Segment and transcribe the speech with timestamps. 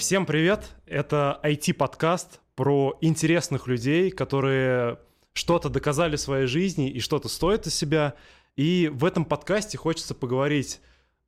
[0.00, 0.70] Всем привет!
[0.86, 4.98] Это IT-подкаст про интересных людей, которые
[5.34, 8.14] что-то доказали в своей жизни и что-то стоит из себя.
[8.56, 10.80] И в этом подкасте хочется поговорить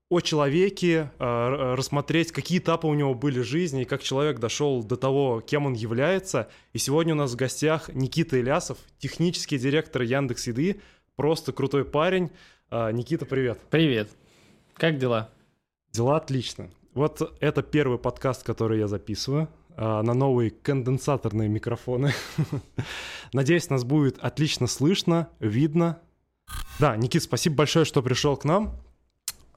[0.08, 4.82] о человеке, а, рассмотреть, какие этапы у него были в жизни, и как человек дошел
[4.82, 6.48] до того, кем он является.
[6.72, 10.80] И сегодня у нас в гостях Никита Илясов, технический директор Яндекс Еды,
[11.14, 12.30] просто крутой парень.
[12.70, 13.60] А, Никита, привет.
[13.68, 14.08] Привет.
[14.72, 15.28] Как дела?
[15.92, 16.70] Дела отлично.
[16.94, 22.12] Вот это первый подкаст, который я записываю а, на новые конденсаторные микрофоны.
[23.32, 26.00] Надеюсь, нас будет отлично слышно, видно.
[26.78, 28.81] Да, Никит, спасибо большое, что пришел к нам.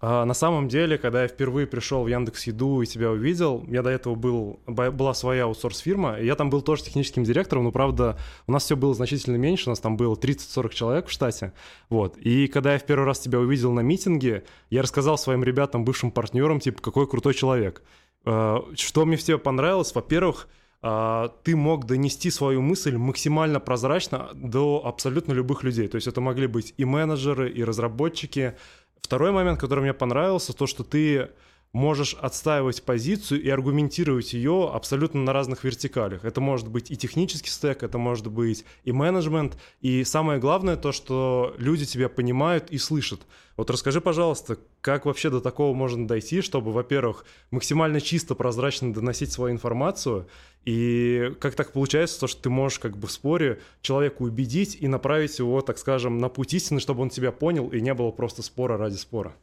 [0.07, 3.81] А, на самом деле, когда я впервые пришел в Яндекс Еду и тебя увидел, я
[3.81, 8.15] до этого был, была своя аутсорс-фирма, и я там был тоже техническим директором, но, правда,
[8.45, 11.53] у нас все было значительно меньше, у нас там было 30-40 человек в штате,
[11.89, 12.17] вот.
[12.17, 16.11] И когда я в первый раз тебя увидел на митинге, я рассказал своим ребятам, бывшим
[16.11, 17.81] партнерам, типа, какой крутой человек.
[18.25, 19.95] А, что мне в тебе понравилось?
[19.95, 20.47] Во-первых,
[20.87, 25.87] а, ты мог донести свою мысль максимально прозрачно до абсолютно любых людей.
[25.87, 28.55] То есть это могли быть и менеджеры, и разработчики,
[29.01, 31.29] Второй момент, который мне понравился, то, что ты
[31.75, 36.23] можешь отстаивать позицию и аргументировать ее абсолютно на разных вертикалях.
[36.23, 40.93] Это может быть и технический стек, это может быть и менеджмент, и самое главное то,
[40.93, 43.19] что люди тебя понимают и слышат.
[43.57, 49.33] Вот расскажи, пожалуйста, как вообще до такого можно дойти, чтобы, во-первых, максимально чисто, прозрачно доносить
[49.33, 50.27] свою информацию,
[50.63, 54.87] и как так получается, то, что ты можешь как бы в споре человеку убедить и
[54.87, 58.43] направить его, так скажем, на путь истины, чтобы он тебя понял, и не было просто
[58.43, 59.35] спора ради спора.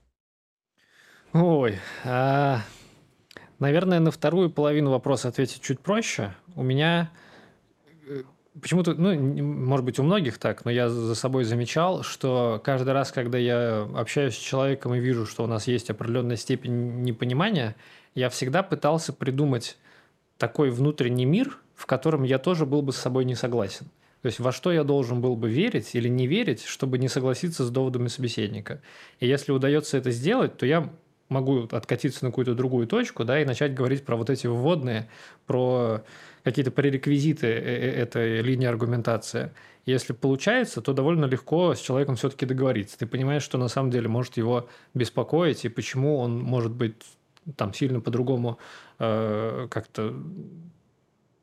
[1.33, 2.61] Ой, а,
[3.58, 6.34] наверное, на вторую половину вопроса ответить чуть проще.
[6.56, 7.11] У меня
[8.06, 8.24] э,
[8.61, 13.12] почему-то, ну, может быть, у многих так, но я за собой замечал, что каждый раз,
[13.12, 17.77] когда я общаюсь с человеком и вижу, что у нас есть определенная степень непонимания,
[18.14, 19.79] я всегда пытался придумать
[20.36, 23.86] такой внутренний мир, в котором я тоже был бы с собой не согласен.
[24.20, 27.64] То есть во что я должен был бы верить или не верить, чтобы не согласиться
[27.64, 28.83] с доводами собеседника.
[29.18, 30.92] И если удается это сделать, то я
[31.32, 35.08] могу откатиться на какую-то другую точку, да, и начать говорить про вот эти вводные,
[35.46, 36.02] про
[36.44, 39.50] какие-то пререквизиты э, э, этой линии аргументации.
[39.84, 42.98] Если получается, то довольно легко с человеком все-таки договориться.
[42.98, 46.94] Ты понимаешь, что на самом деле может его беспокоить, и почему он может быть
[47.56, 48.58] там сильно по-другому
[48.98, 50.14] э, как-то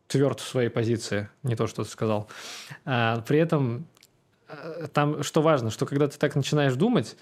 [0.08, 2.30] тверд в своей позиции, не то, что ты сказал.
[2.86, 3.86] А, при этом
[4.48, 7.16] э, там что важно, что когда ты так начинаешь думать,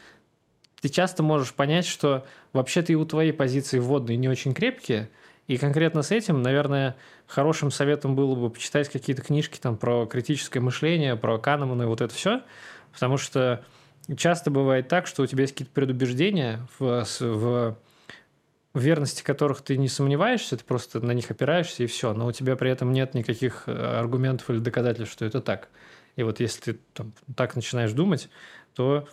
[0.82, 5.10] ты часто можешь понять, что вообще-то и у твоей позиции вводные не очень крепкие,
[5.48, 6.96] и конкретно с этим, наверное,
[7.26, 12.02] хорошим советом было бы почитать какие-то книжки там про критическое мышление, про Канемана и вот
[12.02, 12.42] это все,
[12.92, 13.64] потому что
[14.18, 17.78] часто бывает так, что у тебя есть какие-то предубеждения, в, в,
[18.74, 22.56] верности которых ты не сомневаешься, ты просто на них опираешься и все, но у тебя
[22.56, 25.70] при этом нет никаких э, аргументов или доказательств, что это так.
[26.16, 28.30] И вот если ты там, так начинаешь думать,
[28.76, 29.08] то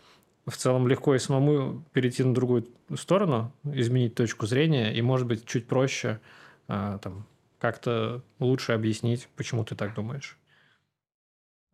[0.47, 2.67] в целом легко и самому перейти на другую
[2.97, 6.21] сторону, изменить точку зрения, и, может быть, чуть проще
[6.69, 7.27] а, там,
[7.59, 10.37] как-то лучше объяснить, почему ты так думаешь.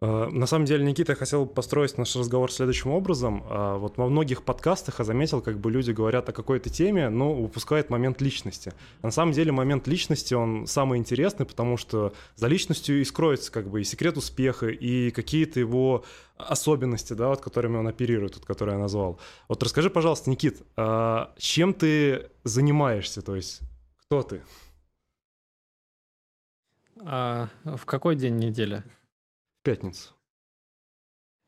[0.02, 3.44] Э, на самом деле, Никита, я хотел построить наш разговор следующим образом.
[3.48, 7.38] Э, вот во многих подкастах я заметил, как бы люди говорят о какой-то теме, но
[7.38, 8.72] упускают момент личности.
[9.02, 13.52] А на самом деле момент личности, он самый интересный, потому что за личностью и скроется
[13.52, 16.04] как бы и секрет успеха, и какие-то его
[16.38, 19.20] особенности, да, вот которыми он оперирует, вот, которые я назвал.
[19.48, 23.60] Вот расскажи, пожалуйста, Никит, а чем ты занимаешься, то есть
[23.98, 24.40] кто ты?
[27.02, 28.82] А в какой день недели?
[29.60, 30.14] В пятницу.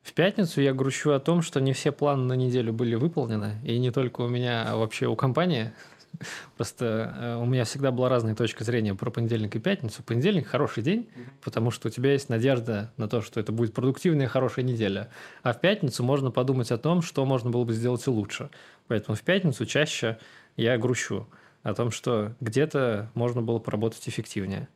[0.02, 3.78] В пятницу я грущу о том, что не все планы на неделю были выполнены, и
[3.78, 5.72] не только у меня, а вообще у компании.
[6.58, 10.02] Просто э, у меня всегда была разная точка зрения про понедельник и пятницу.
[10.02, 11.08] Понедельник– хороший день,
[11.40, 15.08] потому что у тебя есть надежда на то, что это будет продуктивная хорошая неделя.
[15.42, 18.50] А в пятницу можно подумать о том, что можно было бы сделать лучше.
[18.88, 20.18] Поэтому в пятницу чаще
[20.58, 21.26] я грущу
[21.62, 24.68] о том, что где-то можно было поработать эффективнее.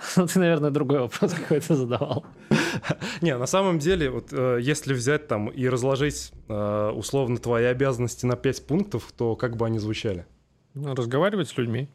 [0.16, 2.24] Ну, ты, наверное, другой вопрос какой-то задавал.
[3.20, 8.26] Не, на самом деле, вот э, если взять там и разложить э, условно твои обязанности
[8.26, 10.26] на пять пунктов, то как бы они звучали?
[10.74, 11.88] Ну, разговаривать с людьми.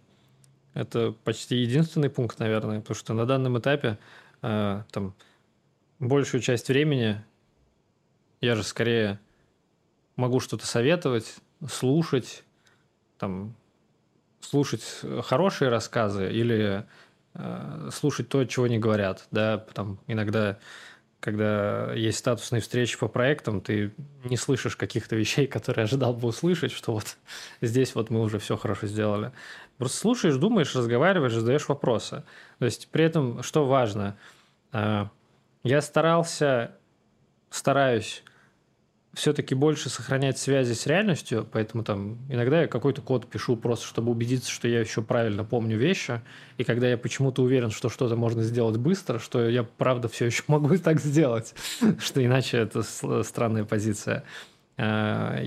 [0.73, 3.97] Это почти единственный пункт, наверное, потому что на данном этапе
[4.41, 5.13] э, там
[5.99, 7.23] большую часть времени
[8.41, 9.19] я же скорее
[10.17, 11.35] могу что-то советовать,
[11.69, 12.43] слушать,
[13.17, 13.55] там,
[14.41, 14.83] слушать
[15.23, 16.85] хорошие рассказы или
[17.91, 20.57] слушать то, чего не говорят, да, там иногда
[21.25, 23.91] когда есть статусные встречи по проектам, ты
[24.25, 27.17] не слышишь каких-то вещей, которые ожидал бы услышать, что вот
[27.61, 29.31] здесь вот мы уже все хорошо сделали.
[29.79, 32.23] Просто слушаешь, думаешь, разговариваешь, задаешь вопросы.
[32.59, 34.15] То есть при этом, что важно,
[34.71, 35.09] а,
[35.63, 36.75] я старался,
[37.49, 38.23] стараюсь
[39.15, 44.11] все-таки больше сохранять связи с реальностью, поэтому там иногда я какой-то код пишу просто, чтобы
[44.11, 46.21] убедиться, что я еще правильно помню вещи,
[46.57, 50.43] и когда я почему-то уверен, что что-то можно сделать быстро, что я правда все еще
[50.47, 51.55] могу так сделать,
[51.99, 52.83] что иначе это
[53.23, 54.23] странная позиция.
[54.77, 55.39] А,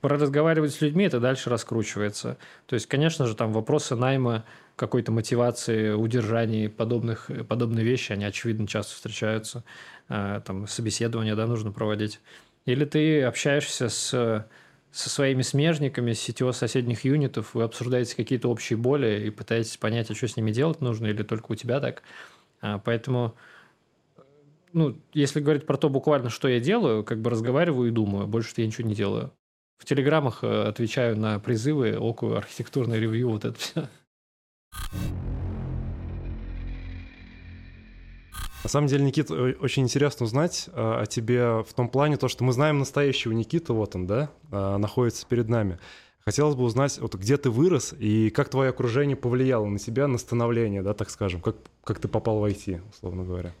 [0.00, 2.38] про разговаривать с людьми это дальше раскручивается.
[2.66, 4.44] То есть, конечно же, там вопросы найма,
[4.76, 9.62] какой-то мотивации, удержания подобных, подобные вещи, они, очевидно, часто встречаются.
[10.08, 12.20] А, там собеседование, да, нужно проводить.
[12.70, 14.10] Или ты общаешься с,
[14.90, 20.10] со своими смежниками с сетево соседних юнитов, вы обсуждаете какие-то общие боли и пытаетесь понять,
[20.10, 22.02] а что с ними делать нужно, или только у тебя так.
[22.60, 23.34] А, поэтому,
[24.72, 28.52] ну, если говорить про то буквально, что я делаю, как бы разговариваю и думаю, больше
[28.56, 29.32] я ничего не делаю.
[29.78, 33.88] В телеграммах э, отвечаю на призывы, окую архитектурное ревью, вот это все.
[38.62, 42.44] На самом деле, Никит, очень интересно узнать а, о тебе в том плане, то, что
[42.44, 45.78] мы знаем настоящего Никиту, вот он, да, а, находится перед нами.
[46.24, 50.18] Хотелось бы узнать, вот где ты вырос и как твое окружение повлияло на тебя, на
[50.18, 53.54] становление, да, так скажем, как, как ты попал в IT, условно говоря.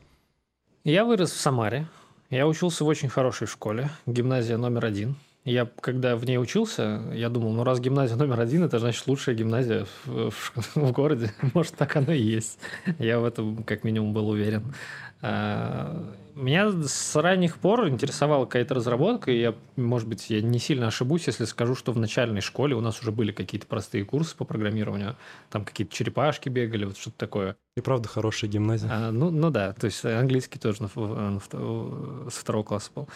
[0.84, 1.86] Я вырос в Самаре.
[2.28, 7.28] Я учился в очень хорошей школе, гимназия номер один– я, когда в ней учился, я
[7.28, 11.32] думал, ну раз гимназия номер один, это значит лучшая гимназия в, в, в городе.
[11.54, 12.58] Может, так оно и есть.
[12.98, 14.74] Я в этом как минимум был уверен.
[15.22, 20.86] А, меня с ранних пор интересовала какая-то разработка, и я, может быть, я не сильно
[20.86, 24.44] ошибусь, если скажу, что в начальной школе у нас уже были какие-то простые курсы по
[24.44, 25.16] программированию,
[25.50, 27.56] там какие-то черепашки бегали, вот что-то такое.
[27.76, 28.88] И правда хорошая гимназия.
[28.90, 33.08] А, ну, ну да, то есть английский тоже на, на, на, с второго класса был.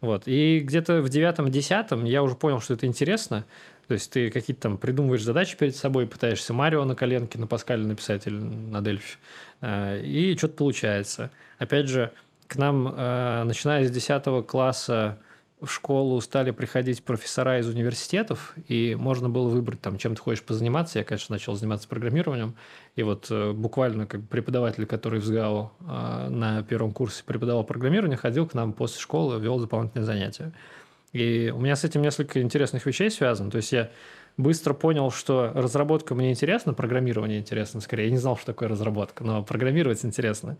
[0.00, 0.22] Вот.
[0.26, 3.44] И где-то в девятом-десятом я уже понял, что это интересно.
[3.86, 7.84] То есть ты какие-то там придумываешь задачи перед собой, пытаешься Марио на коленке, на Паскале
[7.84, 9.18] написать или на Дельфи.
[9.60, 11.30] Э, и что-то получается.
[11.58, 12.12] Опять же,
[12.46, 15.18] к нам, э, начиная с 10 класса,
[15.60, 20.42] в школу стали приходить профессора из университетов, и можно было выбрать, там, чем ты хочешь
[20.42, 20.98] позаниматься.
[20.98, 22.54] Я, конечно, начал заниматься программированием,
[22.96, 28.16] и вот э, буквально как преподаватель, который в СГАУ э, на первом курсе преподавал программирование,
[28.16, 30.52] ходил к нам после школы, вел дополнительные занятия.
[31.12, 33.50] И у меня с этим несколько интересных вещей связано.
[33.50, 33.90] То есть я
[34.36, 38.06] быстро понял, что разработка мне интересна, программирование интересно скорее.
[38.06, 40.56] Я не знал, что такое разработка, но программировать интересно.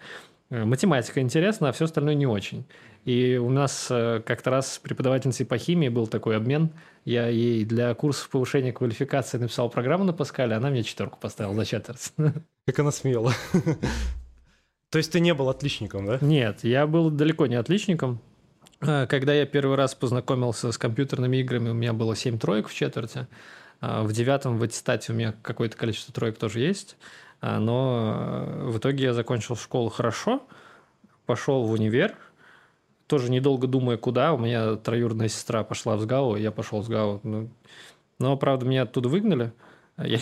[0.51, 2.65] Э, математика интересна, а все остальное не очень.
[3.05, 6.71] И у нас э, как-то раз с преподавательницей по химии был такой обмен.
[7.05, 11.65] Я ей для курсов повышения квалификации написал программу на Паскале, она мне четверку поставила за
[11.65, 12.13] четверть.
[12.67, 13.33] Как она смела.
[14.91, 16.19] То есть ты не был отличником, да?
[16.21, 18.21] Нет, я был далеко не отличником.
[18.83, 22.75] Э, когда я первый раз познакомился с компьютерными играми, у меня было 7 троек в
[22.75, 23.27] четверти.
[23.81, 26.99] А в девятом в аттестате у меня какое-то количество троек тоже есть.
[27.41, 30.47] Но э, в итоге я закончил школу хорошо,
[31.25, 32.15] пошел в универ,
[33.11, 34.33] тоже недолго думая, куда.
[34.33, 37.21] У меня троюродная сестра пошла в СГАУ, я пошел в СГАУ.
[37.25, 37.51] Ну,
[38.21, 39.53] но, правда, меня оттуда выгнали.
[39.99, 40.21] Я...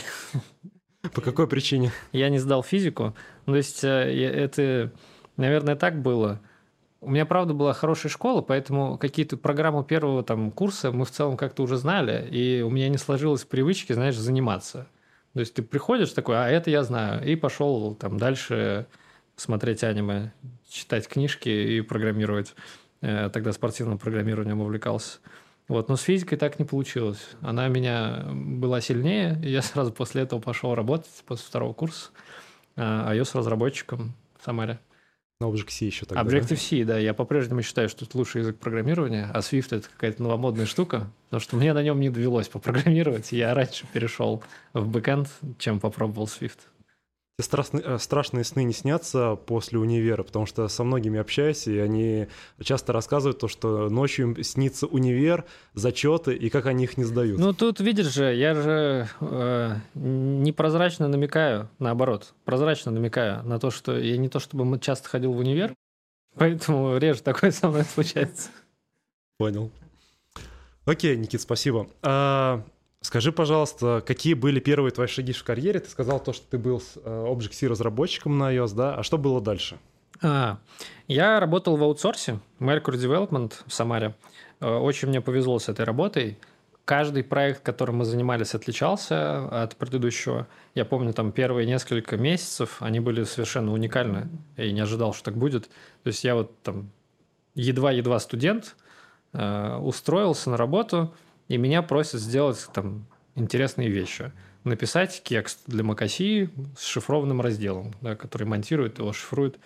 [1.14, 1.92] По какой причине?
[2.12, 3.14] Я не сдал физику.
[3.44, 4.90] Ну, то есть э, это,
[5.36, 6.40] наверное, так было.
[7.02, 11.36] У меня, правда, была хорошая школа, поэтому какие-то программы первого там курса мы в целом
[11.36, 14.88] как-то уже знали, и у меня не сложилось привычки, знаешь, заниматься.
[15.34, 18.86] То есть ты приходишь такой, а это я знаю, и пошел там дальше
[19.36, 20.32] смотреть аниме,
[20.68, 22.54] читать книжки и программировать.
[23.00, 25.18] Э, тогда спортивным программированием увлекался.
[25.68, 27.20] Вот, но с физикой так не получилось.
[27.42, 32.10] Она меня была сильнее, и я сразу после этого пошел работать, после второго курса,
[32.76, 34.80] э, iOS-разработчиком в Самаре.
[35.40, 36.94] На Objective-C еще тогда, Objective-C, да?
[36.94, 36.98] да.
[36.98, 41.40] Я по-прежнему считаю, что это лучший язык программирования, а Swift— это какая-то новомодная штука, потому
[41.40, 46.58] что мне на нем не довелось попрограммировать, я раньше перешел в бэкэнд, чем попробовал Swift.
[47.40, 52.26] Страшные, э, страшные сны не снятся после универа, потому что со многими общаюсь, и они
[52.60, 57.38] часто рассказывают то, что ночью им снится универ, зачеты, и как они их не сдают.
[57.38, 63.96] Ну, тут, видишь же, я же э, непрозрачно намекаю, наоборот, прозрачно намекаю на то, что
[63.96, 65.74] я не то чтобы часто ходил в универ,
[66.34, 68.48] поэтому реже такое со мной случается.
[69.38, 69.70] Понял.
[70.86, 71.88] Окей, Никит, спасибо.
[72.02, 72.64] А,
[73.00, 75.80] Скажи, пожалуйста, какие были первые твои шаги в карьере?
[75.80, 78.96] Ты сказал то, что ты был э, Object-C разработчиком на iOS, да?
[78.96, 79.78] А что было дальше?
[80.20, 80.58] А,
[81.06, 84.16] я работал в аутсорсе, Mercury Development в Самаре.
[84.60, 86.38] Э, очень мне повезло с этой работой.
[86.84, 90.48] Каждый проект, которым мы занимались, отличался от предыдущего.
[90.74, 94.28] Я помню, там первые несколько месяцев они были совершенно уникальны.
[94.56, 95.68] Я не ожидал, что так будет.
[96.02, 96.90] То есть я вот там
[97.54, 98.74] едва-едва студент,
[99.34, 101.14] э, устроился на работу,
[101.48, 104.32] и меня просят сделать там интересные вещи.
[104.64, 109.58] Написать текст для Макаси с шифрованным разделом, да, который монтирует его, шифрует.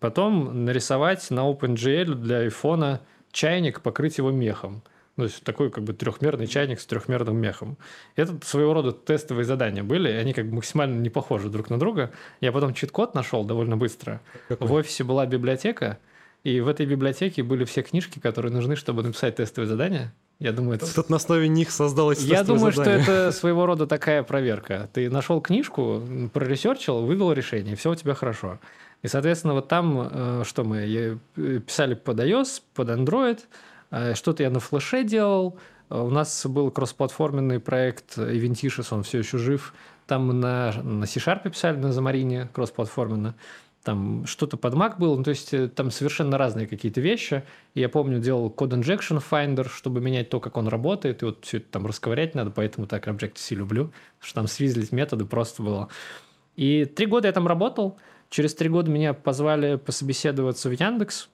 [0.00, 3.00] Потом нарисовать на OpenGL для айфона
[3.32, 4.82] чайник, покрыть его мехом.
[5.16, 7.76] То есть такой как бы трехмерный чайник с трехмерным мехом.
[8.16, 11.78] Это своего рода тестовые задания были, и они как бы максимально не похожи друг на
[11.78, 12.10] друга.
[12.40, 14.22] Я потом чит-код нашел довольно быстро.
[14.48, 14.66] Какой?
[14.66, 15.98] В офисе была библиотека,
[16.42, 20.14] и в этой библиотеке были все книжки, которые нужны, чтобы написать тестовые задания.
[20.40, 20.92] Я думаю, это...
[20.92, 23.02] Тут на основе них создалось Я думаю, задание.
[23.02, 24.88] что это своего рода такая проверка.
[24.94, 28.58] Ты нашел книжку, проресерчил, вывел решение, и все у тебя хорошо.
[29.02, 33.40] И, соответственно, вот там, э, что мы э, писали под iOS, под Android,
[33.90, 35.58] э, что-то я на флеше делал,
[35.90, 39.74] у нас был кроссплатформенный проект Eventishus, он все еще жив.
[40.06, 43.34] Там мы на, на C-Sharp писали, на Замарине кроссплатформенно.
[43.82, 47.44] Там что-то под Mac было, ну, то есть там совершенно разные какие-то вещи.
[47.74, 51.58] Я помню, делал Code Injection Finder, чтобы менять то, как он работает, и вот все
[51.58, 55.88] это там расковырять надо, поэтому так Objective-C люблю, потому что там свизлить методы просто было.
[56.56, 57.98] И три года я там работал,
[58.30, 61.28] Через три года меня позвали пособеседоваться в Яндекс.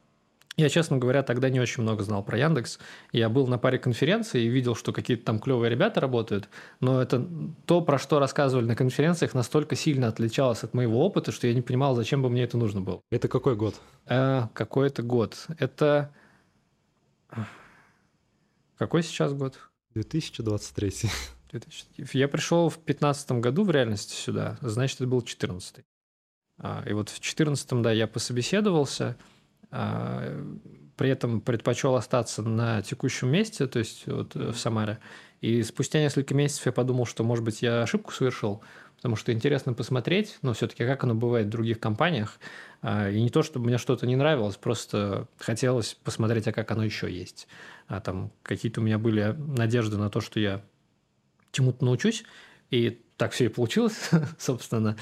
[0.59, 2.79] Я, честно говоря, тогда не очень много знал про Яндекс.
[3.13, 6.49] Я был на паре конференций и видел, что какие-то там клевые ребята работают,
[6.81, 7.29] но это
[7.67, 11.61] то, про что рассказывали на конференциях, настолько сильно отличалось от моего опыта, что я не
[11.61, 13.03] понимал, зачем бы мне это нужно было.
[13.11, 13.75] Это какой год?
[14.07, 15.47] Э, какой это год?
[15.59, 16.11] Это...
[18.79, 19.59] Какой сейчас год?
[19.93, 21.11] 2023.
[21.51, 22.17] 2000...
[22.17, 25.85] Я пришел в 2015 году в реальности сюда, значит, это был 2014.
[26.59, 29.19] А, и вот в 2014 да, я пособеседовался,
[29.71, 34.99] при этом предпочел остаться на текущем месте, то есть вот в Самаре.
[35.41, 38.63] И спустя несколько месяцев я подумал, что, может быть, я ошибку совершил,
[38.97, 42.39] потому что интересно посмотреть, но все-таки как оно бывает в других компаниях.
[42.81, 46.85] А, и не то, чтобы мне что-то не нравилось, просто хотелось посмотреть, а как оно
[46.85, 47.49] еще есть.
[47.87, 50.63] А там какие-то у меня были надежды на то, что я
[51.53, 52.25] чему-то научусь,
[52.71, 54.97] и так все и получилось, собственно.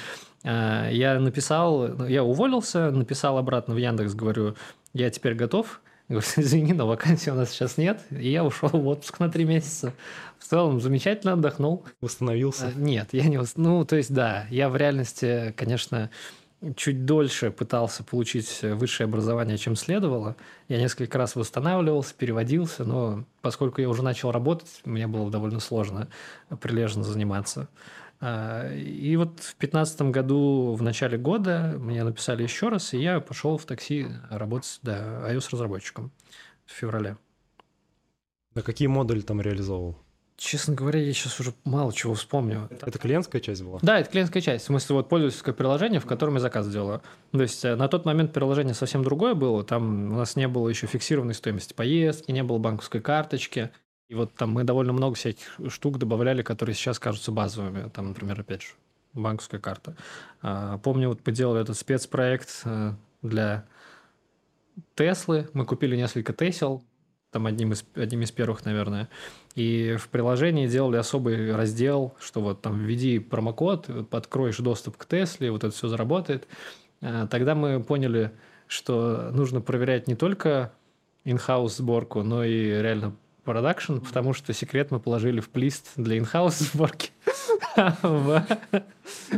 [0.44, 4.56] А, я написал, я уволился, написал обратно в Яндекс, говорю,
[4.92, 5.80] я теперь готов.
[6.08, 8.00] Говорю, извини, но вакансии у нас сейчас нет.
[8.10, 9.92] И я ушел в отпуск на три месяца.
[10.38, 11.84] В целом, замечательно отдохнул.
[12.00, 12.68] Восстановился?
[12.74, 13.40] А, нет, я не...
[13.56, 16.10] Ну, то есть, да, я в реальности, конечно,
[16.76, 20.36] чуть дольше пытался получить высшее образование, чем следовало.
[20.68, 26.08] Я несколько раз восстанавливался, переводился, но поскольку я уже начал работать, мне было довольно сложно
[26.60, 27.68] прилежно заниматься.
[28.26, 33.20] А, и вот в 2015 году, в начале года, мне написали еще раз, и я
[33.20, 36.10] пошел в такси работать да, iOS-разработчиком
[36.64, 37.18] в феврале.
[38.54, 39.98] А какие модули там реализовывал?
[40.38, 42.70] Честно говоря, я сейчас уже мало чего вспомню.
[42.80, 43.78] Это клиентская часть была?
[43.82, 44.64] Да, это клиентская часть.
[44.64, 47.02] В смысле, вот пользовательское приложение, в котором я заказ делаю.
[47.30, 49.62] То есть э, на тот момент приложение совсем другое было.
[49.64, 53.70] Там у нас не было еще фиксированной стоимости поездки, не было банковской карточки.
[54.08, 57.88] И вот там мы довольно много всяких штук добавляли, которые сейчас кажутся базовыми.
[57.88, 58.68] Там, например, опять же,
[59.14, 59.96] банковская карта.
[60.42, 62.92] А, помню, вот мы делали этот спецпроект э,
[63.22, 63.66] для
[64.94, 65.48] Теслы.
[65.54, 66.84] Мы купили несколько Тесел,
[67.30, 69.08] там одним из, одним из первых, наверное.
[69.54, 75.50] И в приложении делали особый раздел, что вот там введи промокод, подкроешь доступ к Тесле,
[75.50, 76.46] вот это все заработает.
[77.00, 78.32] А, тогда мы поняли,
[78.66, 80.72] что нужно проверять не только
[81.24, 86.58] in-house сборку, но и реально продакшн, потому что секрет мы положили в плист для инхаус
[86.58, 87.10] сборки.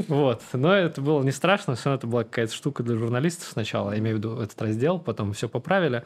[0.08, 0.42] Вот.
[0.52, 4.16] Но это было не страшно, все это была какая-то штука для журналистов сначала, я имею
[4.16, 6.04] в виду этот раздел, потом все поправили.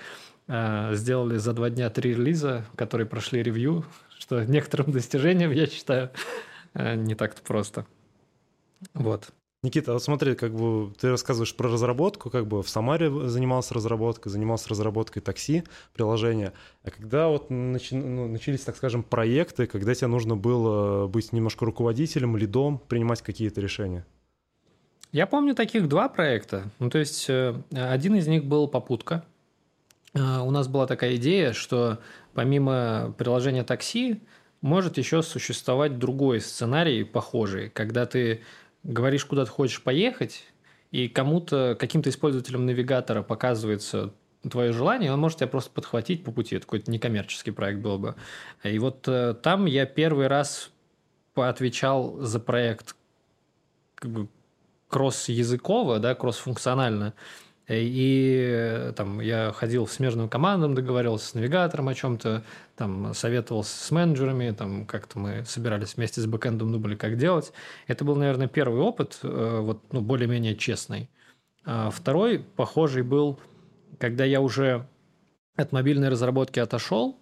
[0.48, 3.84] А, сделали за два дня три релиза, которые прошли ревью,
[4.18, 6.10] что некоторым достижением, я считаю,
[6.74, 7.86] а, не так-то просто.
[8.94, 9.30] Вот.
[9.62, 14.32] Никита, вот смотри, как бы ты рассказываешь про разработку, как бы в Самаре занимался разработкой,
[14.32, 16.54] занимался разработкой такси, приложения.
[16.82, 21.66] А когда вот начи, ну, начались, так скажем, проекты, когда тебе нужно было быть немножко
[21.66, 24.06] руководителем, лидом, принимать какие-то решения?
[25.12, 26.70] Я помню таких два проекта.
[26.78, 29.24] Ну, то есть э, один из них был попутка.
[30.14, 31.98] Э, у нас была такая идея, что
[32.32, 34.22] помимо приложения такси
[34.62, 38.40] может еще существовать другой сценарий похожий, когда ты
[38.82, 40.44] говоришь, куда ты хочешь поехать,
[40.90, 44.12] и кому-то, каким-то использователем навигатора показывается
[44.48, 46.56] твое желание, он может тебя просто подхватить по пути.
[46.56, 48.14] Это какой-то некоммерческий проект был бы.
[48.64, 50.70] И вот э, там я первый раз
[51.34, 52.96] поотвечал за проект
[53.94, 54.28] как бы
[54.88, 57.14] кросс-языково, да, кросс-функционально.
[57.72, 62.42] И э, там я ходил в смежным командам, договаривался с навигатором о чем-то,
[62.74, 67.52] там советовался с менеджерами, там как-то мы собирались вместе с бэкэндом, думали, как делать.
[67.86, 71.08] Это был, наверное, первый опыт, э, вот, ну, более-менее честный.
[71.64, 73.38] А второй, похожий, был,
[73.98, 74.88] когда я уже
[75.54, 77.19] от мобильной разработки отошел,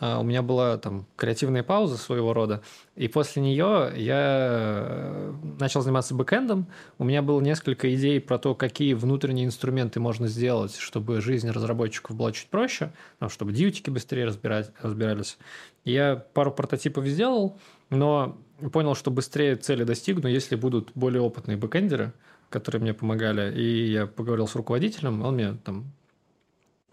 [0.00, 2.62] у меня была там креативная пауза своего рода,
[2.96, 6.66] и после нее я э, начал заниматься бэкэндом.
[6.98, 12.16] У меня было несколько идей про то, какие внутренние инструменты можно сделать, чтобы жизнь разработчиков
[12.16, 15.38] была чуть проще, ну, чтобы дьютики быстрее разбирать, разбирались.
[15.84, 17.58] Я пару прототипов сделал,
[17.90, 18.36] но
[18.72, 22.12] понял, что быстрее цели достигну, если будут более опытные бэкэндеры,
[22.50, 23.54] которые мне помогали.
[23.54, 25.92] И я поговорил с руководителем, он мне там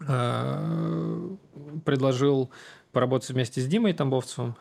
[0.06, 1.36] э,
[1.84, 2.50] предложил
[2.92, 4.56] поработать вместе с Димой Тамбовцевым,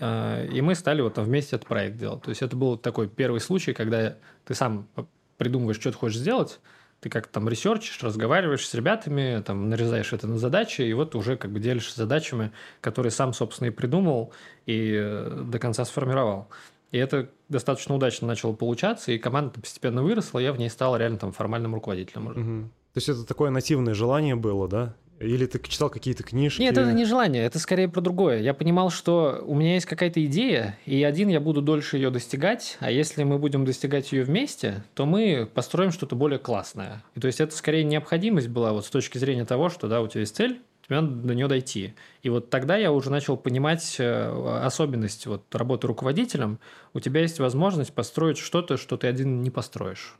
[0.00, 2.22] э, и мы стали вот там вместе этот проект делать.
[2.22, 4.88] То есть это был такой первый случай, когда ты сам
[5.36, 6.60] придумываешь, что ты хочешь сделать,
[7.00, 11.36] ты как там ресерчишь, разговариваешь с ребятами, там нарезаешь это на задачи, и вот уже
[11.36, 12.50] как бы делишься задачами,
[12.80, 14.32] которые сам, собственно, и придумал,
[14.64, 16.48] и э, до конца сформировал.
[16.92, 20.96] И это достаточно удачно начало получаться, и команда постепенно выросла, и я в ней стал
[20.96, 22.26] реально там формальным руководителем.
[22.28, 22.70] Угу.
[22.94, 24.94] То есть это такое нативное желание было, да?
[25.20, 26.60] Или ты читал какие-то книжки?
[26.60, 28.40] Нет, это не желание, это скорее про другое.
[28.40, 32.76] Я понимал, что у меня есть какая-то идея, и один я буду дольше ее достигать,
[32.80, 37.02] а если мы будем достигать ее вместе, то мы построим что-то более классное.
[37.14, 40.08] И то есть это скорее необходимость была вот с точки зрения того, что да, у
[40.08, 41.94] тебя есть цель, тебе надо до нее дойти.
[42.22, 46.58] И вот тогда я уже начал понимать э, особенность вот работы руководителем.
[46.92, 50.16] У тебя есть возможность построить что-то, что ты один не построишь.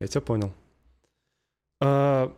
[0.00, 0.52] Я тебя понял.
[1.80, 2.34] А,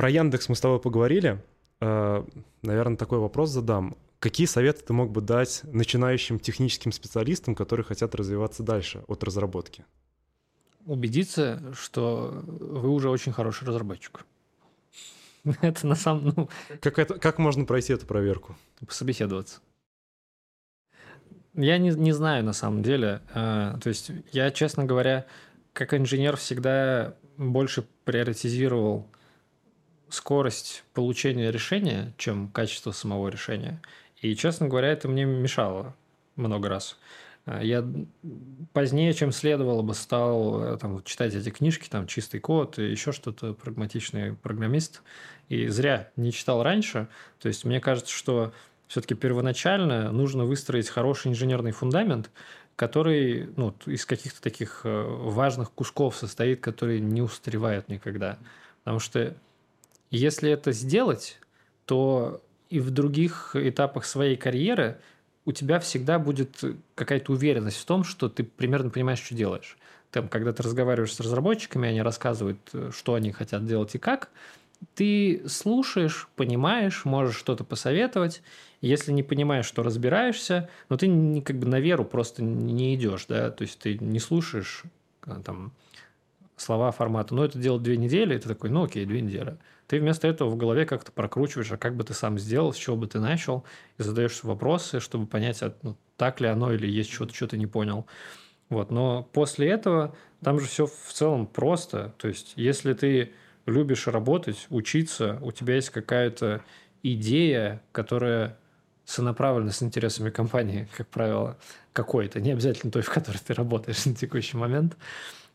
[0.00, 1.44] про Яндекс мы с тобой поговорили.
[1.78, 2.26] А,
[2.62, 3.98] наверное, такой вопрос задам.
[4.18, 9.84] Какие советы ты мог бы дать начинающим техническим специалистам, которые хотят развиваться дальше от разработки?
[10.86, 14.24] Убедиться, что вы уже очень хороший разработчик.
[15.60, 16.32] Это на самом...
[16.34, 16.48] Ну...
[16.80, 18.56] Как, это, как можно пройти эту проверку?
[18.86, 19.60] Пособеседоваться.
[21.52, 23.20] Я не, не знаю на самом деле.
[23.34, 25.26] А, то есть я, честно говоря,
[25.74, 29.06] как инженер всегда больше приоритизировал
[30.14, 33.80] скорость получения решения, чем качество самого решения.
[34.20, 35.94] И, честно говоря, это мне мешало
[36.36, 36.98] много раз.
[37.46, 37.86] А, я
[38.72, 43.12] позднее, чем следовало бы, стал э, там, читать эти книжки, там «Чистый код» и еще
[43.12, 45.02] что-то, прагматичный программист.
[45.48, 47.08] И зря не читал раньше.
[47.40, 48.52] То есть мне кажется, что
[48.86, 52.30] все-таки первоначально нужно выстроить хороший инженерный фундамент,
[52.76, 58.38] который ну, из каких-то таких э, важных кусков состоит, которые не устаревают никогда.
[58.84, 59.36] Потому что
[60.10, 61.38] если это сделать,
[61.86, 65.00] то и в других этапах своей карьеры
[65.44, 66.62] у тебя всегда будет
[66.94, 69.76] какая-то уверенность в том, что ты примерно понимаешь, что делаешь.
[70.10, 72.58] Там, когда ты разговариваешь с разработчиками, они рассказывают,
[72.92, 74.30] что они хотят делать и как,
[74.94, 78.42] ты слушаешь, понимаешь, можешь что-то посоветовать.
[78.80, 83.26] Если не понимаешь, что разбираешься, но ты не, как бы на веру просто не идешь,
[83.26, 84.84] да, то есть ты не слушаешь
[85.22, 85.72] а, там
[86.56, 89.56] слова формата, ну, это делать две недели, и ты такой, ну, окей, две недели.
[89.90, 92.94] Ты вместо этого в голове как-то прокручиваешь, а как бы ты сам сделал, с чего
[92.94, 93.64] бы ты начал,
[93.98, 97.58] и задаешь вопросы, чтобы понять, а, ну, так ли оно или есть что-то, что ты
[97.58, 98.06] не понял.
[98.68, 102.14] Вот, но после этого там же все в целом просто.
[102.18, 103.32] То есть, если ты
[103.66, 106.62] любишь работать, учиться, у тебя есть какая-то
[107.02, 108.56] идея, которая
[109.06, 111.58] сонаправлена с интересами компании, как правило,
[111.92, 114.96] какой-то, не обязательно той, в которой ты работаешь на текущий момент,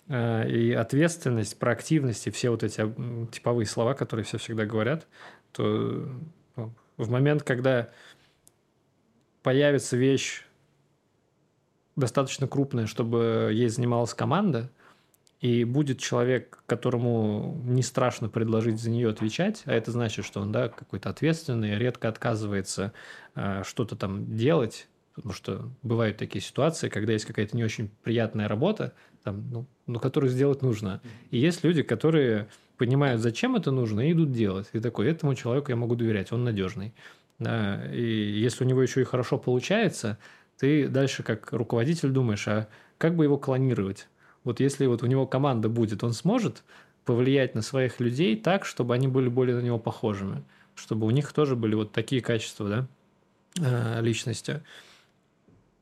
[0.08, 2.82] и ответственность, проактивность и все вот эти
[3.32, 5.08] типовые слова, которые все всегда говорят,
[5.52, 6.08] то
[6.56, 7.90] ну, в момент, когда
[9.42, 10.44] появится вещь
[11.96, 14.70] достаточно крупная, чтобы ей занималась команда,
[15.42, 20.52] и будет человек, которому не страшно предложить за нее отвечать, а это значит, что он
[20.52, 22.94] да, какой-то ответственный, редко отказывается
[23.36, 28.48] э, что-то там делать, потому что бывают такие ситуации, когда есть какая-то не очень приятная
[28.48, 31.02] работа, там, ну, ну, которую сделать нужно.
[31.32, 32.48] И есть люди, которые
[32.78, 34.68] понимают, зачем это нужно, и идут делать.
[34.74, 36.94] И такой, этому человеку я могу доверять, он надежный.
[37.40, 40.18] Да, и если у него еще и хорошо получается,
[40.58, 44.08] ты дальше как руководитель думаешь, а как бы его клонировать?
[44.44, 46.64] Вот если вот у него команда будет, он сможет
[47.04, 50.44] повлиять на своих людей так, чтобы они были более на него похожими,
[50.76, 52.88] чтобы у них тоже были вот такие качества, да,
[53.62, 54.62] э, личности.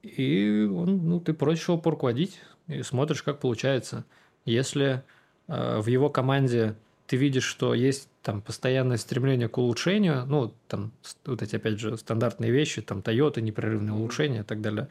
[0.04, 4.06] И он, ну, ты просишь его поруководить, и смотришь, как получается.
[4.46, 5.02] Если
[5.48, 6.76] э, в его команде
[7.08, 10.92] ты видишь, что есть там постоянное стремление к улучшению, ну, там
[11.26, 14.88] вот эти, опять же, стандартные вещи, там Toyota, непрерывное улучшение и так далее.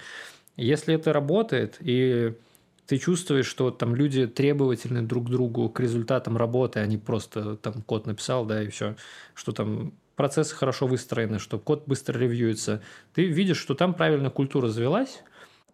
[0.57, 2.35] Если это работает, и
[2.87, 7.83] ты чувствуешь, что там люди требовательны друг к другу к результатам работы, они просто там
[7.83, 8.97] код написал, да, и все,
[9.35, 12.83] что там процессы хорошо выстроены, что код быстро ревьюется,
[13.15, 15.23] ты видишь, что там правильно культура завелась,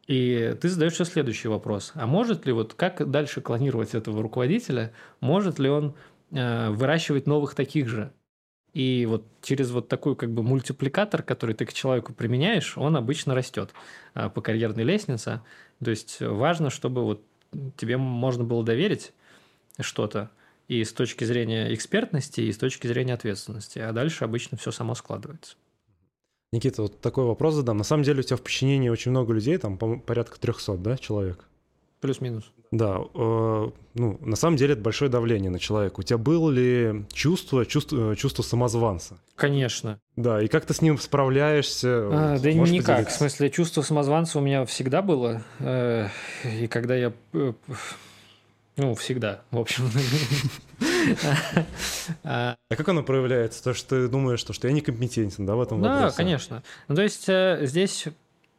[0.06, 1.92] и ты задаешь себе следующий вопрос.
[1.94, 4.92] А может ли вот как дальше клонировать этого руководителя?
[5.20, 5.94] Может ли он
[6.30, 8.12] э, выращивать новых таких же?
[8.72, 13.34] И вот через вот такой как бы мультипликатор, который ты к человеку применяешь, он обычно
[13.34, 13.70] растет
[14.14, 15.40] а, по карьерной лестнице.
[15.82, 17.24] То есть важно, чтобы вот
[17.76, 19.12] тебе можно было доверить
[19.80, 20.30] что-то
[20.68, 23.78] и с точки зрения экспертности, и с точки зрения ответственности.
[23.78, 25.56] А дальше обычно все само складывается.
[26.52, 27.76] Никита, вот такой вопрос задам.
[27.78, 31.44] На самом деле у тебя в подчинении очень много людей, там порядка 300, да, человек?
[32.00, 32.52] Плюс-минус.
[32.70, 36.00] Да, э, ну, на самом деле это большое давление на человека.
[36.00, 39.14] У тебя было ли чувство, чувство, чувство самозванца?
[39.14, 39.18] Ну,
[40.16, 41.88] Да, и как ты с ним справляешься?
[41.88, 42.96] А, Вот, да никак.
[42.96, 43.14] поделиться?
[43.14, 45.42] В смысле, чувство самозванца у меня всегда было.
[45.60, 46.08] Э,
[46.60, 47.12] И когда я...
[48.78, 49.90] Ну, всегда, в общем.
[52.22, 53.62] А, как оно проявляется?
[53.62, 56.16] То, что ты думаешь, что, я некомпетентен, да, в этом Да, вопросе?
[56.16, 56.62] конечно.
[56.86, 58.06] Ну, то есть э, здесь,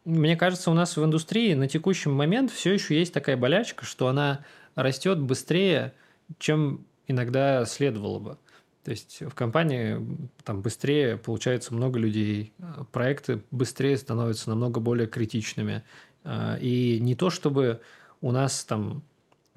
[0.05, 4.07] мне кажется, у нас в индустрии на текущий момент все еще есть такая болячка, что
[4.07, 4.43] она
[4.75, 5.93] растет быстрее,
[6.37, 8.37] чем иногда следовало бы.
[8.83, 9.99] То есть в компании
[10.43, 12.51] там быстрее получается много людей,
[12.91, 15.83] проекты быстрее становятся намного более критичными.
[16.25, 17.79] Э, И не то чтобы
[18.21, 19.01] у нас там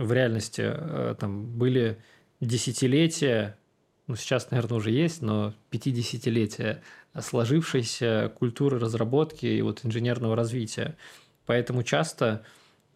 [0.03, 1.99] в реальности э, там были
[2.41, 3.57] десятилетия,
[4.07, 6.83] ну сейчас, наверное, уже есть, но 50-летия
[7.19, 10.97] сложившейся культуры разработки и вот инженерного развития.
[11.47, 12.45] Поэтому часто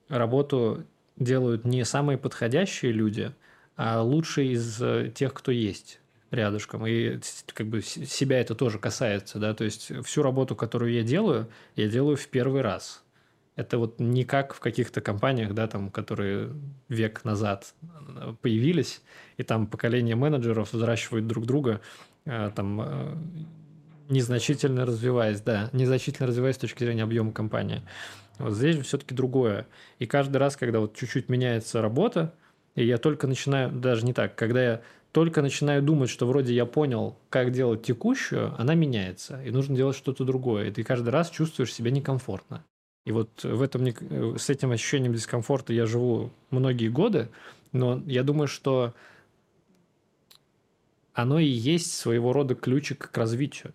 [0.08, 0.84] работу
[1.16, 3.32] делают не самые подходящие люди,
[3.76, 6.86] а лучшие из э, тех, кто есть рядышком.
[6.86, 11.48] И как бы себя это тоже касается, да, то есть всю работу, которую я делаю,
[11.76, 13.02] я делаю в первый раз.
[13.56, 16.50] Это вот не как в каких-то компаниях, да, там, которые
[16.88, 19.00] век назад э, появились,
[19.38, 21.80] и там поколение менеджеров взращивают друг друга,
[22.26, 23.16] э, там, э,
[24.10, 27.82] незначительно развиваясь, да, незначительно развиваясь с точки зрения объема компании.
[28.38, 29.66] Вот здесь все-таки другое.
[29.98, 32.34] И каждый раз, когда вот чуть-чуть меняется работа,
[32.74, 36.66] и я только начинаю, даже не так, когда я только начинаю думать, что вроде я
[36.66, 40.68] понял, как делать текущую, она меняется, и нужно делать что-то другое.
[40.68, 42.62] И ты каждый раз чувствуешь себя некомфортно.
[43.06, 47.28] И вот в этом, э, с этим ощущением дискомфорта я живу многие годы,
[47.72, 48.94] но я думаю, что
[51.14, 53.72] оно и есть своего рода ключик к развитию.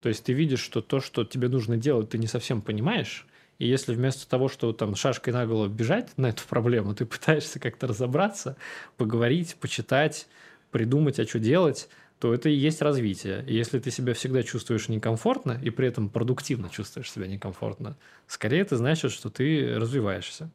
[0.00, 3.26] То есть ты видишь, что то, что тебе нужно делать, ты не совсем понимаешь,
[3.58, 7.58] и если вместо того, что там шашкой на голову бежать на эту проблему, ты пытаешься
[7.58, 8.56] как-то разобраться,
[8.96, 10.28] поговорить, почитать,
[10.70, 11.88] придумать, а что делать,
[12.18, 13.44] то это и есть развитие.
[13.46, 18.60] И если ты себя всегда чувствуешь некомфортно и при этом продуктивно чувствуешь себя некомфортно, скорее
[18.60, 20.50] это значит, что ты развиваешься.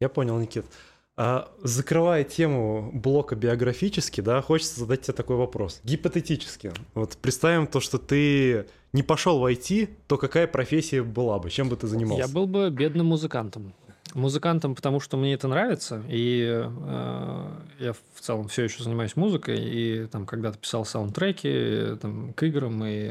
[0.00, 0.66] Я понял, Никит.
[1.18, 5.80] А, закрывая тему блока биографически, да, хочется задать тебе такой вопрос.
[5.82, 6.72] Гипотетически.
[6.92, 11.48] Вот представим то, что ты не пошел в IT, то какая профессия была бы?
[11.48, 12.26] Чем бы ты занимался?
[12.26, 13.72] Я был бы бедным музыкантом.
[14.14, 19.58] Музыкантом, потому что мне это нравится, и э, я в целом все еще занимаюсь музыкой,
[19.58, 23.10] и там когда-то писал саундтреки э, там, к играм и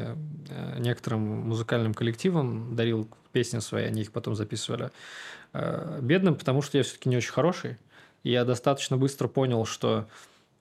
[0.50, 4.90] э, некоторым музыкальным коллективам, дарил песни свои, они их потом записывали.
[5.54, 7.78] Э, бедным, потому что я все-таки не очень хороший.
[8.24, 10.08] И я достаточно быстро понял, что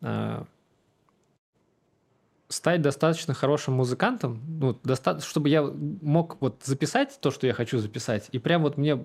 [0.03, 0.45] э,
[2.49, 7.79] стать достаточно хорошим музыкантом, ну, доста- чтобы я мог вот записать то, что я хочу
[7.79, 9.05] записать, и прям вот мне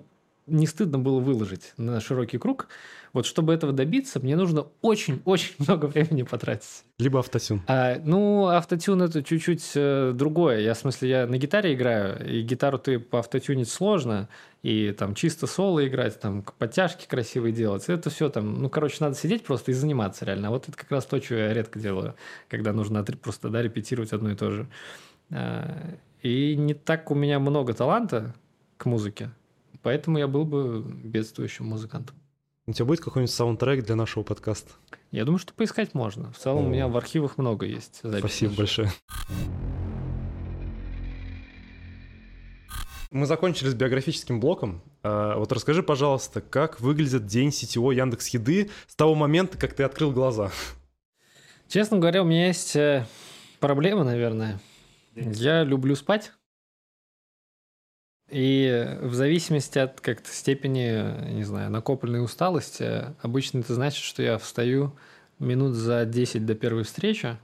[0.50, 2.68] не стыдно было выложить на широкий круг.
[3.12, 6.84] Вот чтобы этого добиться, мне нужно очень-очень много времени потратить.
[6.98, 7.62] Либо автотюн.
[7.66, 10.60] А, ну, автотюн это чуть-чуть э, другое.
[10.60, 14.28] Я, в смысле, я на гитаре играю, и гитару ты поавтотюнить сложно,
[14.62, 17.88] и там чисто соло играть, там подтяжки красивые делать.
[17.88, 20.48] Это все там, ну, короче, надо сидеть просто и заниматься реально.
[20.48, 22.14] А вот это как раз то, что я редко делаю,
[22.48, 24.68] когда нужно просто, да, репетировать одно и то же.
[25.30, 28.34] А, и не так у меня много таланта
[28.76, 29.30] к музыке,
[29.82, 32.16] поэтому я был бы бедствующим музыкантом.
[32.66, 34.70] У тебя будет какой-нибудь саундтрек для нашего подкаста?
[35.10, 36.30] Я думаю, что поискать можно.
[36.32, 36.66] В целом О.
[36.68, 38.00] у меня в архивах много есть.
[38.04, 38.90] Спасибо большое.
[43.10, 44.82] Мы закончили с биографическим блоком.
[45.02, 49.82] А, Вот расскажи, пожалуйста, как выглядит день сетевой Яндекс Еды с того момента, как ты
[49.82, 50.52] открыл глаза?
[51.66, 53.04] Честно говоря, у меня есть э,
[53.58, 54.60] проблема, наверное.
[55.16, 56.32] Я люблю спать.
[58.30, 64.38] И в зависимости от как-то степени, не знаю, накопленной усталости, обычно это значит, что я
[64.38, 64.92] встаю
[65.40, 67.36] минут за 10 до первой встречи.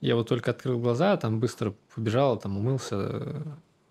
[0.00, 3.42] Я вот только открыл глаза, там быстро побежал, там умылся, э,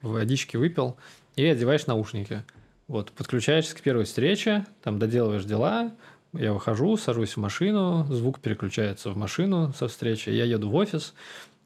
[0.02, 0.98] водички выпил,
[1.36, 2.44] и одеваешь наушники.
[2.88, 5.94] Вот, подключаешься к первой встрече, там доделываешь дела,
[6.34, 11.14] я выхожу, сажусь в машину, звук переключается в машину со встречи, я еду в офис,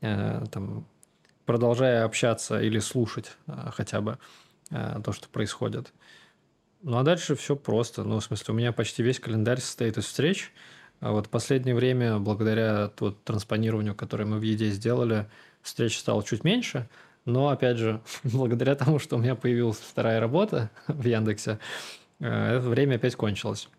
[0.01, 0.86] э, там,
[1.45, 4.19] продолжая общаться или слушать э, хотя бы
[4.69, 5.91] то, что происходит.
[6.82, 8.03] Ну а дальше все просто.
[8.03, 10.51] Ну, в смысле, у меня почти весь календарь состоит из встреч.
[11.01, 15.29] А вот последнее время, благодаря вот транспонированию, которое мы в еде сделали,
[15.62, 16.89] встреч стало чуть меньше.
[17.25, 21.60] Но, опять же, благодаря тому, что у меня появилась вторая работа в Яндексе,
[22.19, 23.69] э, это время опять кончилось.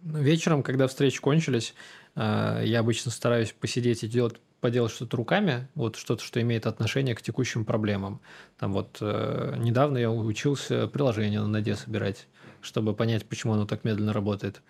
[0.00, 1.74] Вечером, когда встречи кончились,
[2.14, 7.16] э, я обычно стараюсь посидеть и делать поделать что-то руками, вот что-то, что имеет отношение
[7.16, 8.20] к текущим проблемам.
[8.58, 12.28] Там вот э, недавно я учился приложение на ноде собирать,
[12.60, 14.62] чтобы понять, почему оно так медленно работает.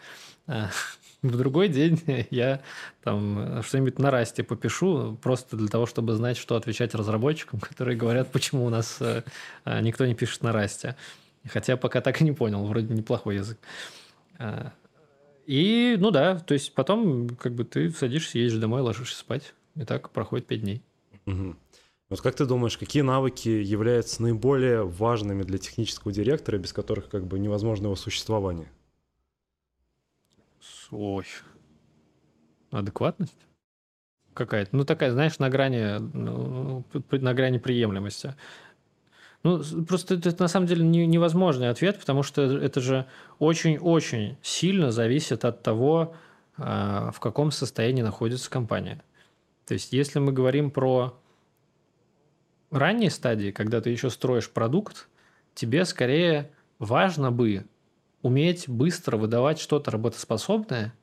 [0.47, 0.71] А,
[1.23, 2.63] в другой день я
[3.05, 8.33] там что-нибудь на расте попишу, просто для того, чтобы знать, что отвечать разработчикам, которые говорят,
[8.33, 9.25] почему у нас э,
[9.65, 10.97] а, никто не пишет на расте.
[11.47, 13.59] Хотя пока так и не понял, вроде неплохой язык.
[15.45, 19.53] И, ну да, то есть потом как бы ты садишься, едешь домой, ложишься спать.
[19.75, 20.83] И так проходит 5 дней.
[21.27, 21.57] Угу.
[22.11, 27.27] Вот как ты думаешь, какие навыки являются наиболее важными для технического директора, без которых как
[27.27, 28.69] бы невозможно его существование?
[30.91, 31.25] Ой.
[32.71, 33.47] Адекватность?
[34.35, 34.77] Какая-то.
[34.77, 38.35] Ну, такая, знаешь, на грани, ну, на грани приемлемости.
[39.43, 43.07] Ну, просто это, это на самом деле не, невозможный ответ, потому что это же
[43.39, 46.15] очень-очень сильно зависит от того,
[46.57, 49.03] а, в каком состоянии находится компания.
[49.67, 51.19] То есть, если мы говорим про
[52.71, 55.09] ранние стадии, когда ты еще строишь продукт,
[55.55, 57.67] тебе скорее важно бы
[58.23, 60.95] уметь быстро выдавать что-то работоспособное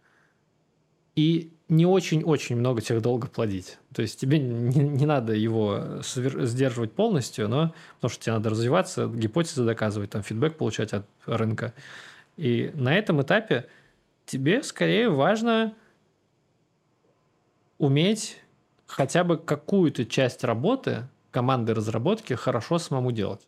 [1.16, 3.78] и не очень-очень много тех долго плодить.
[3.94, 9.08] То есть тебе не, не надо его сдерживать полностью, но потому что тебе надо развиваться,
[9.08, 11.74] гипотезы доказывать, там фидбэк получать от рынка.
[12.38, 13.68] И на этом этапе
[14.26, 15.76] тебе скорее важно
[17.78, 18.39] уметь
[18.90, 23.48] хотя бы какую-то часть работы команды разработки хорошо самому делать.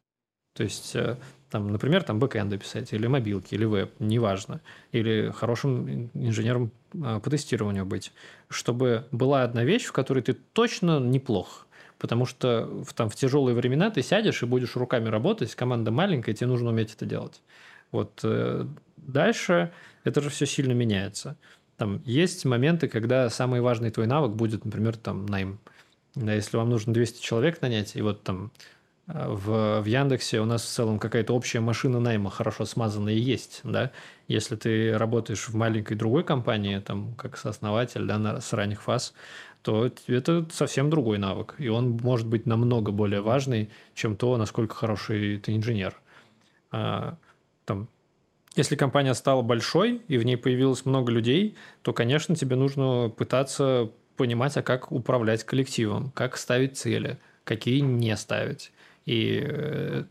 [0.54, 1.17] То есть, э,
[1.49, 4.62] там, например, там бэкэнды писать, или мобилки, или веб, неважно.
[4.91, 8.13] Или хорошим инженером э, по тестированию быть.
[8.49, 11.67] Чтобы была одна вещь, в которой ты точно неплох.
[11.97, 16.34] Потому что в, там, в тяжелые времена ты сядешь и будешь руками работать, команда маленькая,
[16.34, 17.41] тебе нужно уметь это делать.
[17.91, 18.65] Вот э,
[18.97, 19.71] дальше
[20.04, 21.38] это же все сильно меняется.
[21.82, 25.58] Там есть моменты, когда самый важный твой навык будет, например, там найм.
[26.13, 28.52] Да, если вам нужно 200 человек нанять, и вот там
[29.08, 33.62] э, в, в Яндексе у нас в целом какая-то общая машина найма хорошо смазанная есть,
[33.63, 33.91] да.
[34.28, 39.15] Если ты работаешь в маленькой другой компании, там, как сооснователь, да, на, с ранних фаз,
[39.63, 41.56] то это совсем другой навык.
[41.58, 46.00] И он может быть намного более важный, чем то, насколько хороший ты инженер.
[46.70, 47.17] А,
[47.65, 47.88] там,
[48.56, 53.92] если компания стала большой и в ней появилось много людей, то, конечно, тебе нужно пытаться
[54.18, 58.72] понимать, а как управлять коллективом, как ставить цели, какие не ставить.
[59.06, 60.04] И э,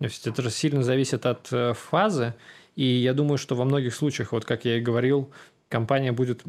[0.00, 2.34] это же сильно зависит от э, фазы.
[2.74, 5.30] И я думаю, что во многих случаях, вот как я и говорил,
[5.68, 6.42] компания будет,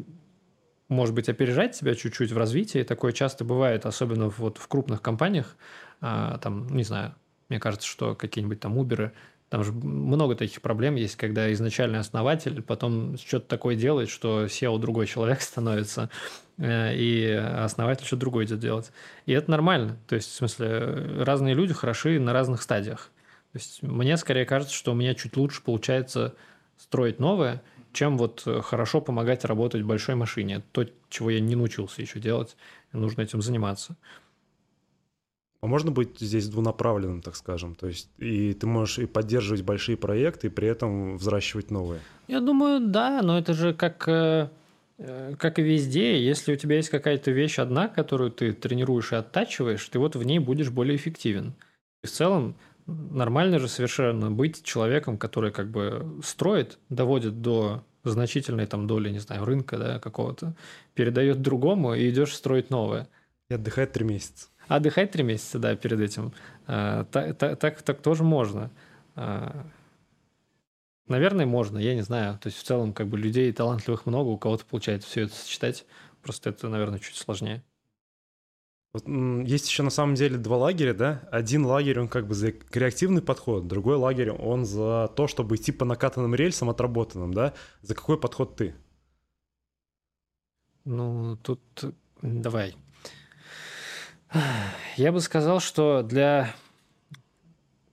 [0.88, 2.82] может быть, опережать тебя чуть-чуть в развитии.
[2.82, 5.56] Такое часто бывает, особенно вот в крупных компаниях.
[6.00, 7.14] А, там, не знаю,
[7.48, 9.12] мне кажется, что какие-нибудь там Uber
[9.48, 14.78] там же много таких проблем есть, когда изначальный основатель потом что-то такое делает, что SEO
[14.78, 16.10] другой человек становится,
[16.58, 18.90] э, и основатель что-то другое идет делать.
[19.26, 19.96] И это нормально.
[20.08, 23.10] То есть, в смысле, разные люди хороши на разных стадиях.
[23.52, 26.34] То есть, мне скорее кажется, что у меня чуть лучше получается
[26.76, 30.62] строить новое, чем вот хорошо помогать работать большой машине.
[30.72, 32.56] То, чего я не научился еще делать,
[32.92, 33.96] нужно этим заниматься.
[35.66, 37.74] А можно быть здесь двунаправленным, так скажем?
[37.74, 42.00] То есть и ты можешь и поддерживать большие проекты, и при этом взращивать новые?
[42.28, 44.48] Я думаю, да, но это же как, э,
[44.98, 46.24] э, как и везде.
[46.24, 50.22] Если у тебя есть какая-то вещь одна, которую ты тренируешь и оттачиваешь, ты вот в
[50.22, 51.54] ней будешь более эффективен.
[52.04, 52.54] И в целом
[52.86, 59.18] нормально же совершенно быть человеком, который как бы строит, доводит до значительной там доли, не
[59.18, 60.54] знаю, рынка да, какого-то,
[60.94, 63.08] передает другому и идешь строить новое.
[63.50, 64.46] И отдыхает три месяца.
[64.68, 66.32] Отдыхать три месяца, да, перед этим.
[66.66, 68.70] А, так, так, так, тоже можно.
[69.14, 69.66] А,
[71.06, 72.38] наверное, можно, я не знаю.
[72.38, 75.86] То есть в целом как бы людей талантливых много, у кого-то получается все это сочетать.
[76.22, 77.62] Просто это, наверное, чуть сложнее.
[79.04, 81.28] Есть еще на самом деле два лагеря, да?
[81.30, 85.70] Один лагерь, он как бы за креативный подход, другой лагерь, он за то, чтобы идти
[85.70, 87.52] по накатанным рельсам отработанным, да?
[87.82, 88.74] За какой подход ты?
[90.84, 91.60] Ну, тут
[92.22, 92.74] давай.
[94.96, 96.54] Я бы сказал, что для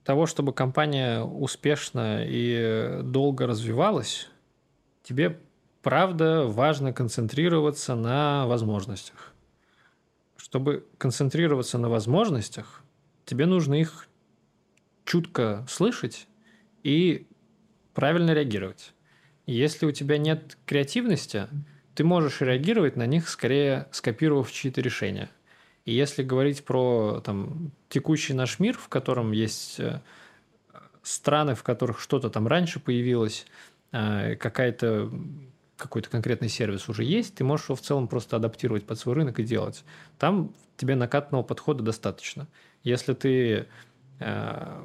[0.04, 4.28] того, чтобы компания успешно и долго развивалась,
[5.02, 5.40] тебе
[5.82, 9.32] правда важно концентрироваться на возможностях.
[10.36, 12.82] Чтобы концентрироваться на возможностях,
[13.24, 14.08] тебе нужно их
[15.04, 16.26] чутко слышать
[16.82, 17.26] и
[17.92, 18.92] правильно реагировать.
[19.46, 21.48] Если у тебя нет креативности,
[21.94, 25.30] ты можешь реагировать на них скорее скопировав чьи-то решения.
[25.84, 30.00] И если говорить про там, текущий наш мир, в котором есть э,
[31.02, 33.46] страны, в которых что-то там раньше появилось,
[33.92, 35.10] э, какая-то
[35.76, 39.40] какой-то конкретный сервис уже есть, ты можешь его в целом просто адаптировать под свой рынок
[39.40, 39.84] и делать.
[40.18, 42.46] Там тебе накатного подхода достаточно.
[42.84, 43.66] Если ты
[44.20, 44.84] э,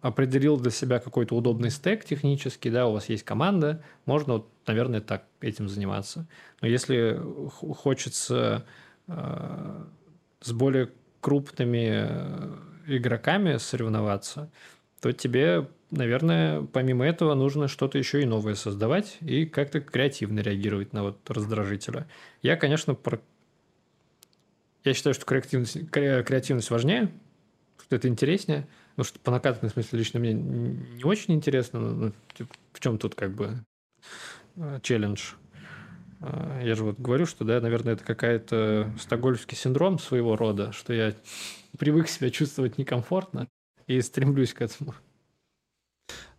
[0.00, 5.00] определил для себя какой-то удобный стек технический, да, у вас есть команда, можно, вот, наверное,
[5.00, 6.26] так этим заниматься.
[6.60, 8.66] Но если хочется
[9.06, 9.84] э,
[10.44, 12.54] с более крупными э,
[12.86, 14.50] игроками соревноваться,
[15.00, 20.92] то тебе, наверное, помимо этого нужно что-то еще и новое создавать и как-то креативно реагировать
[20.92, 22.06] на вот раздражителя.
[22.42, 23.20] Я, конечно, про...
[24.84, 27.10] я считаю, что креативность, креативность важнее,
[27.82, 28.66] что это интереснее,
[28.98, 33.14] ну, что по накатанной смысле лично мне не очень интересно, ну, типа, в чем тут
[33.14, 33.64] как бы
[34.56, 35.32] э, челлендж.
[36.26, 40.92] А, я же вот говорю, что, да, наверное, это какая-то стокгольмский синдром своего рода, что
[40.92, 41.14] я
[41.78, 43.46] привык себя чувствовать некомфортно
[43.86, 44.94] и стремлюсь к этому.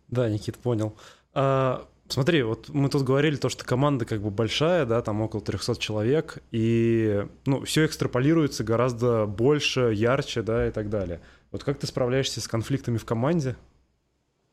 [0.08, 0.96] Да, Никит, понял.
[1.34, 5.40] А, смотри, вот мы тут говорили то, что команда как бы большая, да, там около
[5.40, 11.20] 300 человек, и, ну, все экстраполируется гораздо больше, ярче, да, и так далее.
[11.52, 13.56] Вот как ты справляешься с конфликтами в команде?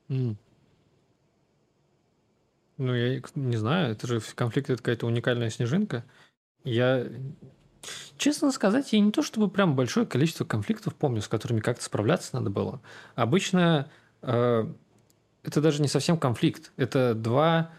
[0.10, 0.36] Mm.
[2.84, 6.04] Ну, я не знаю, это же конфликт это какая-то уникальная снежинка.
[6.66, 7.08] Я,
[8.18, 12.36] честно сказать, я не то чтобы прям большое количество конфликтов помню, с которыми как-то справляться
[12.36, 12.82] надо было.
[13.16, 13.90] Обычно
[14.22, 14.68] э,
[15.44, 16.74] это даже не совсем конфликт.
[16.76, 17.72] Это два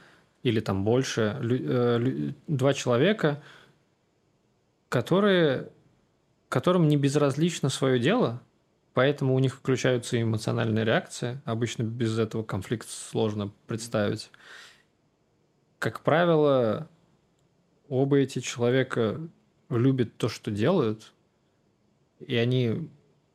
[0.42, 3.42] или там больше, э, два человека,
[4.88, 5.68] которые,
[6.48, 8.40] которым не безразлично свое дело,
[8.94, 11.42] поэтому у них включаются эмоциональные реакции.
[11.44, 14.30] Обычно без этого конфликт сложно представить
[15.85, 16.88] как правило,
[17.90, 19.20] оба эти человека
[19.68, 21.12] любят то, что делают,
[22.20, 22.88] и они,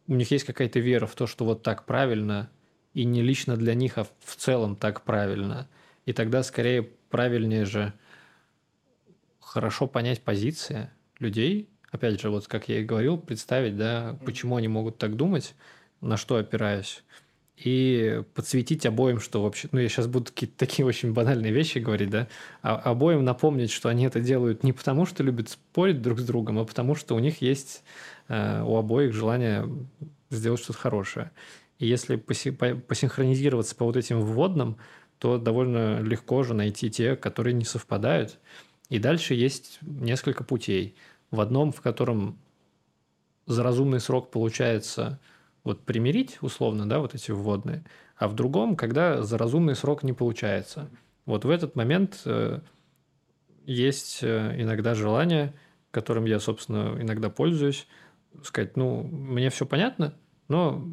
[0.07, 2.49] у них есть какая-то вера в то, что вот так правильно,
[2.95, 5.69] и не лично для них, а в целом так правильно.
[6.07, 7.93] И тогда скорее правильнее же
[9.39, 14.67] хорошо понять позиции людей, опять же, вот как я и говорил, представить, да, почему они
[14.67, 15.53] могут так думать,
[16.01, 17.03] на что опираясь
[17.63, 19.67] и подсветить обоим, что вообще...
[19.73, 22.27] Ну, я сейчас буду какие-то такие очень банальные вещи говорить, да?
[22.61, 26.59] А обоим напомнить, что они это делают не потому, что любят спорить друг с другом,
[26.59, 27.83] а потому, что у них есть
[28.29, 29.67] э, у обоих желание
[30.29, 31.31] сделать что-то хорошее.
[31.79, 34.77] И если поси- посинхронизироваться по вот этим вводным,
[35.17, 38.39] то довольно легко же найти те, которые не совпадают.
[38.89, 40.95] И дальше есть несколько путей.
[41.29, 42.37] В одном, в котором
[43.45, 45.19] за разумный срок получается
[45.69, 47.83] вот примирить условно, да, вот эти вводные,
[48.17, 50.89] а в другом, когда за разумный срок не получается.
[51.27, 52.61] Вот в этот момент э,
[53.67, 55.53] есть э, иногда желание,
[55.91, 57.87] которым я, собственно, иногда пользуюсь,
[58.41, 60.15] сказать, ну, мне все понятно,
[60.47, 60.83] но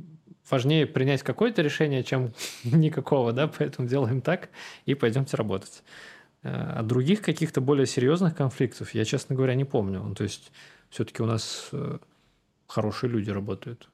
[0.50, 2.34] важнее принять какое-то решение, чем
[2.64, 4.50] никакого, да, поэтому делаем так
[4.84, 5.82] и пойдемте работать.
[6.42, 10.02] Э, а других каких-то более серьезных конфликтов я, честно говоря, не помню.
[10.02, 10.52] Ну, то есть
[10.90, 11.70] все-таки у нас
[12.66, 13.88] хорошие люди работают.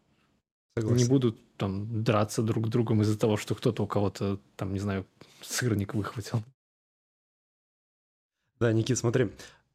[0.76, 0.96] Согласен.
[0.96, 4.78] Не будут там драться друг с другом из-за того, что кто-то у кого-то, там, не
[4.78, 5.06] знаю,
[5.42, 6.42] сырник выхватил.
[8.58, 9.30] Да, Никит, смотри,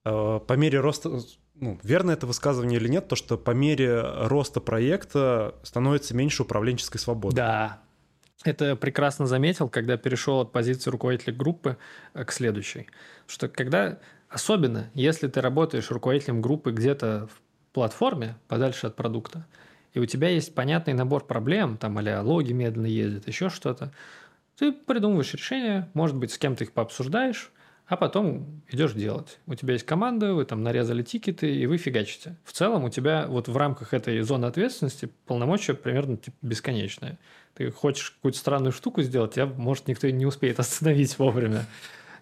[0.06, 1.20] э, по мере роста,
[1.56, 7.00] ну, верно это высказывание или нет, то, что по мере роста проекта становится меньше управленческой
[7.00, 7.36] свободы.
[7.36, 7.84] Да,
[8.44, 11.78] это прекрасно заметил, когда перешел от позиции руководителя группы
[12.14, 12.88] э, к следующей.
[13.28, 17.42] Что когда, особенно если ты работаешь руководителем группы где-то в
[17.74, 19.46] платформе, подальше от продукта,
[19.98, 23.92] и у тебя есть понятный набор проблем, там, а логи медленно ездят, еще что-то,
[24.56, 27.52] ты придумываешь решение, может быть, с кем-то их пообсуждаешь,
[27.88, 29.40] а потом идешь делать.
[29.48, 32.36] У тебя есть команда, вы там нарезали тикеты, и вы фигачите.
[32.44, 37.18] В целом у тебя вот в рамках этой зоны ответственности полномочия примерно типа, бесконечные.
[37.56, 41.66] Ты хочешь какую-то странную штуку сделать, тебя, может, никто не успеет остановить вовремя.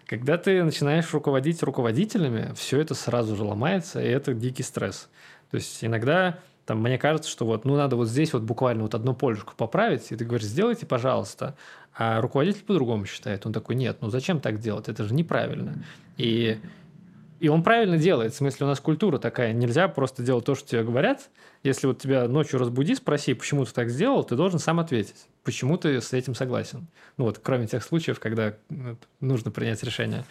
[0.06, 5.10] Когда ты начинаешь руководить руководителями, все это сразу же ломается, и это дикий стресс.
[5.50, 8.94] То есть иногда там мне кажется, что вот, ну, надо вот здесь вот буквально вот
[8.94, 11.54] одну полюшку поправить, и ты говоришь, сделайте, пожалуйста.
[11.94, 13.46] А руководитель по-другому считает.
[13.46, 14.88] Он такой, нет, ну зачем так делать?
[14.88, 15.84] Это же неправильно.
[16.18, 16.58] И,
[17.38, 18.34] и он правильно делает.
[18.34, 19.52] В смысле, у нас культура такая.
[19.52, 21.30] Нельзя просто делать то, что тебе говорят.
[21.62, 25.26] Если вот тебя ночью разбуди, спроси, почему ты так сделал, ты должен сам ответить.
[25.44, 26.88] Почему ты с этим согласен?
[27.16, 30.24] Ну вот, кроме тех случаев, когда ну, нужно принять решение.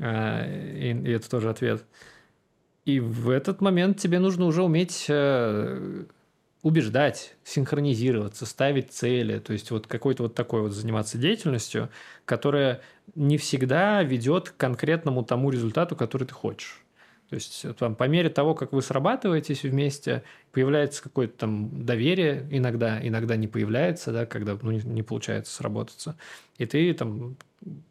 [0.00, 1.84] А, и, и это тоже ответ.
[2.86, 6.04] И в этот момент тебе нужно уже уметь э,
[6.62, 11.90] убеждать, синхронизироваться, ставить цели, то есть вот какой-то вот такой вот заниматься деятельностью,
[12.24, 12.80] которая
[13.16, 16.84] не всегда ведет к конкретному тому результату, который ты хочешь.
[17.28, 20.22] То есть там, по мере того, как вы срабатываетесь вместе,
[20.52, 26.16] появляется какое-то там доверие, иногда, иногда не появляется, да, когда ну, не, не получается сработаться.
[26.56, 27.36] И ты там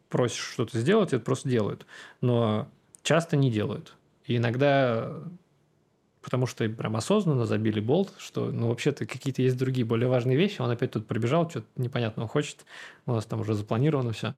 [0.08, 1.84] просишь что-то сделать, это просто делают.
[2.22, 2.66] Но
[3.02, 3.94] часто не делают.
[4.26, 5.22] И иногда
[6.26, 10.60] потому что прям осознанно забили болт, что, ну, вообще-то какие-то есть другие более важные вещи,
[10.60, 12.66] он опять тут пробежал, что-то непонятного хочет,
[13.06, 14.34] у нас там уже запланировано все.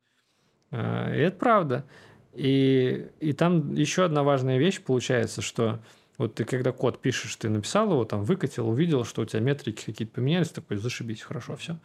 [0.71, 1.87] А, и это правда.
[2.35, 5.81] И, и там еще одна важная вещь получается, что
[6.19, 9.87] вот ты когда код пишешь, ты написал его, там выкатил, увидел, что у тебя метрики
[9.87, 11.79] какие-то поменялись, такой, зашибись, хорошо, все.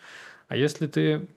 [0.50, 1.30] А если ты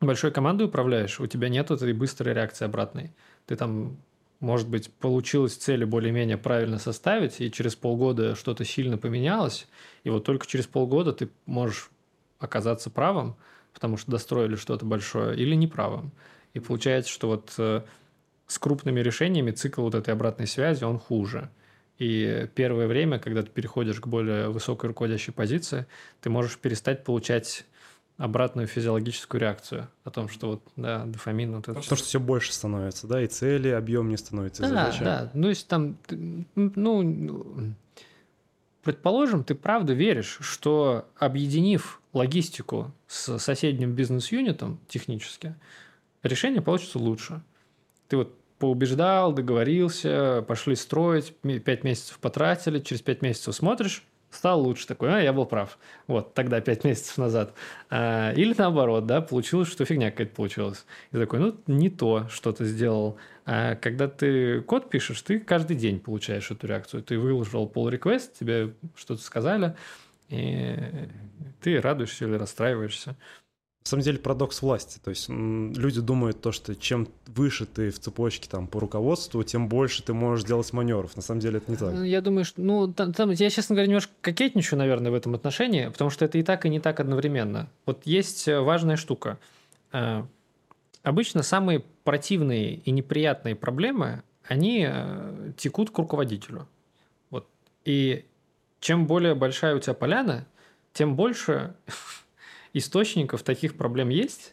[0.00, 3.12] большой командой управляешь, у тебя нет этой быстрой реакции обратной.
[3.46, 3.96] Ты там
[4.44, 9.66] может быть, получилось цели более-менее правильно составить, и через полгода что-то сильно поменялось,
[10.04, 11.90] и вот только через полгода ты можешь
[12.38, 13.36] оказаться правым,
[13.72, 16.12] потому что достроили что-то большое, или неправым.
[16.52, 17.82] И получается, что вот э,
[18.46, 21.48] с крупными решениями цикл вот этой обратной связи, он хуже.
[21.98, 25.86] И первое время, когда ты переходишь к более высокой руководящей позиции,
[26.20, 27.64] ты можешь перестать получать
[28.16, 31.56] обратную физиологическую реакцию о том, что вот, да, дофамин...
[31.56, 34.62] Вот это Потому что все больше становится, да, и цели, объем не становится.
[34.62, 35.04] Да, задача.
[35.04, 35.96] да, ну, если там,
[36.54, 37.74] ну,
[38.84, 45.56] предположим, ты правда веришь, что объединив логистику с соседним бизнес-юнитом технически,
[46.22, 47.42] решение получится лучше.
[48.06, 51.34] Ты вот поубеждал, договорился, пошли строить,
[51.64, 54.04] пять месяцев потратили, через пять месяцев смотришь,
[54.34, 55.78] стал лучше такой, а, я был прав.
[56.06, 57.54] Вот, тогда, пять месяцев назад.
[57.90, 60.84] А, или наоборот, да, получилось, что фигня какая-то получилась.
[61.12, 63.16] И такой, ну, не то, что ты сделал.
[63.46, 67.02] А когда ты код пишешь, ты каждый день получаешь эту реакцию.
[67.02, 69.74] Ты выложил pull request, тебе что-то сказали,
[70.28, 70.76] и
[71.60, 73.16] ты радуешься или расстраиваешься.
[73.86, 74.98] На самом деле парадокс власти.
[75.04, 79.68] То есть люди думают то, что чем выше ты в цепочке там по руководству, тем
[79.68, 81.14] больше ты можешь делать маневров.
[81.16, 81.94] На самом деле это не так.
[82.02, 85.88] Я думаю, что, ну, там, там, я, честно говоря, немножко кокетничаю, наверное, в этом отношении,
[85.88, 87.68] потому что это и так, и не так одновременно.
[87.84, 89.38] Вот есть э, важная штука.
[89.92, 90.22] Э,
[91.02, 96.66] обычно самые противные и неприятные проблемы, они э, текут к руководителю.
[97.28, 97.46] Вот.
[97.84, 98.24] И
[98.80, 100.46] чем более большая у тебя поляна,
[100.94, 101.74] тем больше
[102.74, 104.52] источников таких проблем есть,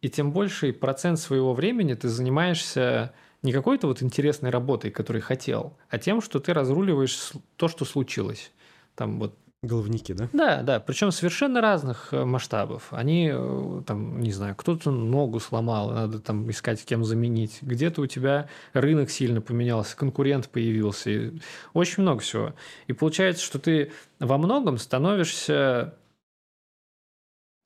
[0.00, 5.76] и тем больший процент своего времени ты занимаешься не какой-то вот интересной работой, которой хотел,
[5.88, 8.50] а тем, что ты разруливаешь то, что случилось.
[8.96, 10.28] Там вот Головники, да?
[10.32, 12.88] Да, да, причем совершенно разных э, масштабов.
[12.90, 17.58] Они, э, там, не знаю, кто-то ногу сломал, надо там искать, кем заменить.
[17.62, 21.32] Где-то у тебя рынок сильно поменялся, конкурент появился.
[21.72, 22.54] Очень много всего.
[22.86, 25.94] И получается, что ты во многом становишься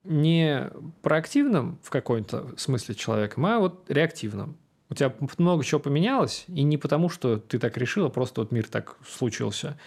[0.05, 0.71] не
[1.03, 4.57] проактивным в каком-то смысле человеком, а вот реактивным.
[4.89, 8.51] У тебя много чего поменялось, и не потому, что ты так решил, а просто вот
[8.51, 9.79] мир так случился.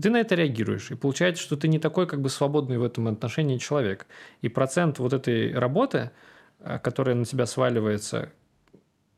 [0.00, 0.90] Ты на это реагируешь.
[0.90, 4.06] И получается, что ты не такой как бы свободный в этом отношении человек.
[4.42, 6.10] И процент вот этой работы,
[6.60, 8.32] э, которая на тебя сваливается,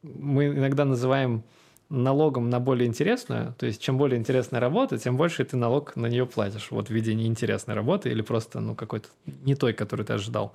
[0.03, 1.43] мы иногда называем
[1.91, 6.07] налогом на более интересную, то есть чем более интересная работа, тем больше ты налог на
[6.07, 10.13] нее платишь, вот в виде неинтересной работы или просто ну, какой-то не той, которую ты
[10.13, 10.53] ожидал.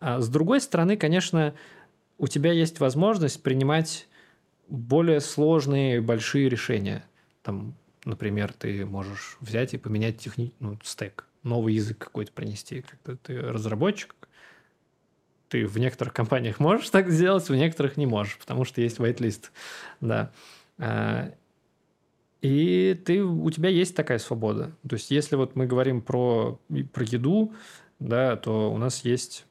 [0.00, 1.54] А с другой стороны, конечно,
[2.18, 4.08] у тебя есть возможность принимать
[4.68, 7.04] более сложные, большие решения.
[7.42, 7.74] Там,
[8.04, 10.52] например, ты можешь взять и поменять техни...
[10.58, 12.82] ну, стек, новый язык какой-то принести.
[12.82, 14.14] Как-то ты разработчик,
[15.50, 19.50] ты в некоторых компаниях можешь так сделать, в некоторых не можешь, потому что есть whitelist.
[20.00, 20.30] Да.
[20.78, 21.34] А,
[22.40, 24.70] и ты, у тебя есть такая свобода.
[24.88, 26.60] То есть, если вот мы говорим про,
[26.92, 27.52] про еду,
[27.98, 29.44] да, то у нас есть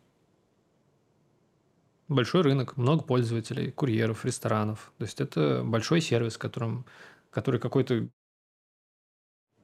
[2.08, 4.94] большой рынок, много пользователей, курьеров, ресторанов.
[4.98, 6.86] То есть, это большой сервис, которым,
[7.30, 8.08] который какой-то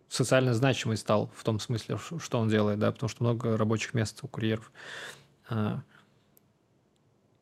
[0.09, 4.19] социально значимый стал в том смысле, что он делает, да, потому что много рабочих мест
[4.21, 4.69] у курьеров.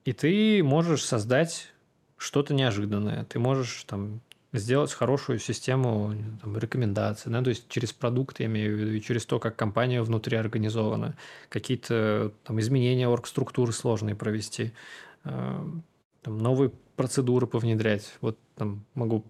[0.05, 1.73] И ты можешь создать
[2.17, 3.25] что-то неожиданное.
[3.25, 4.21] Ты можешь там
[4.53, 9.01] сделать хорошую систему там, рекомендаций, да, то есть через продукт, я имею в виду, и
[9.01, 11.15] через то, как компания внутри организована,
[11.49, 14.71] какие-то там изменения оргструктуры сложные провести,
[15.23, 15.65] э,
[16.21, 18.15] там, новые процедуры повнедрять.
[18.21, 19.25] Вот там могу...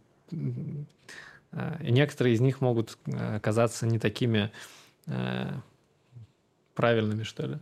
[1.51, 4.51] Э, некоторые из них могут э, оказаться не такими
[5.07, 5.53] э,
[6.76, 7.59] правильными, что ли.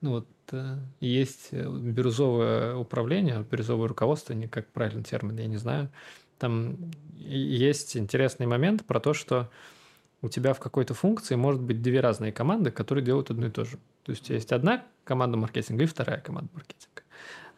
[0.00, 5.58] Ну вот э, есть э, бирюзовое управление, бирюзовое руководство, не как правильный термин, я не
[5.58, 5.90] знаю.
[6.38, 6.76] Там
[7.16, 9.50] есть интересный момент про то, что
[10.22, 13.64] у тебя в какой-то функции может быть две разные команды, которые делают одно и то
[13.64, 13.78] же.
[14.04, 17.02] То есть есть одна команда маркетинга и вторая команда маркетинга.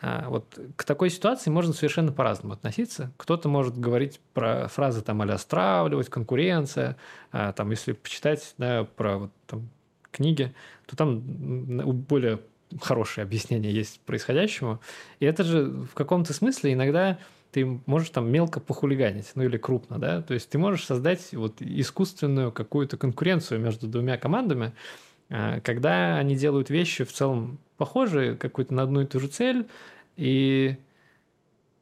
[0.00, 3.12] А, вот к такой ситуации можно совершенно по-разному относиться.
[3.16, 6.96] Кто-то может говорить про фразы там а стравливать, конкуренция,
[7.30, 9.68] а, там, если почитать да, про вот, там,
[10.12, 10.54] книги,
[10.86, 12.40] то там более
[12.80, 14.80] хорошее объяснение есть происходящему.
[15.20, 17.18] И это же в каком-то смысле иногда
[17.50, 21.60] ты можешь там мелко похулиганить, ну или крупно, да, то есть ты можешь создать вот
[21.60, 24.72] искусственную какую-то конкуренцию между двумя командами,
[25.28, 29.68] а, когда они делают вещи в целом похожие, какую-то на одну и ту же цель,
[30.16, 30.76] и,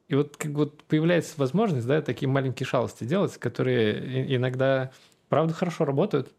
[0.09, 4.91] и вот как вот появляется возможность, да, такие маленькие шалости делать, которые иногда,
[5.29, 6.33] правда, хорошо работают.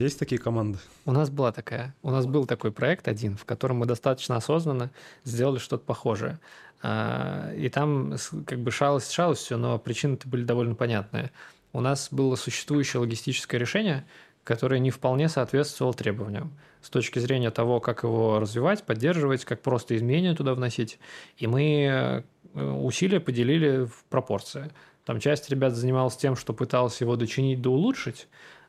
[0.00, 0.80] Есть такие команды?
[1.06, 1.94] У нас была такая.
[2.02, 4.90] У нас был такой проект один, в котором мы достаточно осознанно
[5.22, 6.40] сделали что-то похожее.
[6.82, 11.30] А, и там как бы шалость шалостью, но причины-то были довольно понятные.
[11.72, 14.04] У нас было существующее логистическое решение,
[14.42, 19.96] которое не вполне соответствовало требованиям с точки зрения того, как его развивать, поддерживать, как просто
[19.96, 20.98] изменения туда вносить.
[21.36, 24.72] И мы э, усилия поделили в пропорции.
[25.04, 28.26] Там часть ребят занималась тем, что пыталась его дочинить да улучшить,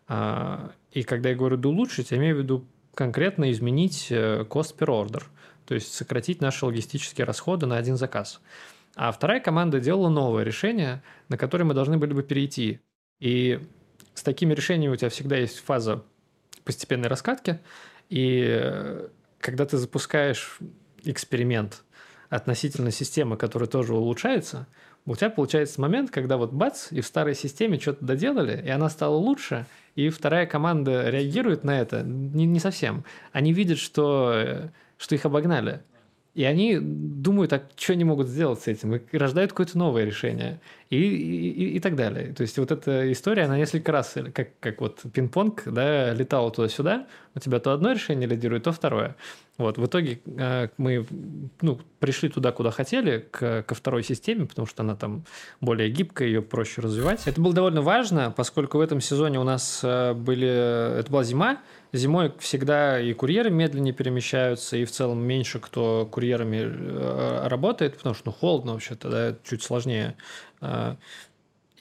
[0.08, 5.24] и когда я говорю улучшить, я имею в виду конкретно изменить э, cost per order,
[5.66, 8.42] то есть сократить наши логистические расходы на один заказ.
[8.96, 12.80] А вторая команда делала новое решение, на которое мы должны были бы перейти.
[13.20, 13.60] И
[14.14, 16.04] с такими решениями у тебя всегда есть фаза
[16.64, 17.60] постепенной раскатки,
[18.10, 19.08] и э,
[19.40, 20.58] когда ты запускаешь
[21.04, 21.84] эксперимент
[22.30, 24.68] относительно системы, которая тоже улучшается,
[25.06, 28.90] у тебя получается момент, когда вот бац, и в старой системе что-то доделали, и она
[28.90, 33.04] стала лучше, и вторая команда реагирует на это не, не совсем.
[33.32, 35.82] Они видят, что, что их обогнали.
[36.36, 40.60] И они думают, а что они могут сделать с этим, и рождают какое-то новое решение,
[40.90, 42.34] и, и, и так далее.
[42.34, 47.08] То есть вот эта история, она несколько раз, как, как вот пинг-понг, да, летала туда-сюда,
[47.36, 49.16] у тебя то одно решение лидирует, то второе.
[49.58, 51.06] Вот, в итоге э, мы
[51.62, 55.24] ну, пришли туда, куда хотели, к, ко второй системе, потому что она там
[55.62, 57.26] более гибкая, ее проще развивать.
[57.26, 61.00] Это было довольно важно, поскольку в этом сезоне у нас э, были...
[61.00, 61.62] Это была зима,
[61.94, 68.16] зимой всегда и курьеры медленнее перемещаются, и в целом меньше кто курьерами э, работает, потому
[68.16, 70.16] что ну, холодно вообще-то, да, чуть сложнее.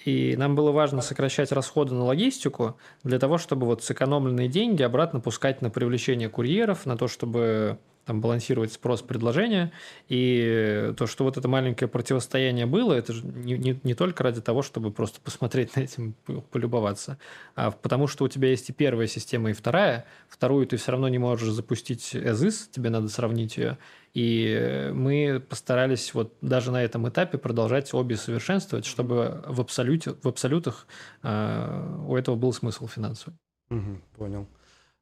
[0.04, 5.20] И нам было важно сокращать расходы на логистику для того, чтобы вот сэкономленные деньги обратно
[5.20, 9.72] пускать на привлечение курьеров, на то, чтобы там балансировать спрос предложения.
[10.08, 14.40] И то, что вот это маленькое противостояние было, это же не, не, не только ради
[14.40, 16.14] того, чтобы просто посмотреть на этим,
[16.50, 17.18] полюбоваться,
[17.54, 20.06] а потому что у тебя есть и первая система, и вторая.
[20.28, 23.78] Вторую ты все равно не можешь запустить as is, тебе надо сравнить ее.
[24.14, 30.28] И мы постарались вот даже на этом этапе продолжать обе совершенствовать, чтобы в, абсолюте, в
[30.28, 30.86] абсолютах
[31.24, 33.34] э, у этого был смысл финансовый.
[33.70, 34.46] Угу, понял.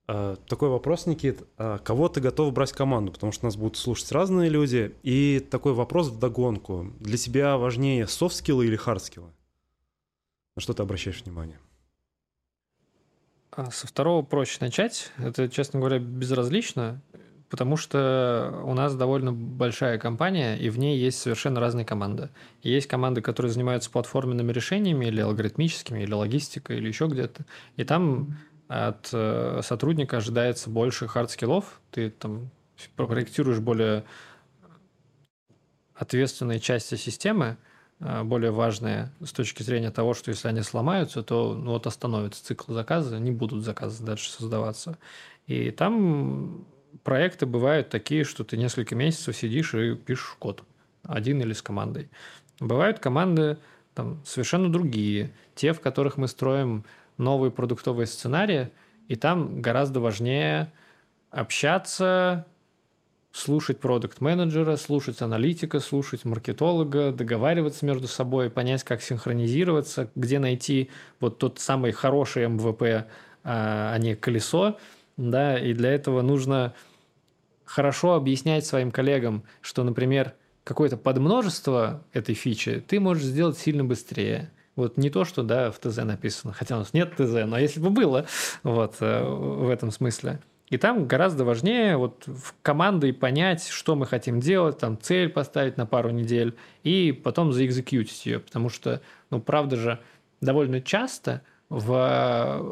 [0.08, 1.42] Э, такой вопрос, Никит.
[1.58, 3.12] А кого ты готов брать в команду?
[3.12, 4.94] Потому что нас будут слушать разные люди.
[5.02, 6.92] И такой вопрос в догонку.
[7.00, 9.30] Для тебя важнее софт-скиллы или хард-скиллы?
[10.56, 11.58] На что ты обращаешь внимание?
[13.52, 15.12] А со второго проще начать.
[15.18, 17.02] Это, честно говоря, безразлично,
[17.50, 22.30] потому что у нас довольно большая компания, и в ней есть совершенно разные команды.
[22.62, 27.44] Есть команды, которые занимаются платформенными решениями или алгоритмическими, или логистикой, или еще где-то.
[27.76, 28.38] И там
[28.72, 32.48] от э, сотрудника ожидается больше hard skill ов, ты там
[32.96, 34.04] проектируешь более
[35.94, 37.58] ответственные части системы,
[38.00, 42.42] э, более важные с точки зрения того, что если они сломаются, то ну, вот остановится
[42.42, 44.96] цикл заказа, не будут заказы дальше создаваться.
[45.46, 46.64] И там
[47.04, 50.64] проекты бывают такие, что ты несколько месяцев сидишь и пишешь код,
[51.02, 52.08] один или с командой.
[52.58, 53.58] Бывают команды
[53.92, 56.84] там, совершенно другие, те, в которых мы строим
[57.18, 58.70] новые продуктовые сценарии,
[59.08, 60.72] и там гораздо важнее
[61.30, 62.46] общаться,
[63.32, 71.38] слушать продукт-менеджера, слушать аналитика, слушать маркетолога, договариваться между собой, понять, как синхронизироваться, где найти вот
[71.38, 73.08] тот самый хороший МВП,
[73.44, 74.78] а, а не колесо,
[75.16, 76.74] да, и для этого нужно
[77.64, 80.34] хорошо объяснять своим коллегам, что, например,
[80.64, 85.78] какое-то подмножество этой фичи ты можешь сделать сильно быстрее– вот не то, что да, в
[85.78, 88.26] ТЗ написано, хотя у нас нет ТЗ, но если бы было,
[88.62, 90.40] вот э, в этом смысле.
[90.70, 95.76] И там гораздо важнее вот в командой понять, что мы хотим делать, там цель поставить
[95.76, 100.00] на пару недель и потом заэкзекьютить ее, потому что, ну, правда же,
[100.40, 102.64] довольно часто в...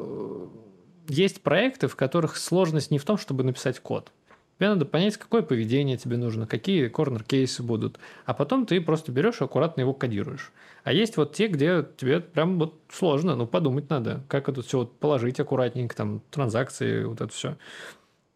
[1.08, 4.12] есть проекты, в которых сложность не в том, чтобы написать код.
[4.60, 7.98] Тебе надо понять, какое поведение тебе нужно, какие корнер-кейсы будут.
[8.26, 10.52] А потом ты просто берешь и аккуратно его кодируешь.
[10.84, 14.80] А есть вот те, где тебе прям вот сложно, ну, подумать надо, как это все
[14.80, 17.56] вот положить аккуратненько, там, транзакции, вот это все.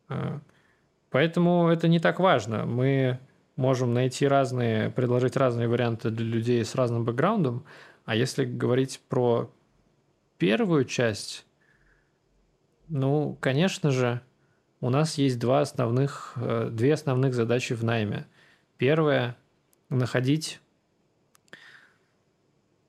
[0.08, 0.40] А,
[1.10, 2.64] поэтому это не так важно.
[2.64, 3.18] Мы
[3.56, 7.66] можем найти разные, предложить разные варианты для людей с разным бэкграундом.
[8.06, 9.50] А если говорить про
[10.38, 11.44] первую часть,
[12.88, 14.22] ну, конечно же,
[14.80, 18.26] у нас есть два основных, э, две основных задачи в найме.
[18.76, 19.36] Первая–
[19.88, 20.60] находить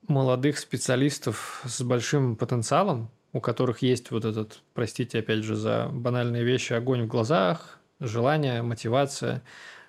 [0.08, 6.44] молодых специалистов с большим потенциалом, у которых есть вот этот, простите опять же за банальные
[6.44, 9.42] вещи, огонь в глазах, желание, мотивация,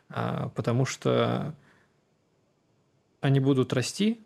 [0.09, 1.55] а, потому что
[3.21, 4.21] они будут расти,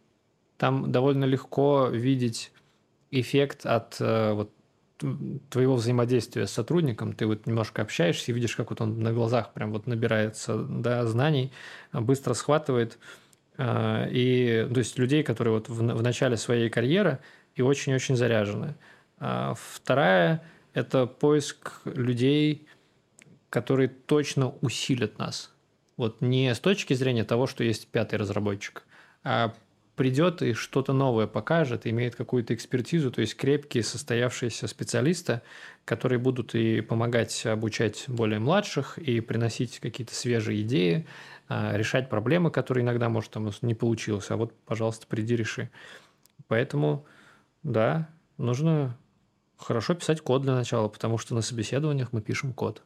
[0.57, 2.51] там довольно легко видеть
[3.09, 4.51] эффект от э, вот
[5.49, 9.53] твоего взаимодействия с сотрудником, ты вот немножко общаешься и видишь, как вот он на глазах
[9.53, 11.51] прям вот набирается да, знаний,
[11.93, 12.97] быстро схватывает.
[13.57, 17.19] А, и, то есть людей, которые вот в, в начале своей карьеры
[17.55, 18.75] и очень-очень заряжены.
[19.19, 20.43] А вторая–
[20.73, 22.67] это поиск людей,
[23.49, 25.51] которые точно усилят нас.
[25.97, 28.83] Вот не с точки зрения того, что есть пятый разработчик,
[29.23, 29.53] а
[29.95, 35.41] придет и что-то новое покажет, имеет какую-то экспертизу, то есть крепкие состоявшиеся специалисты,
[35.85, 41.07] которые будут и помогать обучать более младших, и приносить какие-то свежие идеи,
[41.47, 45.69] а, решать проблемы, которые иногда, может, там не получилось, а вот, пожалуйста, приди, реши.
[46.47, 47.05] Поэтому,
[47.63, 48.97] да, нужно
[49.57, 52.81] хорошо писать код для начала, потому что на собеседованиях мы пишем код.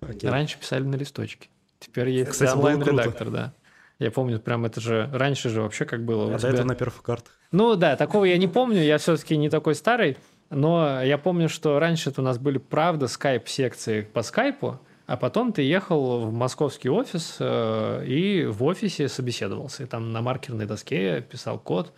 [0.00, 0.30] Окей.
[0.30, 1.48] Раньше писали на листочке.
[1.78, 3.54] Теперь есть онлайн-редактор, да.
[3.98, 6.34] Я помню, прям это же раньше же вообще как было.
[6.34, 6.50] А тебя...
[6.50, 7.38] этого на перфокартах.
[7.52, 10.16] Ну да, такого я не помню, я все-таки не такой старый,
[10.50, 15.62] но я помню, что раньше у нас были, правда, скайп-секции по скайпу, а потом ты
[15.62, 19.82] ехал в московский офис э, и в офисе собеседовался.
[19.82, 21.92] И там на маркерной доске писал код.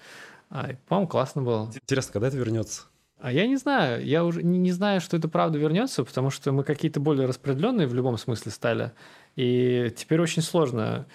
[0.51, 1.70] А, по-моему, классно было.
[1.72, 2.82] Интересно, когда это вернется?
[3.18, 6.53] А я не знаю, я уже не, не знаю, что это правда вернется, потому что
[6.53, 8.92] мы какие-то более распределенные в любом смысле стали.
[9.36, 11.07] И теперь очень сложно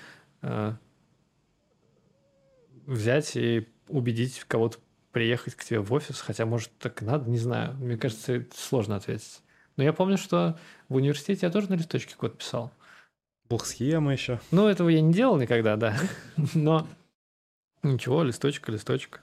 [2.85, 4.79] взять и убедить кого-то
[5.11, 7.75] приехать к тебе в офис, хотя, может, так надо, не знаю.
[7.75, 9.41] Мне кажется, это сложно ответить.
[9.77, 10.57] Но я помню, что
[10.89, 12.71] в университете я тоже на листочке код писал.
[13.49, 14.39] Бог схема еще.
[14.51, 15.97] Ну, этого я не делал никогда, да.
[16.53, 16.87] Но
[17.83, 19.19] ничего, листочка, листочка.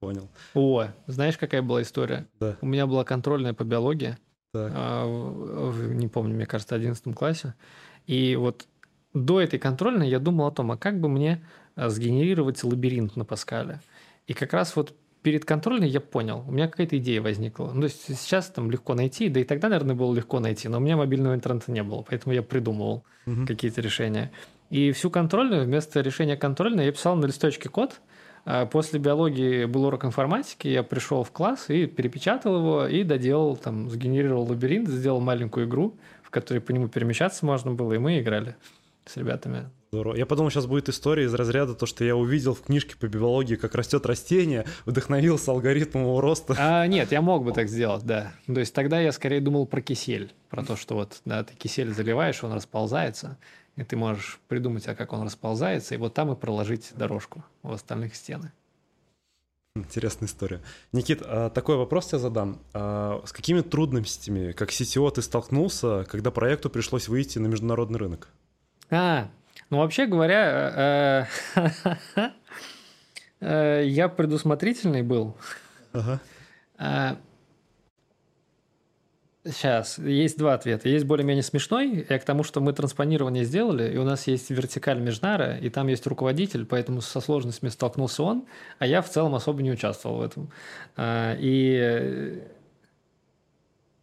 [0.00, 0.28] Понял.
[0.54, 2.26] О, знаешь, какая была история?
[2.38, 2.56] Да.
[2.60, 4.16] У меня была контрольная по биологии.
[4.52, 4.72] Так.
[4.74, 7.54] А, в, в, не помню, мне кажется, в 11 классе.
[8.06, 8.66] И вот
[9.24, 11.42] до этой контрольной я думал о том, а как бы мне
[11.74, 13.80] э, сгенерировать лабиринт на Паскале.
[14.26, 17.70] И как раз вот перед контрольной я понял, у меня какая-то идея возникла.
[17.72, 20.76] Ну, то есть сейчас там легко найти, да и тогда, наверное, было легко найти, но
[20.76, 23.46] у меня мобильного интернета не было, поэтому я придумывал угу.
[23.46, 24.30] какие-то решения.
[24.68, 28.00] И всю контрольную, вместо решения контрольной, я писал на листочке код.
[28.44, 33.56] А после биологии был урок информатики, я пришел в класс и перепечатал его, и доделал,
[33.56, 38.20] там, сгенерировал лабиринт, сделал маленькую игру, в которой по нему перемещаться можно было, и мы
[38.20, 38.54] играли
[39.06, 39.70] с ребятами.
[39.92, 40.16] Здорово.
[40.16, 43.54] Я подумал, сейчас будет история из разряда то, что я увидел в книжке по биологии,
[43.54, 46.54] как растет растение, вдохновился алгоритмом его роста.
[46.58, 48.32] А, нет, я мог бы так сделать, да.
[48.46, 51.94] То есть тогда я скорее думал про кисель, про то, что вот, да, ты кисель
[51.94, 53.38] заливаешь, он расползается,
[53.76, 57.72] и ты можешь придумать, а как он расползается, и вот там и проложить дорожку в
[57.72, 58.52] остальных стены.
[59.76, 60.62] Интересная история.
[60.92, 62.58] Никит, а такой вопрос тебе задам.
[62.72, 68.30] А с какими трудностями, как CTO, ты столкнулся, когда проекту пришлось выйти на международный рынок?
[68.90, 69.28] А,
[69.70, 71.26] ну вообще говоря,
[71.56, 72.30] э,
[73.40, 75.36] э, я предусмотрительный был.
[75.92, 76.20] Ага.
[79.44, 80.88] Сейчас, есть два ответа.
[80.88, 84.98] Есть более-менее смешной, я к тому, что мы транспонирование сделали, и у нас есть вертикаль
[84.98, 88.46] Межнара, и там есть руководитель, поэтому со сложностями столкнулся он,
[88.80, 90.50] а я в целом особо не участвовал в этом.
[90.96, 92.42] А, и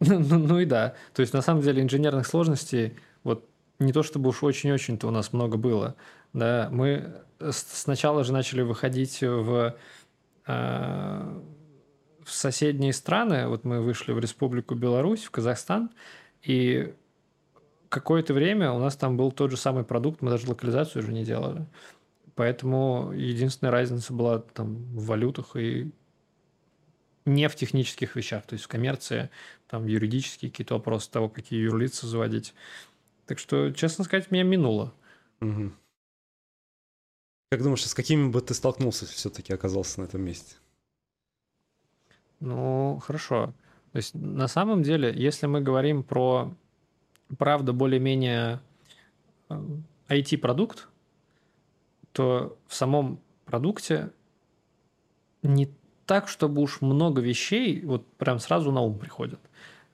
[0.00, 3.46] ну, ну и да, то есть на самом деле инженерных сложностей вот
[3.78, 5.96] не то чтобы уж очень-очень-то у нас много было.
[6.32, 9.76] Да, мы сначала же начали выходить в,
[10.46, 11.40] э,
[12.22, 13.48] в соседние страны.
[13.48, 15.90] Вот мы вышли в Республику Беларусь, в Казахстан,
[16.42, 16.94] и
[17.88, 21.24] какое-то время у нас там был тот же самый продукт, мы даже локализацию уже не
[21.24, 21.66] делали.
[22.34, 25.92] Поэтому единственная разница была там в валютах и
[27.24, 29.30] не в технических вещах, то есть в коммерции,
[29.68, 32.54] там юридические какие-то вопросы того, какие юрлицы заводить.
[33.26, 34.92] Так что, честно сказать, меня минуло.
[35.40, 35.72] Угу.
[37.50, 40.56] Как думаешь, с какими бы ты столкнулся все-таки оказался на этом месте?
[42.40, 43.54] Ну, хорошо.
[43.92, 46.54] То есть, на самом деле, если мы говорим про
[47.38, 48.60] правда, более-менее
[50.08, 54.10] IT-продукт, э, то в самом продукте
[55.42, 55.70] не
[56.06, 59.40] так, чтобы уж много вещей вот прям сразу на ум приходят.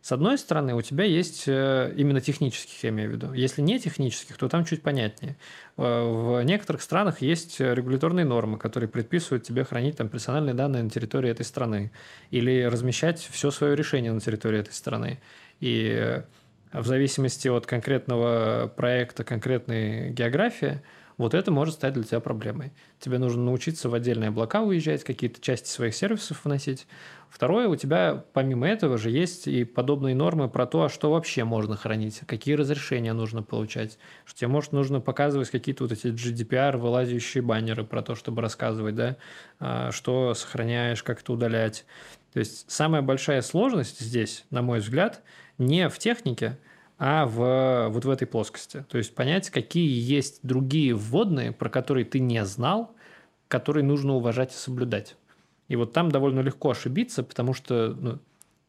[0.03, 3.33] С одной стороны, у тебя есть э, именно технических, я имею в виду.
[3.35, 5.37] Если не технических, то там чуть понятнее.
[5.77, 10.91] Э, в некоторых странах есть регуляторные нормы, которые предписывают тебе хранить там персональные данные на
[10.91, 11.93] территории этой страны
[12.31, 15.21] или размещать все свое решение на территории этой страны.
[15.61, 16.23] И э,
[16.73, 20.81] в зависимости от конкретного проекта, конкретной географии–
[21.21, 22.73] вот это может стать для тебя проблемой.
[22.99, 26.87] Тебе нужно научиться в отдельные облака уезжать, какие-то части своих сервисов вносить.
[27.29, 31.45] Второе, у тебя помимо этого же есть и подобные нормы про то, а что вообще
[31.45, 33.99] можно хранить, какие разрешения нужно получать.
[34.25, 38.95] Что тебе, может, нужно показывать какие-то вот эти GDPR, вылазящие баннеры про то, чтобы рассказывать,
[38.95, 39.17] да,
[39.59, 41.85] а, что сохраняешь, как это удалять.
[42.33, 45.23] То есть самая большая сложность здесь, на мой взгляд,
[45.59, 46.57] не в технике,
[47.03, 48.85] а в, вот в этой плоскости.
[48.91, 52.95] То есть понять, какие есть другие вводные, про которые ты не знал,
[53.49, 55.17] которые нужно уважать и соблюдать.
[55.69, 58.19] И вот там довольно легко ошибиться, потому что ну,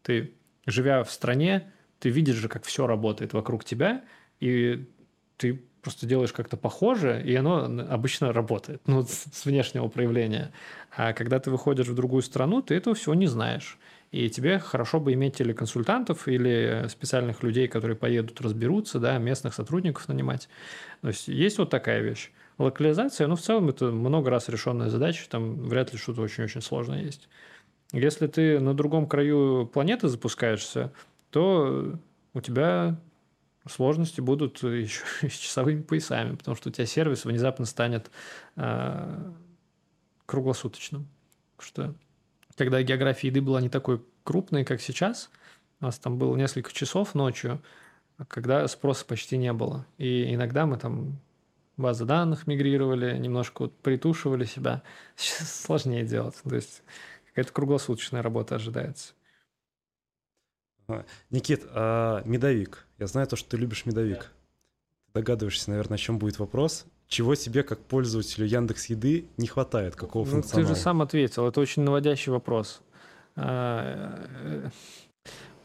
[0.02, 0.34] ты,
[0.66, 4.06] живя в стране, ты видишь же, как все работает вокруг тебя,
[4.40, 4.88] и
[5.36, 10.54] ты просто делаешь как-то похоже, и оно обычно работает, ну, с внешнего проявления.
[10.96, 13.78] А когда ты выходишь в другую страну, ты этого всего не знаешь.
[14.12, 19.54] И тебе хорошо бы иметь или консультантов, или специальных людей, которые поедут, разберутся, да, местных
[19.54, 20.50] сотрудников нанимать.
[21.02, 22.32] То есть есть вот такая вещь.
[22.58, 27.04] Локализация, ну, в целом, это много раз решенная задача, там вряд ли что-то очень-очень сложное
[27.04, 27.30] есть.
[27.94, 30.92] Если ты на другом краю планеты запускаешься,
[31.30, 31.98] то
[32.34, 33.00] у тебя
[33.70, 38.12] сложности будут еще с часовыми поясами, потому что у тебя сервис внезапно станет
[38.58, 39.32] э,
[40.26, 41.08] круглосуточным.
[41.60, 41.94] Что
[42.56, 45.30] когда география еды была не такой крупной, как сейчас,
[45.80, 47.62] у нас там было несколько часов ночью,
[48.28, 49.86] когда спроса почти не было.
[49.98, 51.20] И иногда мы там
[51.78, 54.84] базы данных мигрировали, немножко притушивали себя.
[55.16, 56.36] Сейчас сложнее делать.
[56.44, 56.84] То есть
[57.28, 59.14] какая-то круглосуточная работа ожидается.
[61.30, 62.86] Никит, а медовик.
[63.00, 64.32] Я знаю то, что ты любишь медовик.
[65.08, 69.98] Ты догадываешься, наверное, о чем будет вопрос чего тебе, как пользователю Яндекс Еды, не хватает,
[69.98, 70.70] какого ну, функционала?
[70.70, 72.82] Ты же сам ответил, это очень наводящий вопрос.
[73.36, 74.70] А, э,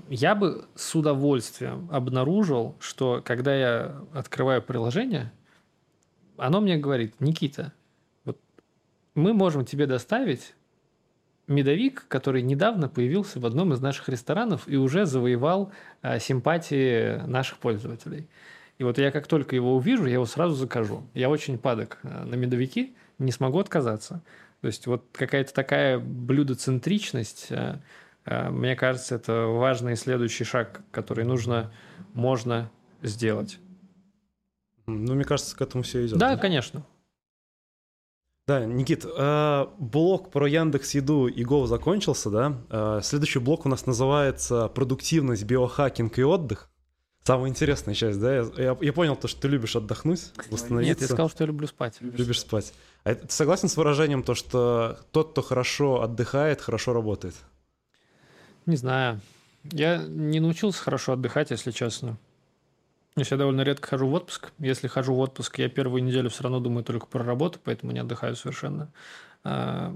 [0.09, 5.33] я бы с удовольствием обнаружил, что когда я открываю приложение,
[6.37, 7.73] оно мне говорит, Никита,
[8.25, 8.41] вот
[9.15, 10.53] мы можем тебе доставить
[11.47, 15.71] медовик, который недавно появился в одном из наших ресторанов и уже завоевал
[16.03, 18.27] а, симпатии наших пользователей.
[18.79, 21.03] И вот я как только его увижу, я его сразу закажу.
[21.15, 24.23] Я очень падок э, на медовики, не смогу отказаться.
[24.61, 27.79] То есть вот какая-то такая блюдоцентричность, э,
[28.27, 31.73] э, мне кажется, это важный следующий шаг, который нужно,
[32.13, 32.71] можно
[33.03, 33.59] сделать.
[34.87, 36.19] Ну, мне кажется, к этому все идет.
[36.19, 36.37] Да, да?
[36.37, 36.85] конечно.
[38.47, 39.05] Да, Никит,
[39.79, 43.01] блок про Яндекс Еду и Go закончился, да?
[43.03, 46.71] Следующий блок у нас называется «Продуктивность, биохакинг и отдых».
[47.27, 48.37] Самая интересная часть, да?
[48.37, 50.93] Я, я, я понял то, что ты любишь отдохнуть, восстановиться.
[50.93, 51.97] Нет, я сказал, что я люблю спать.
[51.99, 52.73] Любишь спать.
[53.03, 57.35] А ты согласен с выражением то, что тот, кто хорошо отдыхает, хорошо работает?
[58.65, 59.21] Не знаю.
[59.65, 62.17] Я не научился хорошо отдыхать, если честно.
[63.17, 64.53] Я я довольно редко хожу в отпуск.
[64.61, 67.99] Если хожу в отпуск, я первую неделю все равно думаю только про работу, поэтому не
[67.99, 68.93] отдыхаю совершенно.
[69.43, 69.93] А,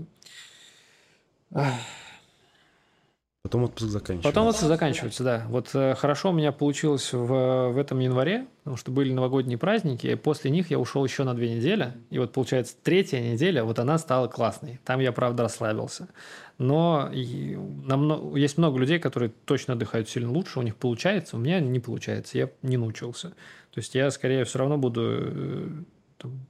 [3.42, 4.28] Потом отпуск заканчивается.
[4.28, 5.46] Потом отпуск заканчивается, да.
[5.48, 10.08] Вот э, хорошо у меня получилось в, в этом январе, потому что были новогодние праздники,
[10.08, 11.94] и после них я ушел еще на две недели.
[12.10, 14.78] И вот, получается, третья неделя, вот она стала классной.
[14.84, 16.08] Там я, правда, расслабился.
[16.58, 21.60] Но намного, есть много людей, которые точно отдыхают сильно лучше, у них получается, у меня
[21.60, 23.30] не получается, я не научился.
[23.30, 25.68] То есть я, скорее, все равно буду э,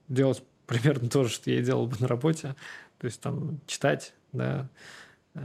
[0.09, 2.57] делать примерно то же, что я делал бы на работе.
[2.99, 4.69] То есть там читать, да,
[5.35, 5.41] э,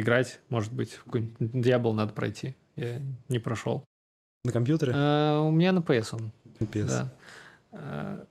[0.00, 2.56] играть, может быть, какой-нибудь Diablo надо пройти.
[2.76, 3.84] Я не прошел.
[4.44, 4.92] На компьютере?
[4.94, 6.32] А, у меня на PS он.
[6.60, 6.86] PS.
[6.86, 7.12] Да.
[7.72, 8.26] А...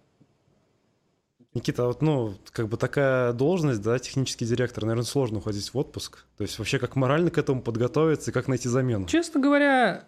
[1.53, 6.25] Никита, вот, ну, как бы такая должность, да, технический директор, наверное, сложно уходить в отпуск.
[6.37, 9.07] То есть вообще как морально к этому подготовиться и как найти замену?
[9.07, 10.05] Честно говоря,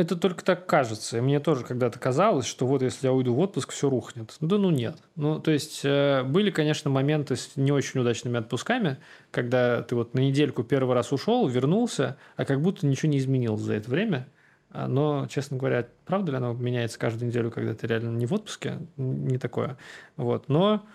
[0.00, 1.18] это только так кажется.
[1.18, 4.34] И мне тоже когда-то казалось, что вот если я уйду в отпуск, все рухнет.
[4.40, 4.96] Да ну нет.
[5.14, 8.96] Ну, то есть э, были, конечно, моменты с не очень удачными отпусками,
[9.30, 13.60] когда ты вот на недельку первый раз ушел, вернулся, а как будто ничего не изменилось
[13.60, 14.26] за это время.
[14.70, 18.32] А, но, честно говоря, правда ли оно меняется каждую неделю, когда ты реально не в
[18.32, 18.78] отпуске?
[18.96, 19.76] Не такое.
[20.16, 20.48] Вот.
[20.48, 20.86] Но,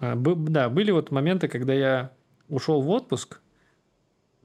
[0.00, 2.10] э, да, были вот моменты, когда я
[2.48, 3.40] ушел в отпуск,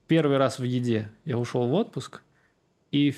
[0.06, 2.22] первый раз в еде я ушел в отпуск,
[2.92, 3.14] и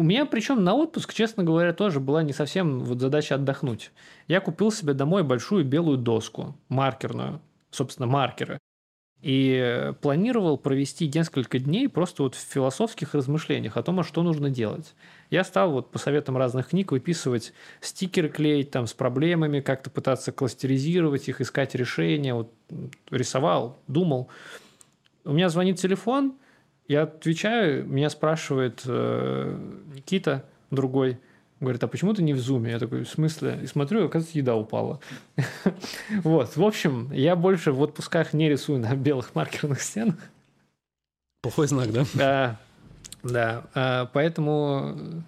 [0.00, 3.90] У меня, причем на отпуск, честно говоря, тоже была не совсем вот задача отдохнуть.
[4.28, 8.58] Я купил себе домой большую белую доску, маркерную, собственно, маркеры.
[9.20, 14.48] И планировал провести несколько дней просто вот в философских размышлениях о том, а что нужно
[14.48, 14.94] делать.
[15.28, 20.32] Я стал вот по советам разных книг выписывать стикеры клеить там с проблемами, как-то пытаться
[20.32, 22.32] кластеризировать их, искать решения.
[22.32, 22.50] Вот
[23.10, 24.30] рисовал, думал.
[25.26, 26.38] У меня звонит телефон,
[26.90, 29.56] я отвечаю, меня спрашивает э,
[29.94, 31.20] Никита, другой,
[31.60, 32.70] Говорит, а почему ты не в зуме?
[32.70, 33.60] Я такой, в смысле?
[33.62, 34.98] И смотрю, оказывается, еда упала.
[36.24, 40.16] Вот, в общем, я больше в отпусках не рисую на белых маркерных стенах.
[41.42, 42.04] Плохой знак, да?
[42.14, 42.60] Да,
[43.22, 43.64] да.
[43.74, 45.22] А, поэтому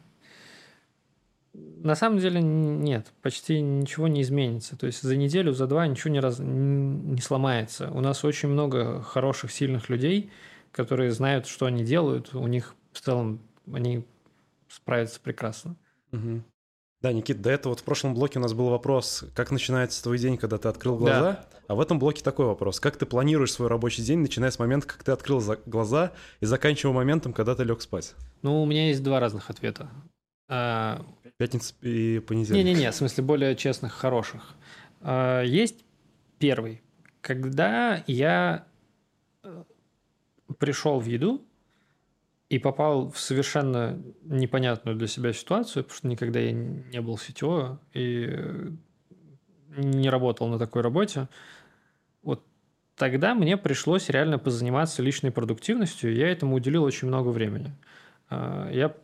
[1.53, 4.75] на самом деле нет, почти ничего не изменится.
[4.77, 7.91] То есть за неделю, за два ничего не, раз, не сломается.
[7.91, 10.31] У нас очень много хороших, сильных людей,
[10.73, 12.35] которые знают, что они делают.
[12.35, 13.41] У них в целом
[13.73, 14.05] они
[14.69, 15.77] справятся прекрасно.
[16.13, 16.43] Угу.
[17.03, 20.19] Да, Никит, до этого вот в прошлом блоке у нас был вопрос, как начинается твой
[20.19, 21.47] день, когда ты открыл глаза, да.
[21.67, 24.87] а в этом блоке такой вопрос, как ты планируешь свой рабочий день, начиная с момента,
[24.87, 28.15] как ты открыл глаза и заканчивая моментом, когда ты лег спать?
[28.43, 29.91] Ну, у меня есть два разных ответа.
[30.49, 31.05] А...
[31.39, 32.65] Пятница и понедельник.
[32.65, 34.55] Не-не-не, в смысле более честных, хороших.
[35.01, 35.85] А, есть
[36.39, 36.83] первый.
[37.21, 38.67] Когда я
[39.43, 39.65] э,
[40.59, 41.45] пришел в еду,
[42.53, 47.79] и попал в совершенно непонятную для себя ситуацию, потому что никогда я не был CTO
[47.95, 48.75] и
[49.75, 51.31] не работал на такой работе.
[52.23, 52.45] Вот
[52.95, 57.75] тогда мне пришлось реально позаниматься личной продуктивностью, и я этому уделил очень много времени.
[58.29, 58.95] А, я,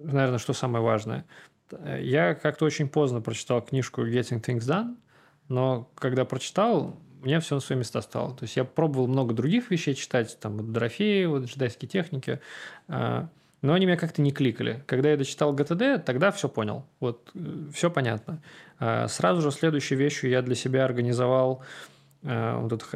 [0.00, 1.26] наверное, что самое важное,
[2.00, 4.96] я как-то очень поздно прочитал книжку Getting Things Done,
[5.46, 8.30] но когда прочитал, мне все на свои места стало.
[8.34, 12.40] То есть я пробовал много других вещей читать, там, вот Дорофеева, вот, джедайские техники,
[12.88, 13.28] а,
[13.62, 14.84] но они меня как-то не кликали.
[14.86, 16.86] Когда я дочитал ГТД, тогда все понял.
[17.00, 18.40] Вот, э, все понятно.
[18.78, 21.62] А, сразу же следующей вещью я для себя организовал
[22.22, 22.86] а, вот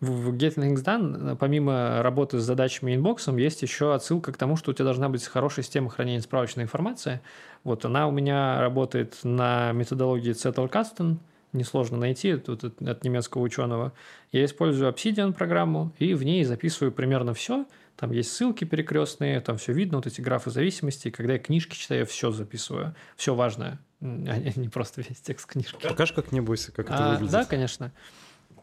[0.00, 4.56] в Getting Things Done, помимо работы с задачами и инбоксом, есть еще отсылка к тому,
[4.56, 7.20] что у тебя должна быть хорошая система хранения справочной информации.
[7.64, 11.16] Вот она у меня работает на методологии Zettelkasten–
[11.52, 13.92] несложно найти, тут от, немецкого ученого.
[14.32, 17.66] Я использую Obsidian программу, и в ней записываю примерно все.
[17.96, 21.10] Там есть ссылки перекрестные, там все видно, вот эти графы зависимости.
[21.10, 24.04] Когда я книжки читаю, я все записываю, все важное, а
[24.56, 25.82] не просто весь текст книжки.
[25.82, 27.32] Покажешь как-нибудь, как это а, выглядит?
[27.32, 27.92] Да, конечно.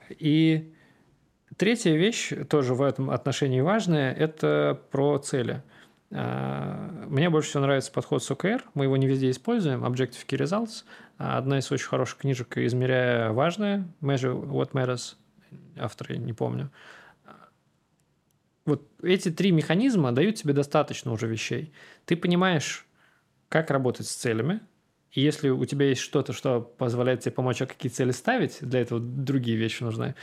[0.10, 0.74] И
[1.58, 5.64] третья вещь, тоже в этом отношении важная, это про цели.
[6.10, 8.62] Мне больше всего нравится подход с OKR.
[8.74, 9.84] Мы его не везде используем.
[9.84, 10.84] Objective Key Results.
[11.18, 15.16] Одна из очень хороших книжек «Измеряя важное», Measure What Matters,
[15.78, 16.72] автор я не помню.
[18.66, 21.72] Вот эти три механизма дают тебе достаточно уже вещей.
[22.06, 22.86] Ты понимаешь,
[23.48, 24.60] как работать с целями,
[25.12, 28.82] и если у тебя есть что-то, что позволяет тебе помочь, а какие цели ставить, для
[28.82, 30.16] этого другие вещи нужны,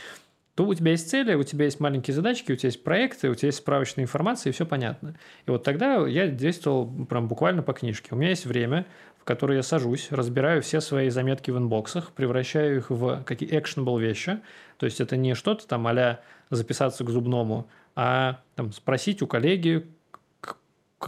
[0.55, 3.35] то у тебя есть цели, у тебя есть маленькие задачки, у тебя есть проекты, у
[3.35, 5.15] тебя есть справочная информация, и все понятно.
[5.47, 8.09] И вот тогда я действовал прям буквально по книжке.
[8.11, 8.85] У меня есть время,
[9.17, 13.99] в которое я сажусь, разбираю все свои заметки в инбоксах, превращаю их в какие actionable
[13.99, 14.41] вещи.
[14.77, 16.19] То есть это не что-то там а
[16.51, 19.87] записаться к зубному, а там, спросить у коллеги,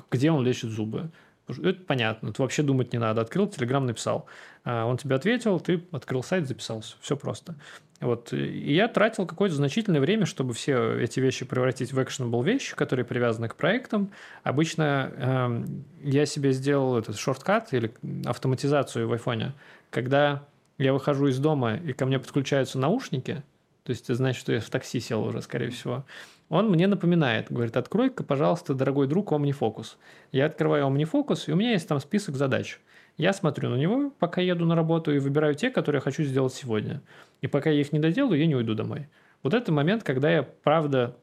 [0.09, 1.11] где он лечит зубы.
[1.47, 3.21] Это понятно, тут вообще думать не надо.
[3.21, 4.25] Открыл, телеграм написал.
[4.63, 6.95] А, он тебе ответил, ты открыл сайт, записался.
[7.01, 7.55] Все просто.
[8.01, 8.33] Вот.
[8.33, 13.05] И я тратил какое-то значительное время, чтобы все эти вещи превратить в actionable вещи, которые
[13.05, 14.11] привязаны к проектам.
[14.43, 15.65] Обычно э,
[16.03, 17.93] я себе сделал этот шорткат или
[18.25, 19.53] автоматизацию в айфоне,
[19.91, 20.43] когда
[20.77, 23.43] я выхожу из дома, и ко мне подключаются наушники,
[23.83, 26.05] то есть это значит, что я в такси сел уже, скорее всего,
[26.49, 29.95] он мне напоминает, говорит, открой-ка, пожалуйста, дорогой друг, OmniFocus.
[30.31, 32.79] Я открываю OmniFocus, и у меня есть там список задач.
[33.17, 36.53] Я смотрю на него, пока еду на работу, и выбираю те, которые я хочу сделать
[36.53, 37.01] сегодня.
[37.41, 39.07] И пока я их не доделаю, я не уйду домой.
[39.41, 41.15] Вот это момент, когда я, правда,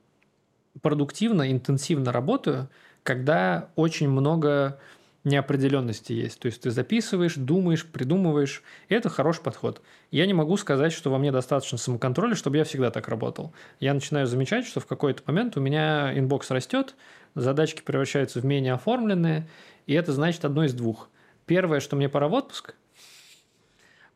[0.80, 2.68] продуктивно, интенсивно работаю,
[3.02, 4.78] когда очень много
[5.24, 6.40] неопределенности есть.
[6.40, 8.62] То есть ты записываешь, думаешь, придумываешь.
[8.88, 9.80] И это хороший подход.
[10.10, 13.52] Я не могу сказать, что во мне достаточно самоконтроля, чтобы я всегда так работал.
[13.80, 16.96] Я начинаю замечать, что в какой-то момент у меня inbox растет,
[17.34, 19.48] задачки превращаются в менее оформленные,
[19.86, 21.08] и это значит одно из двух.
[21.46, 22.74] Первое, что мне пора в отпуск.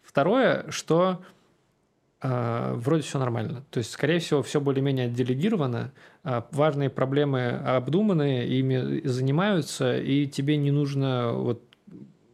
[0.03, 1.23] Второе, что
[2.23, 3.65] вроде все нормально.
[3.71, 5.93] То есть, скорее всего, все более-менее делегировано,
[6.25, 11.63] э, важные проблемы обдуманы, ими занимаются, и тебе не нужно вот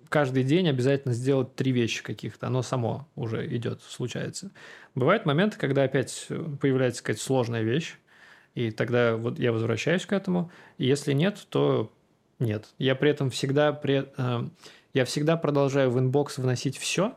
[0.08, 2.46] каждый день обязательно сделать три вещи каких-то.
[2.46, 4.50] Оно само уже идет, случается.
[4.94, 6.28] Бывают моменты, когда опять
[6.60, 7.96] появляется какая-то сложная вещь,
[8.54, 10.50] и тогда вот я возвращаюсь к этому.
[10.78, 11.90] Если нет, то
[12.38, 12.66] Нет.
[12.78, 14.42] Я при этом всегда, при, э,
[14.94, 17.16] я всегда продолжаю в inbox вносить все.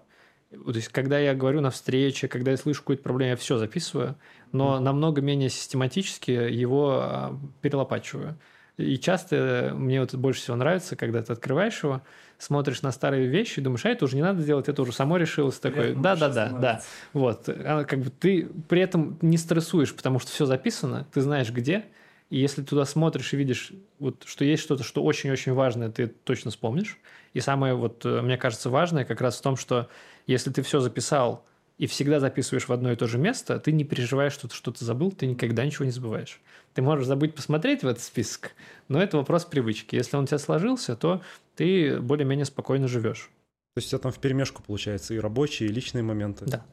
[0.63, 4.15] То есть, когда я говорю на встрече, когда я слышу какую-то проблему, я все записываю,
[4.51, 4.79] но mm.
[4.79, 7.31] намного менее систематически его э,
[7.61, 8.37] перелопачиваю.
[8.77, 12.01] И часто мне вот больше всего нравится, когда ты открываешь его,
[12.37, 15.59] смотришь на старые вещи, думаешь, а это уже не надо делать, это уже само решилось.
[15.59, 16.81] Такой, да, да, да, да.
[17.13, 17.47] Вот.
[17.47, 21.85] А как бы ты при этом не стрессуешь, потому что все записано, ты знаешь где,
[22.29, 26.51] и если туда смотришь и видишь, вот, что есть что-то, что очень-очень важное, ты точно
[26.51, 26.97] вспомнишь.
[27.33, 29.89] И самое, вот, э, мне кажется, важное как раз в том, что
[30.25, 31.45] если ты все записал
[31.77, 34.83] и всегда записываешь в одно и то же место, ты не переживаешь, что ты что-то
[34.83, 36.41] забыл, ты никогда ничего не забываешь.
[36.73, 38.53] Ты можешь забыть посмотреть в этот список,
[38.87, 39.95] но это вопрос привычки.
[39.95, 41.21] Если он у тебя сложился, то
[41.55, 43.29] ты более-менее спокойно живешь.
[43.75, 46.45] То есть у тебя там в перемешку получается и рабочие, и личные моменты?
[46.45, 46.65] Да.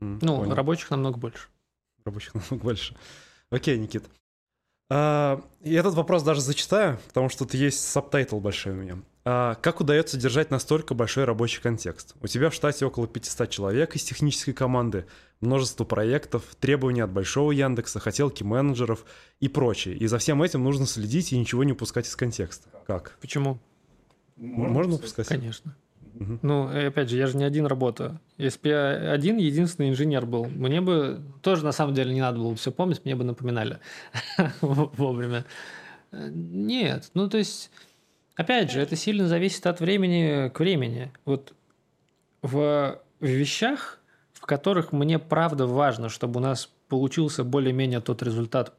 [0.00, 0.54] Угу, ну, понял.
[0.54, 1.48] рабочих намного больше.
[2.04, 2.96] Рабочих намного больше.
[3.50, 4.04] Окей, Никит.
[4.92, 8.98] А, и этот вопрос даже зачитаю, потому что тут есть subtitle большой у меня.
[9.24, 12.16] А, как удается держать настолько большой рабочий контекст?
[12.20, 15.06] У тебя в штате около 500 человек из технической команды,
[15.40, 19.04] множество проектов, требования от большого Яндекса, хотелки менеджеров
[19.38, 19.96] и прочее.
[19.96, 22.68] И за всем этим нужно следить и ничего не упускать из контекста.
[22.86, 23.16] Как?
[23.20, 23.60] Почему?
[24.36, 25.28] Можно, Можно упускать?
[25.28, 25.76] Конечно.
[26.20, 26.38] Угу.
[26.42, 28.20] Ну, опять же, я же не один работаю.
[28.36, 32.38] Если бы я один единственный инженер был, мне бы тоже на самом деле не надо
[32.38, 33.78] было все помнить, мне бы напоминали
[34.60, 35.46] вовремя.
[36.12, 37.70] Нет, ну то есть,
[38.34, 41.10] опять же, это сильно зависит от времени к времени.
[41.24, 41.54] Вот
[42.42, 43.98] в вещах,
[44.34, 48.74] в которых мне правда важно, чтобы у нас получился более-менее тот результат,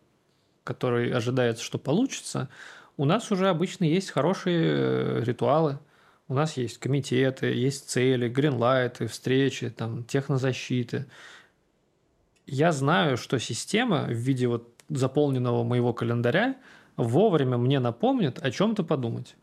[0.63, 2.49] который ожидается, что получится,
[2.97, 5.79] у нас уже обычно есть хорошие ритуалы–
[6.27, 11.07] у нас есть комитеты, есть цели, гринлайты, встречи, там, технозащиты.
[12.45, 16.55] Я знаю, что система в виде вот заполненного моего календаря
[16.97, 19.35] вовремя мне напомнит о чем-то подумать.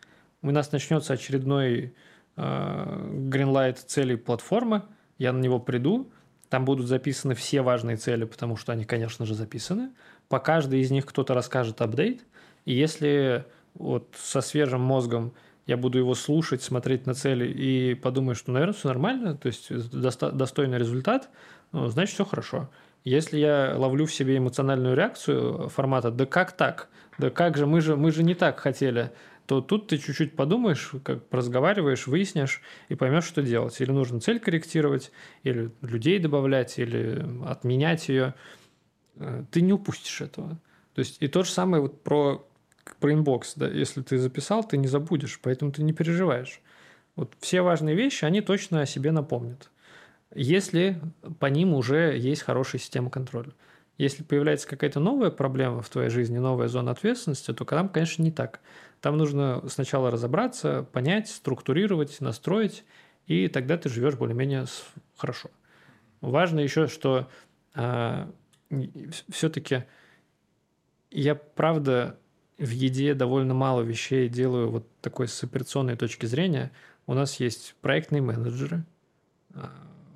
[0.43, 1.95] У нас начнется очередной
[2.37, 4.83] э, гринлайт целей платформы,
[5.19, 6.11] я на него приду,
[6.49, 9.91] там будут записаны все важные цели, потому что они, конечно же, записаны.
[10.29, 12.25] По каждой из них кто-то расскажет апдейт.
[12.65, 15.35] И если вот со свежим мозгом
[15.69, 19.71] я буду его слушать, смотреть на цели и подумаю, что, наверное, все нормально, то есть
[19.71, 21.29] доста- достойный результат,
[21.73, 22.71] ну, значит, все хорошо.
[23.05, 26.89] Если я ловлю в себе эмоциональную реакцию формата «да как так?»,
[27.19, 29.13] «да как же, мы же, мы же не так хотели»,
[29.47, 33.81] то тут ты чуть-чуть подумаешь, как разговариваешь, выяснишь и поймешь, что делать.
[33.81, 35.11] Или нужно цель корректировать,
[35.43, 38.35] или людей добавлять, или отменять ее.
[39.17, 40.59] Э, ты не упустишь этого.
[40.95, 42.48] То есть и то же самое вот про
[43.01, 46.61] про inbox, да, если ты записал, ты не забудешь, поэтому ты не переживаешь.
[47.17, 49.71] Вот все важные вещи, они точно о себе напомнят.
[50.35, 51.01] Если
[51.41, 53.53] по ним уже есть хорошая система контроля.
[53.97, 58.31] Если появляется какая-то новая проблема в твоей жизни, новая зона ответственности, то там, конечно, не
[58.31, 58.61] так.
[59.01, 62.85] Там нужно сначала разобраться, понять, структурировать, настроить,
[63.27, 64.67] и тогда ты живешь более-менее
[65.17, 65.51] хорошо.
[66.21, 67.29] Важно еще, что
[67.75, 68.31] э, а,
[69.29, 69.85] все-таки
[71.11, 72.19] я правда
[72.59, 76.73] в еде довольно мало вещей делаю вот такой с операционной точки зрения.
[77.07, 78.85] У нас есть проектные менеджеры
[79.55, 79.71] а,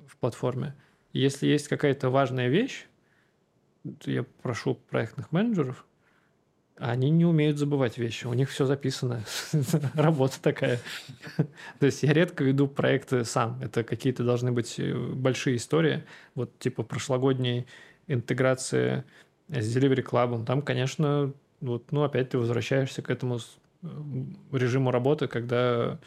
[0.07, 0.75] в платформе.
[1.13, 2.85] Если есть какая-то важная вещь,
[3.99, 5.85] то я прошу проектных менеджеров,
[6.77, 9.23] они не умеют забывать вещи, у них все записано,
[9.93, 10.79] работа такая.
[11.79, 16.03] То есть я редко веду проекты сам, это какие-то должны быть э, большие истории,
[16.35, 17.67] вот типа прошлогодней
[18.07, 19.03] интеграции
[19.49, 21.33] с Delivery Club, там, конечно,
[21.63, 23.87] вот, ну, опять ты возвращаешься к этому э,
[24.51, 25.97] режиму работы, когда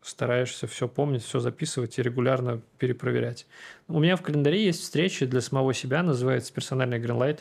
[0.00, 3.46] стараешься все помнить, все записывать и регулярно перепроверять.
[3.88, 7.40] У меня в календаре есть встречи для самого себя, называется персональный Greenlight.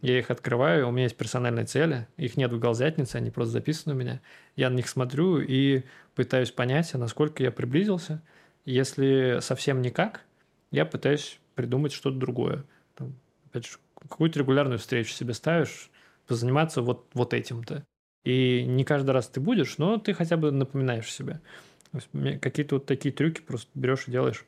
[0.00, 3.94] Я их открываю, у меня есть персональные цели, их нет в галзятнице, они просто записаны
[3.94, 4.22] у меня.
[4.56, 5.82] Я на них смотрю и
[6.14, 8.22] пытаюсь понять, насколько я приблизился.
[8.64, 10.22] Если совсем никак,
[10.70, 12.64] я пытаюсь придумать что-то другое.
[12.94, 13.12] Там,
[13.44, 15.90] опять же, какую-то регулярную встречу себе ставишь,
[16.28, 17.84] позаниматься вот, вот этим-то.
[18.24, 21.40] И не каждый раз ты будешь, но ты хотя бы напоминаешь себе.
[22.40, 24.44] Какие-то вот такие трюки просто берешь и делаешь.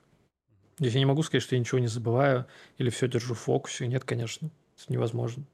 [0.78, 2.46] Я не могу сказать, что я ничего не забываю
[2.78, 3.86] или все держу в фокусе.
[3.86, 5.44] Нет, конечно, это невозможно.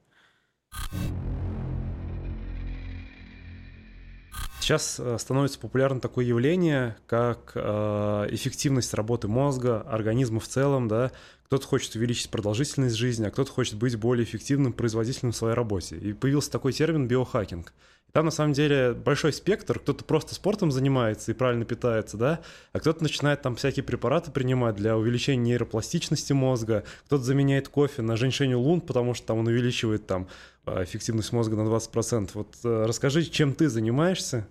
[4.67, 11.13] Сейчас э, становится популярно такое явление, как э, эффективность работы мозга, организма в целом, да.
[11.45, 15.95] Кто-то хочет увеличить продолжительность жизни, а кто-то хочет быть более эффективным, производительным в своей работе.
[15.95, 17.71] И появился такой термин биохакинг.
[18.11, 22.41] Там на самом деле большой спектр, кто-то просто спортом занимается и правильно питается, да,
[22.73, 28.17] а кто-то начинает там всякие препараты принимать для увеличения нейропластичности мозга, кто-то заменяет кофе на
[28.17, 30.27] женьшень лун, потому что там он увеличивает там
[30.65, 32.31] э, эффективность мозга на 20%.
[32.33, 34.45] Вот расскажи, чем ты занимаешься,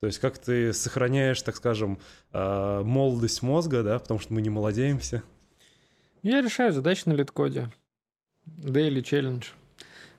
[0.00, 1.98] То есть как ты сохраняешь, так скажем,
[2.32, 5.22] э, молодость мозга, да, потому что мы не молодеем все.
[6.22, 7.70] Я решаю задачи на лид-коде.
[8.46, 9.46] Daily challenge.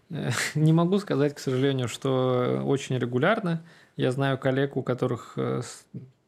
[0.55, 3.63] Не могу сказать, к сожалению, что очень регулярно.
[3.95, 5.37] Я знаю коллег, у которых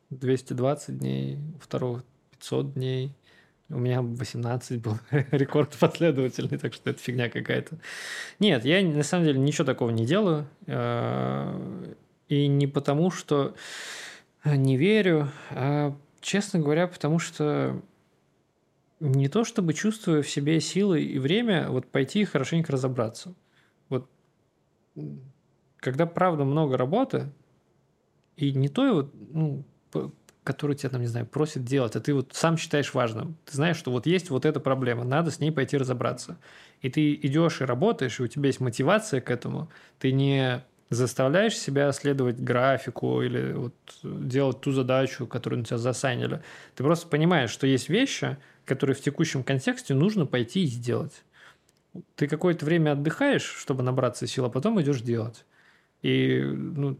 [0.09, 3.13] 220 э, дней, у второго 500 дней.
[3.69, 4.97] У меня 18 был
[5.31, 7.77] рекорд последовательный, так что это фигня какая-то.
[8.39, 10.47] Нет, я на самом деле ничего такого не делаю.
[12.29, 13.55] Э, и не потому, что
[14.45, 17.81] не верю, а, честно говоря, потому что
[18.99, 23.33] не то чтобы чувствую в себе силы и время вот пойти и хорошенько разобраться.
[23.89, 24.09] Вот
[25.77, 27.31] когда правда много работы,
[28.37, 29.65] и не то вот, ну,
[30.43, 33.37] который тебя там, не знаю, просит делать, а ты вот сам считаешь важным.
[33.45, 36.37] Ты знаешь, что вот есть вот эта проблема, надо с ней пойти разобраться.
[36.81, 39.69] И ты идешь и работаешь, и у тебя есть мотивация к этому.
[39.99, 43.73] Ты не заставляешь себя следовать графику или вот
[44.03, 46.41] делать ту задачу, которую на тебя засайнили.
[46.75, 51.23] Ты просто понимаешь, что есть вещи, которые в текущем контексте нужно пойти и сделать.
[52.15, 55.45] Ты какое-то время отдыхаешь, чтобы набраться сил, а потом идешь делать.
[56.01, 56.97] И ну,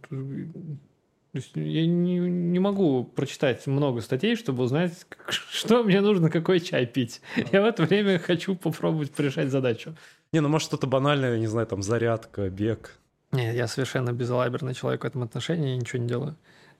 [1.55, 7.21] я не, не могу прочитать много статей, чтобы узнать, что мне нужно, какой чай пить.
[7.51, 9.95] Я в это время хочу попробовать решать задачу.
[10.31, 12.97] Не, ну может что-то банальное, не знаю, там зарядка, бег.
[13.33, 16.37] Не, я совершенно безалаберный человек в этом отношении, я ничего не делаю.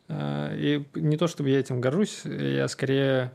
[0.07, 3.33] А, и не то, чтобы я этим горжусь, я скорее...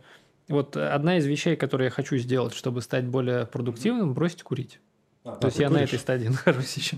[0.48, 4.80] Вот одна из вещей, которые я хочу сделать, чтобы стать более продуктивным, бросить курить.
[5.24, 5.80] А, то да, есть я куришь?
[5.80, 6.96] на этой стадии нахожусь еще.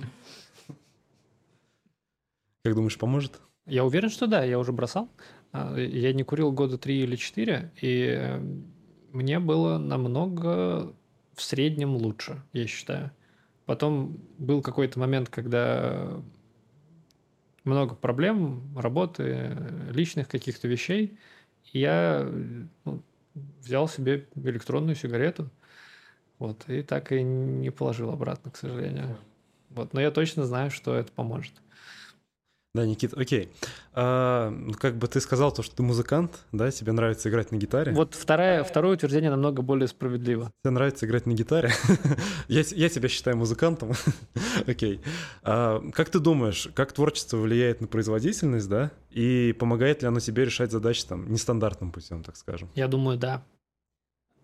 [2.63, 3.41] Как думаешь, поможет?
[3.67, 5.09] Я уверен, что да, я уже бросал.
[5.53, 8.39] А, я не курил года три или четыре, и
[9.13, 10.95] мне было намного
[11.35, 13.11] в среднем лучше, я считаю.
[13.71, 16.09] Потом был какой-то момент, когда
[17.63, 19.57] много проблем, работы,
[19.91, 21.17] личных каких-то вещей.
[21.73, 22.29] И я
[22.85, 23.01] ну,
[23.61, 25.49] взял себе электронную сигарету.
[26.41, 29.17] Вот, и так и не положил обратно, к сожалению.
[29.69, 31.53] Вот, но я точно знаю, что это поможет.
[32.73, 33.51] Да, Никит, окей.
[33.95, 37.57] А, ну, как бы ты сказал то, что ты музыкант, да, тебе нравится играть на
[37.57, 37.93] гитаре.
[37.93, 40.53] Вот второе, второе утверждение намного более справедливо.
[40.63, 41.73] Тебе нравится играть на гитаре?
[42.49, 43.93] я, я тебя считаю музыкантом.
[44.69, 45.01] окей.
[45.43, 48.93] а, как ты думаешь, как творчество влияет на производительность, да?
[49.11, 52.71] И помогает ли оно тебе решать задачи там нестандартным путем, так скажем?
[52.77, 53.43] Я думаю, да.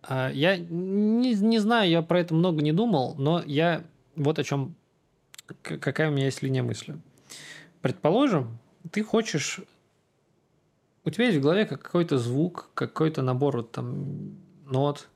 [0.03, 3.85] А, я не, не знаю, я про это много не думал, но я
[4.17, 4.75] вот о чем,
[5.63, 6.97] какая у меня есть линия мысли.
[7.87, 8.59] Предположим,
[8.91, 9.61] ты хочешь...
[11.05, 15.07] У тебя есть в голове какой-то звук, какой-то набор вот там нот,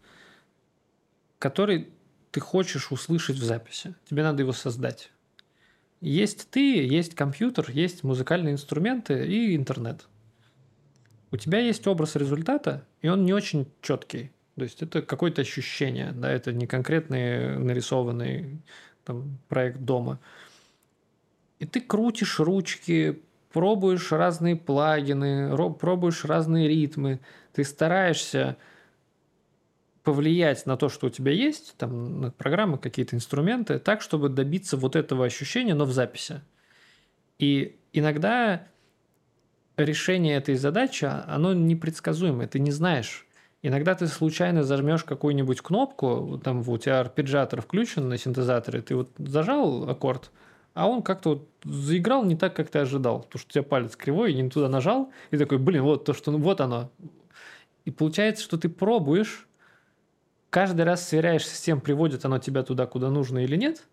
[1.40, 1.88] который
[2.30, 3.96] ты хочешь услышать в записи.
[4.08, 5.10] Тебе надо его создать.
[6.00, 10.06] Есть ты, есть компьютер, есть музыкальные инструменты и интернет.
[11.32, 14.30] У тебя есть образ результата, и он не очень четкий.
[14.54, 18.62] То есть это какое-то ощущение, да, это не конкретный нарисованный
[19.02, 20.20] там, проект дома.
[21.60, 27.20] И ты крутишь ручки, пробуешь разные плагины, пробуешь разные ритмы,
[27.52, 28.56] ты стараешься
[30.02, 34.78] повлиять на то, что у тебя есть, там на программы, какие-то инструменты, так, чтобы добиться
[34.78, 36.40] вот этого ощущения, но в записи.
[37.38, 38.66] И иногда
[39.76, 43.26] решение этой задачи, оно непредсказуемое, ты не знаешь.
[43.60, 49.10] Иногда ты случайно зажмешь какую-нибудь кнопку, там у тебя арпеджиатор включен на синтезаторе, ты вот
[49.18, 50.30] зажал аккорд–
[50.74, 53.22] а он как-то вот заиграл не так, как ты ожидал.
[53.22, 56.12] Потому что у тебя палец кривой, и не туда нажал, и такой, блин, вот то,
[56.12, 56.90] что, ну, вот оно.
[57.84, 59.46] И получается, что ты пробуешь,
[60.50, 63.86] каждый раз сверяешься с тем, приводит оно тебя туда, куда нужно или нет.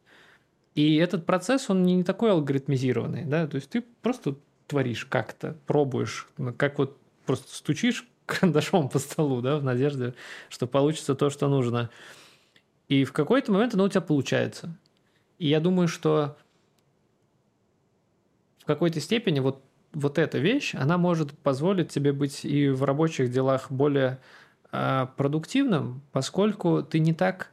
[0.76, 4.36] И этот процесс, он не такой алгоритмизированный, да, то есть ты просто
[4.68, 6.28] творишь как-то, пробуешь,
[6.58, 10.14] как вот просто стучишь карандашом по столу, да, в надежде,
[10.49, 11.90] что получится то, что нужно.
[12.90, 14.78] И в какой-то момент оно у тебя получается.
[15.40, 16.38] И я думаю, что
[18.68, 19.64] какой-то степени вот,
[19.94, 24.19] вот эта вещь, она может позволить тебе быть и в рабочих делах более
[24.72, 27.52] э, продуктивным, поскольку ты не так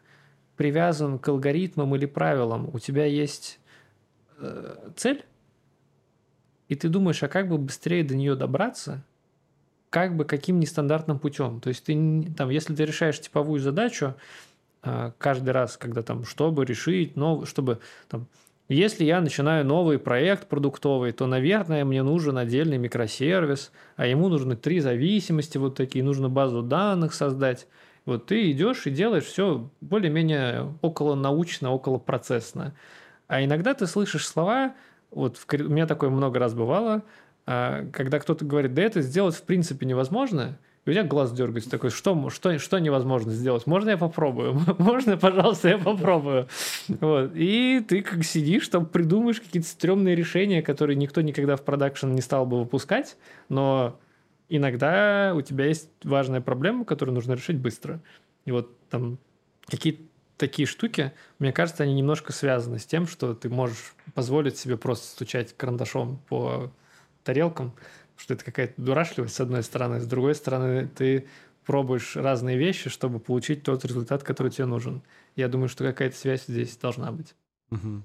[0.56, 2.68] привязан к алгоритмам или правилам.
[2.72, 3.58] У тебя есть
[4.38, 5.24] э, цель,
[6.68, 9.04] и ты думаешь, а как бы быстрее до нее добраться,
[9.90, 11.60] как бы каким нестандартным путем.
[11.60, 14.14] То есть ты там, если ты решаешь типовую задачу,
[14.82, 18.26] э, каждый раз, когда там, чтобы решить, но чтобы там
[18.68, 24.56] если я начинаю новый проект продуктовый, то, наверное, мне нужен отдельный микросервис, а ему нужны
[24.56, 27.66] три зависимости вот такие, нужно базу данных создать.
[28.06, 32.74] Вот ты идешь и делаешь все более-менее около научно, около процессно.
[33.26, 34.74] А иногда ты слышишь слова,
[35.10, 37.02] вот в, у меня такое много раз бывало,
[37.46, 41.70] А когда кто-то говорит, да это сделать в принципе невозможно, и у тебя глаз дергается
[41.70, 43.66] такой, что, что, что невозможно сделать?
[43.66, 44.60] Можно я попробую?
[44.78, 46.48] Можно, пожалуйста, я попробую?
[46.88, 47.32] Вот.
[47.34, 52.20] И ты как сидишь, там придумаешь какие-то стрёмные решения, которые никто никогда в продакшн не
[52.20, 53.16] стал бы выпускать,
[53.48, 53.98] но
[54.50, 58.02] иногда у тебя есть важная проблема, которую нужно решить быстро.
[58.44, 59.18] И вот там
[59.66, 60.02] какие-то
[60.36, 65.06] такие штуки, мне кажется, они немножко связаны с тем, что ты можешь позволить себе просто
[65.06, 66.70] стучать карандашом по
[67.22, 67.72] тарелкам,
[68.16, 71.26] что это какая-то дурашливость с одной стороны, с другой стороны ты
[71.64, 75.02] пробуешь разные вещи, чтобы получить тот результат, который тебе нужен.
[75.36, 77.34] Я думаю, что какая-то связь здесь должна быть.
[77.70, 78.02] Угу.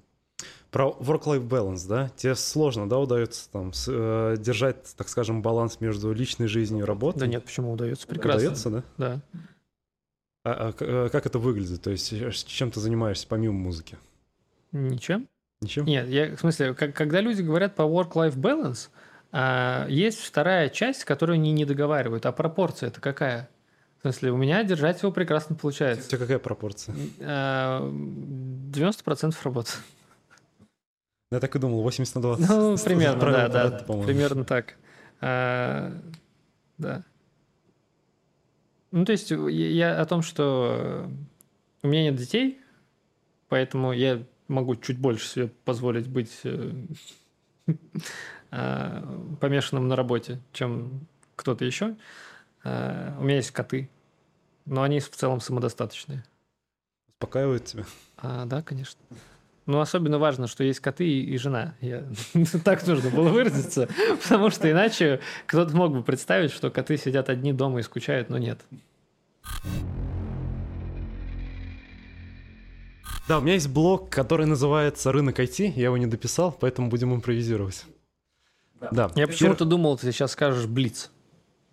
[0.72, 2.10] Про work-life balance, да?
[2.15, 6.88] Тебе сложно, да, удается там с, э, держать, так скажем, баланс между личной жизнью и
[6.88, 7.19] работой?
[7.19, 8.07] Да нет, почему удается?
[8.07, 8.41] Прекрасно.
[8.41, 8.84] Удается, да?
[8.98, 9.22] Да.
[10.45, 11.81] А, а э, как это выглядит?
[11.81, 13.98] То есть э, чем ты занимаешься помимо музыки?
[14.72, 15.27] Ничем.
[15.61, 15.86] Ничем?
[15.86, 18.90] Нет, я, в смысле, как, когда люди говорят по work-life balance,
[19.31, 22.26] а, есть вторая часть, которую они не договаривают.
[22.26, 23.49] А пропорция это какая?
[23.99, 26.07] В смысле, у меня держать его прекрасно получается.
[26.07, 26.95] У тебя какая пропорция?
[27.19, 27.81] 90% а,
[29.43, 29.72] работы.
[31.31, 32.49] Я так и думал, 80 на 20.
[32.49, 33.69] Ну, примерно, да, да,
[34.06, 34.76] примерно так.
[35.22, 35.93] А,
[36.77, 37.03] да.
[38.91, 41.07] Ну, то есть я о том, что
[41.84, 42.60] у меня нет детей,
[43.49, 46.72] поэтому я могу чуть больше себе позволить быть э,
[47.69, 47.73] Э,
[48.50, 51.96] помешанным на работе, чем кто-то еще.
[52.64, 53.90] Э, у меня есть коты,
[54.66, 56.24] но они в целом самодостаточные.
[57.10, 57.86] Успокаивают тебя?
[58.18, 59.00] А, да, конечно.
[59.66, 61.76] Ну, особенно важно, что есть коты и, и жена.
[61.80, 62.04] Я...
[62.64, 63.88] так нужно было выразиться,
[64.24, 68.38] потому что иначе кто-то мог бы представить, что коты сидят одни дома и скучают, но
[68.38, 68.60] нет.
[73.28, 75.74] Да, у меня есть блог, который называется «Рынок IT».
[75.76, 77.86] Я его не дописал, поэтому будем импровизировать.
[78.91, 79.11] Да.
[79.15, 81.11] Я почему-то думал, ты сейчас скажешь Блиц.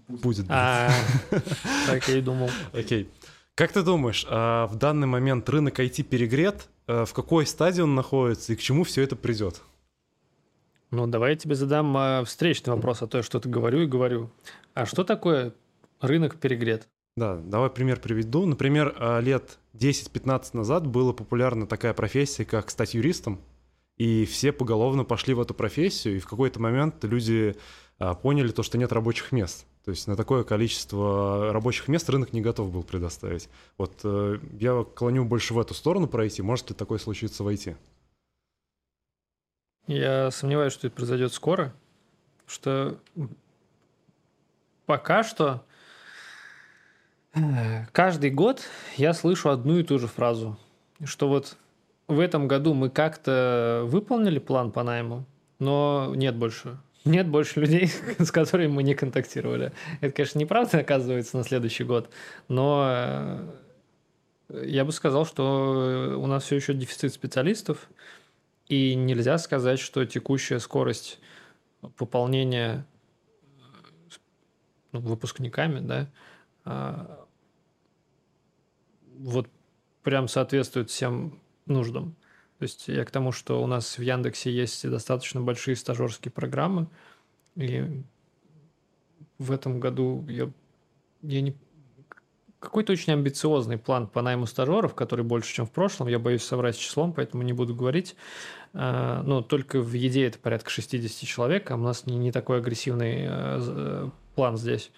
[0.08, 0.46] Будет.
[0.48, 0.90] А,
[1.86, 2.50] так я и думал.
[2.72, 3.10] Окей.
[3.54, 6.68] Как ты думаешь, а в данный момент рынок IT перегрет?
[6.86, 9.62] А в какой стадии он находится и к чему все это придет?
[10.90, 14.30] Ну, давай я тебе задам встречный вопрос, а то я что-то говорю и говорю.
[14.74, 15.52] А что такое
[16.00, 16.86] рынок перегрет?
[17.16, 18.46] Да, давай пример приведу.
[18.46, 23.40] Например, лет 10-15 назад была популярна такая профессия, как стать юристом
[23.96, 27.56] и все поголовно пошли в эту профессию, и в какой-то момент люди
[27.98, 29.66] а, поняли то, что нет рабочих мест.
[29.84, 33.48] То есть на такое количество рабочих мест рынок не готов был предоставить.
[33.78, 36.42] Вот э, я клоню больше в эту сторону пройти.
[36.42, 37.76] Может ли такое случиться в IT?
[39.86, 41.72] Я сомневаюсь, что это произойдет скоро,
[42.48, 42.98] что
[44.86, 45.64] пока что
[47.34, 48.62] э, каждый год
[48.96, 50.58] я слышу одну и ту же фразу,
[51.04, 51.56] что вот
[52.08, 55.26] в этом году мы как-то выполнили план по найму,
[55.58, 56.78] но нет больше.
[57.04, 57.88] Нет больше людей,
[58.18, 59.72] с которыми мы не контактировали.
[60.00, 62.10] Это, конечно, неправда оказывается на следующий год,
[62.48, 62.86] но
[64.48, 67.88] э, я бы сказал, что у нас все еще дефицит специалистов,
[68.68, 71.20] и нельзя сказать, что текущая скорость
[71.96, 72.84] пополнения
[74.92, 76.10] ну, выпускниками, да,
[76.64, 77.24] а,
[79.18, 79.48] вот
[80.02, 82.14] прям соответствует всем нуждам.
[82.58, 86.88] То есть я к тому, что у нас в Яндексе есть достаточно большие стажерские программы,
[87.54, 88.02] и
[89.38, 90.50] в этом году я,
[91.22, 91.54] я не
[92.58, 96.08] какой-то очень амбициозный план по найму стажеров, который больше, чем в прошлом.
[96.08, 98.16] Я боюсь соврать с числом, поэтому не буду говорить.
[98.72, 103.22] А, но только в еде это порядка 60 человек, а у нас не, такой агрессивный
[103.22, 104.90] э, э, план здесь.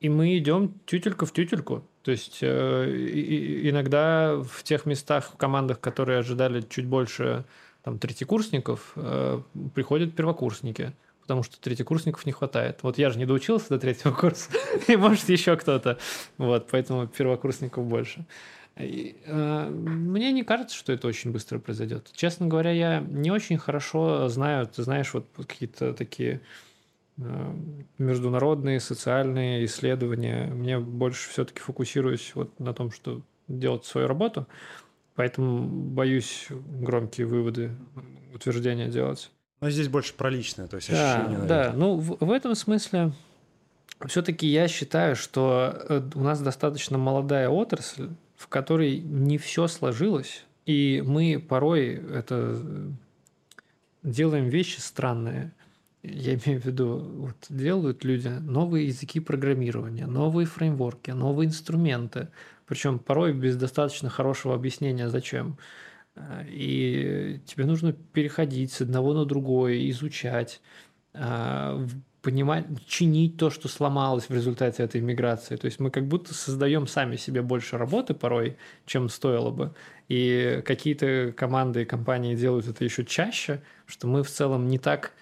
[0.00, 1.82] И мы идем тютелька в тютельку.
[2.04, 7.44] То есть э, иногда в тех местах, в командах, которые ожидали чуть больше
[7.82, 9.40] там, третьекурсников, э,
[9.74, 12.80] приходят первокурсники, потому что третьекурсников не хватает.
[12.82, 14.50] Вот я же не доучился до третьего курса,
[14.86, 15.98] и может еще кто-то.
[16.36, 18.26] Вот, поэтому первокурсников больше.
[18.76, 22.10] И, э, мне не кажется, что это очень быстро произойдет.
[22.12, 26.42] Честно говоря, я не очень хорошо знаю, ты знаешь, вот какие-то такие
[27.16, 30.46] международные социальные исследования.
[30.46, 34.46] Мне больше все-таки фокусируюсь вот на том, что делать свою работу,
[35.14, 37.70] поэтому боюсь громкие выводы,
[38.34, 39.30] утверждения делать.
[39.60, 41.46] Но здесь больше про личное, то есть да, ощущение.
[41.46, 43.12] Да, ну в, в этом смысле
[44.06, 50.44] все-таки я считаю, что э, у нас достаточно молодая отрасль, в которой не все сложилось,
[50.66, 52.90] и мы порой это э,
[54.02, 55.52] делаем вещи странные–
[56.04, 62.28] я имею в виду, вот делают люди новые языки программирования, новые фреймворки, новые инструменты,
[62.66, 65.58] причем порой без достаточно хорошего объяснения, зачем.
[66.14, 70.60] А, и тебе нужно переходить с одного на другое, изучать,
[71.14, 71.86] а,
[72.20, 75.56] понимать, чинить то, что сломалось в результате этой миграции.
[75.56, 79.74] То есть мы как будто создаем сами себе больше работы порой, чем стоило бы.
[80.08, 85.12] И какие-то команды и компании делают это еще чаще, что мы в целом не так,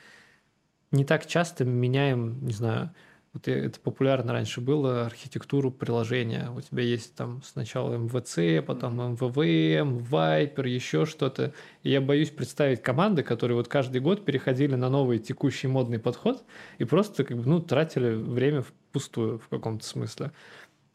[0.93, 2.91] не так часто меняем, не знаю,
[3.33, 6.51] вот это популярно раньше было, архитектуру приложения.
[6.55, 11.55] У тебя есть там сначала MVC, потом MVVM, Viper, еще что-то.
[11.83, 16.45] И я боюсь представить команды, которые вот каждый год переходили на новый текущий модный подход
[16.77, 20.33] и просто как бы, ну, тратили время впустую в каком-то смысле.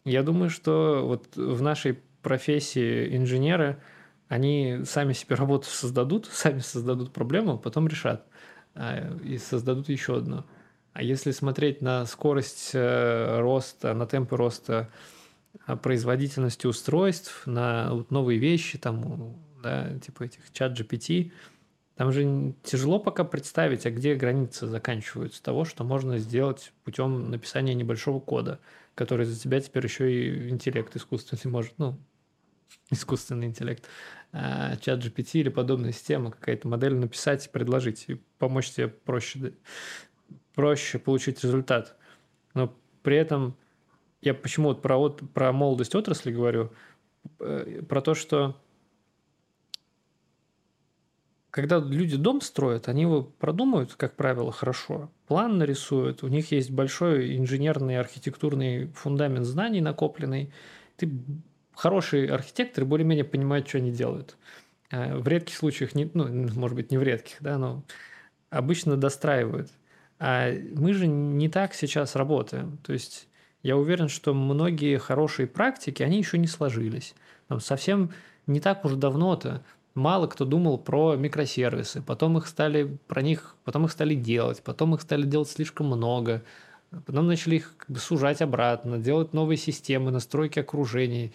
[0.06, 3.82] Я думаю, что вот в нашей профессии инженеры,
[4.28, 8.37] они сами себе работу создадут, сами создадут проблему, потом решат а,
[9.24, 10.44] и создадут еще одну.
[10.94, 14.90] А если смотреть на скорость э, роста, на темпы роста
[15.68, 21.32] э, производительности устройств, на новые вещи, там, да, типа этих чат GPT,
[21.98, 27.74] там же тяжело пока представить, а где границы заканчиваются того, что можно сделать путем написания
[27.74, 28.60] небольшого кода,
[28.96, 32.00] который за тебя теперь еще и интеллект искусственный может, ну,
[32.92, 33.88] искусственный интеллект,
[34.32, 39.54] а, чат GPT или подобная система, какая-то модель написать и предложить, и помочь тебе проще
[40.54, 41.96] проще получить результат.
[42.56, 43.56] Но при этом
[44.22, 46.72] я почему вот про, вот, про молодость отрасли говорю,
[47.40, 48.60] э, про то, что
[51.52, 56.72] когда люди дом строят, они его продумают, как правило, хорошо, план нарисуют, у них есть
[56.72, 60.52] большой инженерный архитектурный фундамент знаний накопленный.
[60.98, 61.12] Ты
[61.78, 64.38] хороший архитектор более-менее понимает, что они делают.
[64.92, 67.84] Э, в редких случаях, не, ну, может быть, не в редких, да, но
[68.50, 69.70] обычно достраивают.
[70.20, 72.78] А мы же не так сейчас работаем.
[72.84, 73.28] То есть
[73.64, 77.14] я уверен, что многие хорошие практики, они еще не сложились.
[77.48, 78.12] Там совсем
[78.48, 79.64] не так уж давно-то
[79.98, 84.96] мало кто думал про микросервисы, потом их стали про них, потом их стали делать, потом
[84.96, 86.44] их стали делать слишком много,
[87.06, 91.34] потом начали их сужать обратно, делать новые системы, настройки окружений.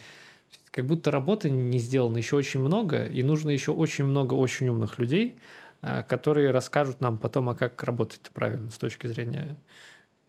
[0.72, 4.98] Как будто работы не сделано еще очень много, и нужно еще очень много очень умных
[4.98, 5.38] людей,
[5.82, 9.56] Э, которые расскажут нам потом, а как работать правильно с точки зрения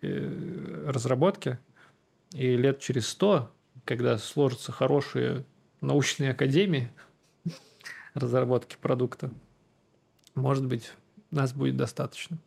[0.01, 1.59] э, разработки.
[2.31, 3.51] И лет через сто,
[3.85, 5.45] когда сложатся хорошие
[5.81, 6.91] научные академии
[8.15, 9.29] разработки продукта,
[10.33, 10.91] может быть,
[11.29, 12.39] нас будет достаточно.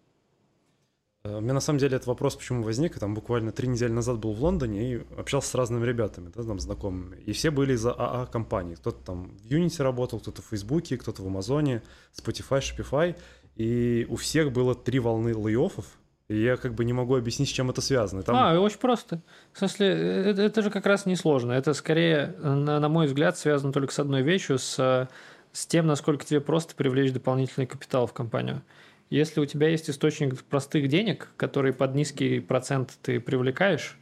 [1.27, 2.99] Э, у меня на самом деле этот вопрос почему возник.
[2.99, 6.61] Там буквально три недели назад был в Лондоне и общался с разными ребятами, да, там
[6.61, 7.17] знакомыми.
[7.27, 8.77] И все были из АА компаний.
[8.77, 11.83] Кто-то там в Unity работал, кто-то в Фейсбуке, кто-то в Амазоне,
[12.15, 13.17] Spotify, Shopify.
[13.57, 15.87] И у всех было три волны лей-оффов.
[16.29, 18.23] И я как бы не могу объяснить, с чем это связано.
[18.23, 18.35] Там...
[18.37, 19.23] А, очень просто.
[19.53, 21.53] В смысле, это, это же как раз несложно.
[21.53, 25.09] Это скорее, на, на мой взгляд, связано только с одной вещью, с,
[25.53, 28.63] с тем, насколько тебе просто привлечь дополнительный капитал в компанию.
[29.11, 33.99] Если у тебя есть источник простых денег, которые под низкий процент ты привлекаешь,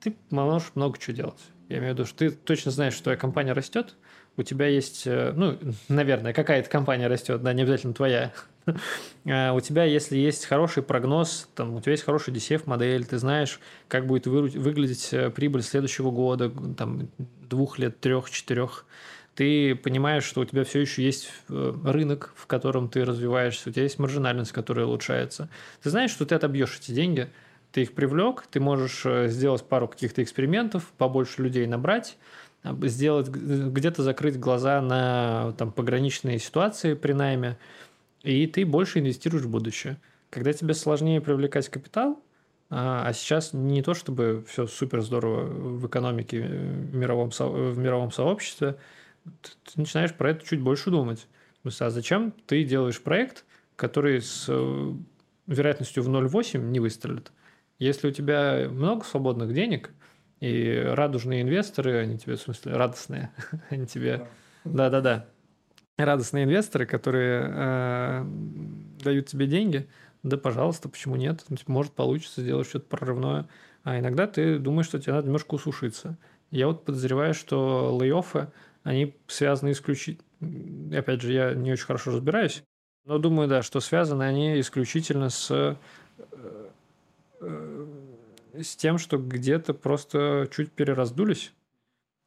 [0.00, 1.40] ты можешь много чего делать.
[1.68, 3.96] Я имею в виду, что ты точно знаешь, что твоя компания растет,
[4.36, 5.58] у тебя есть, э, ну,
[5.88, 8.32] наверное, какая-то компания растет, да, не обязательно твоя.
[9.24, 13.60] А у тебя, если есть хороший прогноз, там, у тебя есть хорошая DCF-модель, ты знаешь,
[13.88, 17.08] как будет выглядеть э, прибыль следующего года, там,
[17.48, 18.84] двух лет, трех, четырех,
[19.36, 23.72] ты понимаешь, что у тебя все еще есть э, рынок, в котором ты развиваешься, у
[23.72, 25.50] тебя есть маржинальность, которая улучшается.
[25.82, 27.28] Ты знаешь, что ты отобьешь эти деньги,
[27.70, 32.16] ты их привлек, ты можешь э, сделать пару каких-то экспериментов, побольше людей набрать,
[32.64, 37.58] сделать где-то закрыть глаза на там, пограничные ситуации при найме,
[38.22, 39.98] и ты больше инвестируешь в будущее.
[40.30, 42.18] Когда тебе сложнее привлекать капитал,
[42.70, 47.78] а, а сейчас не то чтобы все супер здорово в экономике э, в мировом, в
[47.78, 48.76] мировом сообществе,
[49.42, 51.26] ты начинаешь про это чуть больше думать.
[51.80, 53.44] А зачем ты делаешь проект,
[53.74, 54.92] который с э,
[55.46, 57.32] вероятностью в 0,8 не выстрелит?
[57.78, 59.90] Если у тебя много свободных денег,
[60.40, 63.30] и радужные инвесторы, они тебе, в смысле, радостные,
[63.70, 64.28] они тебе...
[64.64, 65.26] Да-да-да.
[65.96, 68.24] Радостные инвесторы, которые э,
[69.02, 69.88] дают тебе деньги,
[70.22, 71.44] да, пожалуйста, почему нет?
[71.48, 73.48] Типа, может, получится сделать что-то прорывное.
[73.82, 76.18] А иногда ты думаешь, что тебе надо немножко усушиться.
[76.50, 78.48] Я вот подозреваю, что лей-оффы–
[78.86, 80.22] они связаны исключительно...
[80.96, 82.62] Опять же, я не очень хорошо разбираюсь,
[83.04, 85.74] но думаю, да, что связаны они исключительно с, э,
[87.40, 87.86] э,
[88.54, 91.52] с тем, что где-то просто чуть перераздулись,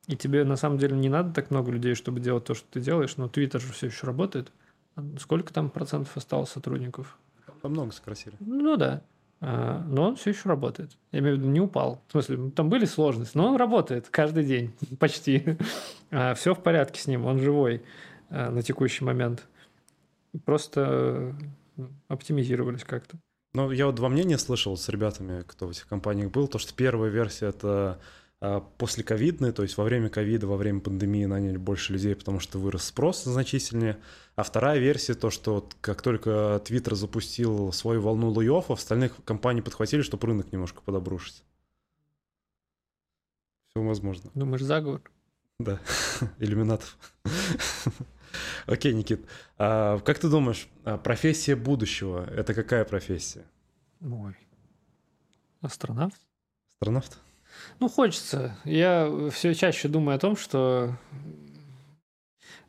[0.07, 2.81] и тебе на самом деле не надо так много людей, чтобы делать то, что ты
[2.81, 4.51] делаешь, но Твиттер же все еще работает.
[5.17, 7.17] Сколько там процентов осталось сотрудников?
[7.61, 8.35] Там много сократили.
[8.41, 9.01] Ну да.
[9.41, 10.97] А, но он все еще работает.
[11.11, 12.03] Я имею в виду, не упал.
[12.07, 15.57] В смысле, там были сложности, но он работает каждый день почти.
[16.11, 17.83] А, все в порядке с ним, он живой.
[18.29, 19.47] э, на текущий момент.
[20.45, 21.35] Просто
[21.75, 23.17] ну, оптимизировались как-то.
[23.53, 26.73] Ну, я вот два мнения слышал с ребятами, кто в этих компаниях был, то, что
[26.75, 27.99] первая версия— это а,
[28.39, 32.57] после ковидной, то есть во время ковида, во время пандемии наняли больше людей, потому что
[32.57, 33.97] вырос спрос значительнее.
[34.35, 40.01] А вторая версия то, что как только Twitter запустил свою волну лейоффов, остальных компаний подхватили,
[40.01, 41.43] чтобы рынок немножко подобрушить.
[43.67, 44.31] Все возможно.
[44.33, 45.01] Думаешь, заговор?
[45.59, 45.81] Да,
[46.39, 46.97] иллюминатов.
[48.65, 49.25] Окей, Никит,
[49.57, 53.43] а как ты думаешь, а профессия будущего— это какая профессия?
[53.99, 54.37] Ой,
[55.61, 56.15] астронавт?
[56.69, 57.19] Астронавт?
[57.79, 58.55] Ну, хочется.
[58.65, 60.95] Я все чаще думаю о том, что...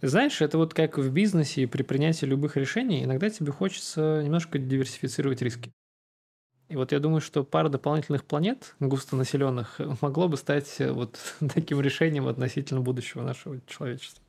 [0.03, 4.59] Знаешь, это вот как в бизнесе и при принятии любых решений, иногда тебе хочется немножко
[4.59, 5.73] диверсифицировать риски.
[6.71, 11.19] И вот я думаю, что пара дополнительных планет густонаселенных могло бы стать вот
[11.55, 14.23] таким решением относительно будущего нашего человечества.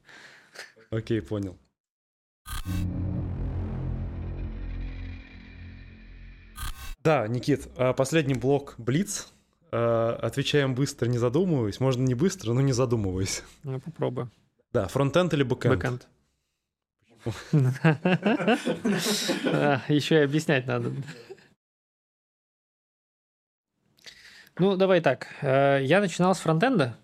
[0.89, 1.57] Окей, понял.
[7.03, 9.31] Да, Никит, а последний блок Блиц.
[9.71, 11.79] А, отвечаем быстро, не задумываясь.
[11.79, 13.43] Можно не быстро, но не задумываясь.
[13.63, 14.27] Ну, попробуй.
[14.73, 15.75] Да, фронтенд или бэкенд?
[15.75, 16.07] Бэкенд.
[19.87, 20.91] Еще и объяснять надо.
[24.57, 25.27] Ну, давай так.
[25.41, 26.97] Э, я начинал с фронтенда,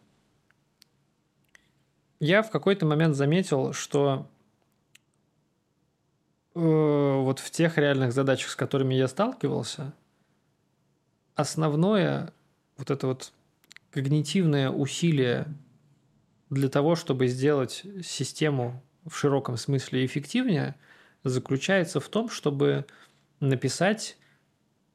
[2.20, 4.28] я в какой-то момент заметил, что
[6.56, 9.94] э, вот в тех реальных задачах, с которыми я сталкивался,
[11.36, 12.34] основное
[12.78, 13.34] вот это вот
[13.92, 15.48] когнитивное усилие
[16.50, 20.76] для того, чтобы сделать систему в широком смысле эффективнее,
[21.24, 22.86] заключается в том, чтобы
[23.40, 24.18] написать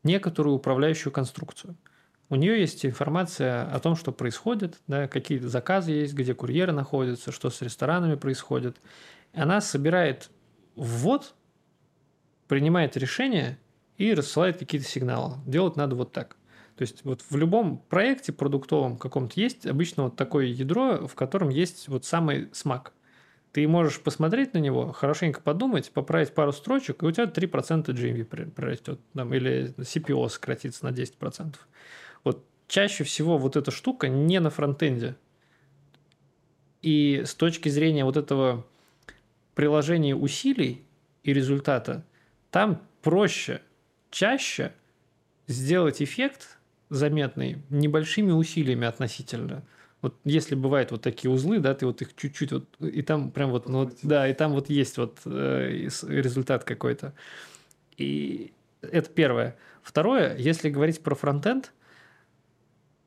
[0.03, 1.77] некоторую управляющую конструкцию–
[2.33, 7.31] у нее есть информация о том, что происходит, да, какие заказы есть, где курьеры находятся,
[7.31, 8.79] что с ресторанами происходит.
[9.35, 10.31] Она собирает
[10.75, 11.35] ввод,
[12.49, 13.59] принимает решение
[13.99, 15.35] и рассылает какие-то сигналы.
[15.45, 16.39] Делать надо вот так.
[16.83, 21.49] То есть вот в любом проекте продуктовом каком-то есть обычно вот такое ядро, в котором
[21.49, 22.93] есть вот самый смак.
[23.53, 28.51] Ты можешь посмотреть на него, хорошенько подумать, поправить пару строчек, и у тебя 3% GMV
[28.51, 31.55] прорастет, там, или CPO сократится на 10%.
[32.25, 35.15] Вот чаще всего вот эта штука не на фронтенде.
[36.81, 38.67] И с точки зрения вот этого
[39.55, 40.85] приложения усилий
[41.23, 42.05] и результата,
[42.51, 43.63] там проще,
[44.11, 44.73] чаще
[45.47, 46.59] сделать эффект
[46.93, 49.65] заметный небольшими усилиями относительно.
[50.03, 53.51] Вот если бывают вот такие узлы, да, ты вот их чуть-чуть вот, и там прям
[53.51, 57.15] вот, ну, вот да, и там вот есть вот э, результат какой-то.
[57.97, 58.53] И
[58.83, 59.57] это первое.
[59.83, 61.73] Второе, если говорить про фронтенд,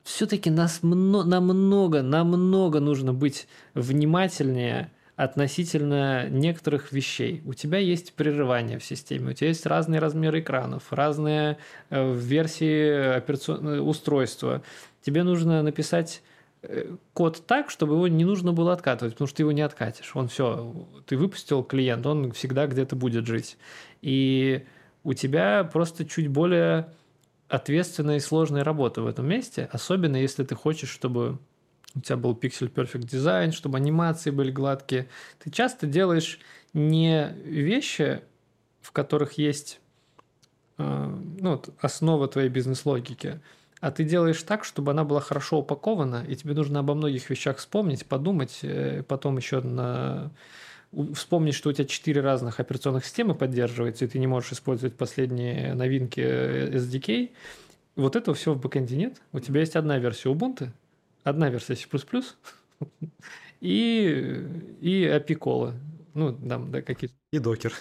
[0.03, 7.41] все-таки нас мно, намного, намного нужно быть внимательнее относительно некоторых вещей.
[7.45, 11.57] У тебя есть прерывания в системе, у тебя есть разные размеры экранов, разные
[11.89, 13.79] э, версии операцион...
[13.79, 14.61] устройства.
[15.01, 16.21] Тебе нужно написать
[16.63, 20.13] э, код так, чтобы его не нужно было откатывать, потому что ты его не откатишь.
[20.15, 20.73] Он все,
[21.05, 23.57] ты выпустил клиент, он всегда где-то будет жить.
[24.01, 24.65] И
[25.05, 26.89] у тебя просто чуть более
[27.47, 31.37] ответственная и сложная работа в этом месте, особенно если ты хочешь, чтобы
[31.95, 35.07] у тебя был Pixel Perfect дизайн, чтобы анимации были гладкие.
[35.39, 36.39] Ты часто делаешь
[36.73, 38.21] не вещи,
[38.81, 39.79] в которых есть
[40.77, 43.39] э, ну, основа твоей бизнес-логики,
[43.79, 47.57] а ты делаешь так, чтобы она была хорошо упакована, и тебе нужно обо многих вещах
[47.57, 50.31] вспомнить, подумать, э, потом еще на
[51.13, 55.73] вспомнить, что у тебя четыре разных операционных системы поддерживается, и ты не можешь использовать последние
[55.73, 57.31] новинки э, SDK,
[57.95, 59.21] вот этого всего в бэкэнде нет.
[59.31, 60.69] У тебя есть одна версия Ubuntu,
[61.25, 61.87] одна версия C++,
[63.59, 64.47] и,
[64.79, 65.73] и API
[66.13, 67.15] Ну, там, да, какие-то.
[67.31, 67.73] И докер.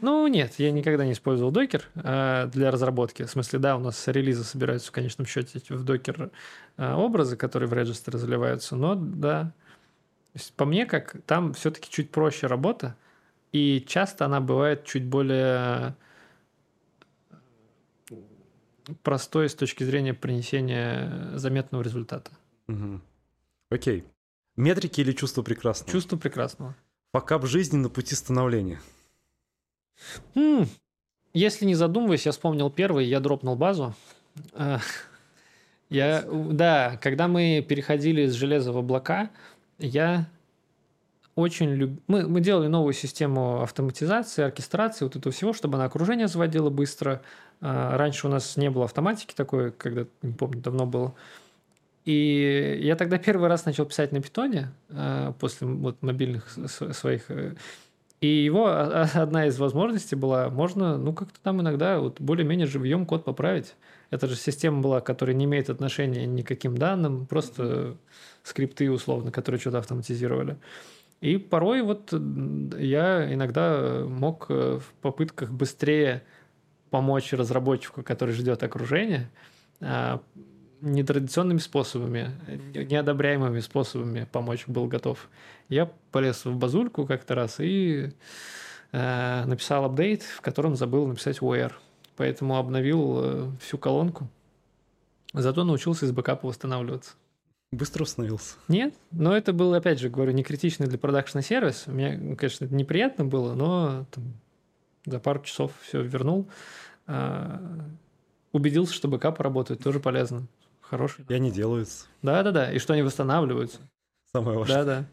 [0.00, 3.24] Ну, нет, я никогда не использовал докер э, для разработки.
[3.24, 6.30] В смысле, да, у нас релизы собираются в конечном счете в докер
[6.76, 9.52] э, образы, которые в регистры заливаются, но да,
[10.34, 12.96] есть, по мне, как там все-таки чуть проще работа,
[13.50, 15.96] и часто она бывает чуть более
[19.02, 22.30] простой с точки зрения принесения заметного результата.
[22.68, 23.00] Угу.
[23.70, 24.04] Окей.
[24.56, 25.92] Метрики или чувство прекрасного?
[25.92, 26.74] Чувство прекрасного.
[27.12, 28.80] В жизни на пути становления.
[30.34, 30.68] М-м.
[31.32, 33.94] Если не задумываясь, я вспомнил первый, я дропнул базу.
[34.52, 34.78] А,
[35.90, 39.30] я, да, когда мы переходили из железа в облака,
[39.78, 40.28] я
[41.34, 42.00] очень люб...
[42.08, 47.22] мы, мы делали новую систему автоматизации, оркестрации, вот этого всего, чтобы она окружение заводила быстро.
[47.60, 51.14] А, раньше у нас не было автоматики такой, когда, не помню, давно было.
[52.08, 57.54] И я тогда первый раз начал писать на питоне а, после вот мобильных своих э,
[58.22, 58.66] И его
[59.12, 63.74] одна из возможностей была, можно, ну, как-то там иногда вот более-менее живьем код поправить.
[64.08, 67.98] Это же система была, которая не имеет отношения ни к каким данным, просто
[68.42, 70.56] скрипты условно, которые что-то автоматизировали.
[71.20, 72.10] И порой вот
[72.78, 76.22] я иногда мог э, в попытках быстрее
[76.88, 79.28] помочь разработчику, который ждет окружение,
[79.82, 80.22] а,
[80.80, 82.30] нетрадиционными способами,
[82.74, 85.28] неодобряемыми способами помочь был готов.
[85.68, 88.12] Я полез в базульку как-то раз и
[88.92, 91.72] э, написал апдейт, в котором забыл написать where.
[92.16, 94.28] Поэтому обновил э, всю колонку.
[95.32, 97.12] Зато научился из бэкапа восстанавливаться.
[97.70, 98.56] Быстро установился?
[98.66, 101.86] Нет, но это был, опять же, говорю, не критичный для продакшна сервис.
[101.86, 104.24] Мне, конечно, это неприятно было, но там,
[105.04, 106.48] за пару часов все вернул.
[107.06, 107.60] А,
[108.52, 110.46] убедился, что бэкап работает, тоже полезно.
[110.90, 111.24] Хороший.
[111.28, 112.06] И они делаются.
[112.22, 113.78] Да-да-да, и что они восстанавливаются.
[114.32, 114.84] Самое важное.
[114.84, 115.06] Да-да.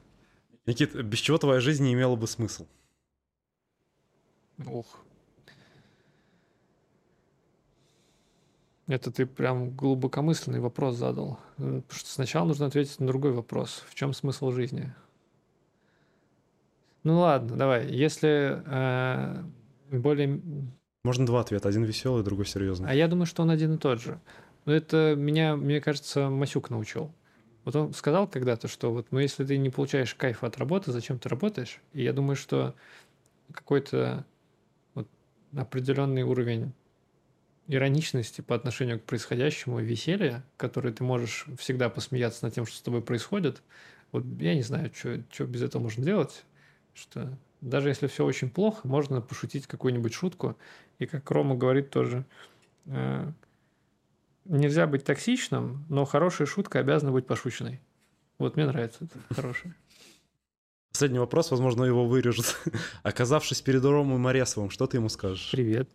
[0.65, 2.65] Никит, без чего твоя жизнь не имела бы смысл?
[4.65, 4.85] Ох.
[8.87, 11.39] Это ты прям глубокомысленный вопрос задал.
[11.57, 13.83] Потому что сначала нужно ответить на другой вопрос.
[13.89, 14.93] В чем смысл жизни?
[17.03, 17.87] Ну ладно, давай.
[17.91, 19.43] Если э,
[19.91, 20.41] более...
[21.03, 21.67] Можно два ответа.
[21.67, 22.89] Один веселый, другой серьезный.
[22.89, 24.19] А я думаю, что он один и тот же.
[24.65, 27.13] Но это меня, мне кажется, Масюк научил.
[27.63, 31.17] Вот он сказал когда-то, что вот, ну, если ты не получаешь кайфа от работы, зачем
[31.17, 31.79] ты работаешь?
[31.93, 32.75] И я думаю, что
[33.51, 34.25] какой-то
[34.93, 35.07] вот
[35.55, 36.73] определенный уровень
[37.67, 42.81] ироничности по отношению к происходящему, веселья, который ты можешь всегда посмеяться над тем, что с
[42.81, 43.63] тобой происходит.
[44.11, 46.45] Вот я не знаю, что без этого можно делать,
[46.93, 50.55] что даже если все очень плохо, можно пошутить какую-нибудь шутку.
[50.99, 52.25] И как Рома говорит тоже,
[52.85, 53.31] э,
[54.45, 57.81] нельзя быть токсичным, но хорошая шутка обязана быть пошученной.
[58.37, 59.75] Вот мне нравится это, хорошее.
[60.91, 62.57] Последний вопрос, возможно, его вырежут.
[63.03, 65.49] Оказавшись перед Ромой Моресовым, что ты ему скажешь?
[65.51, 65.89] Привет.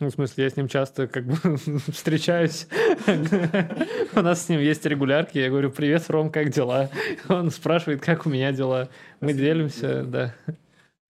[0.00, 1.36] Ну, в смысле, я с ним часто как бы
[1.92, 2.66] встречаюсь.
[4.14, 5.38] У нас с ним есть регулярки.
[5.38, 6.90] Я говорю, привет, Ром, как дела?
[7.28, 8.88] Он спрашивает, как у меня дела.
[9.20, 10.34] Мы делимся, да.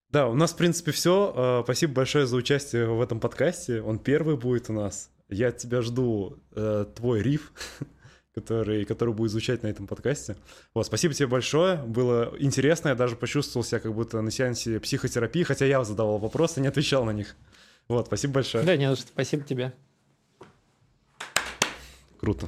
[0.09, 1.33] Да, у нас, в принципе, все.
[1.35, 3.81] А, спасибо большое за участие в этом подкасте.
[3.81, 5.09] Он первый будет у нас.
[5.33, 7.51] Я от тебя жду э, твой риф,
[8.35, 10.35] который, который будет звучать на этом подкасте.
[10.73, 11.77] Вот, спасибо тебе большое.
[11.77, 12.89] Было интересно.
[12.89, 17.05] Я даже почувствовал себя как будто на сеансе психотерапии, хотя я задавал вопросы, не отвечал
[17.05, 17.35] на них.
[17.87, 18.63] Вот, спасибо большое.
[18.63, 19.07] Да, не за что.
[19.07, 19.73] Спасибо тебе.
[22.19, 22.47] Круто.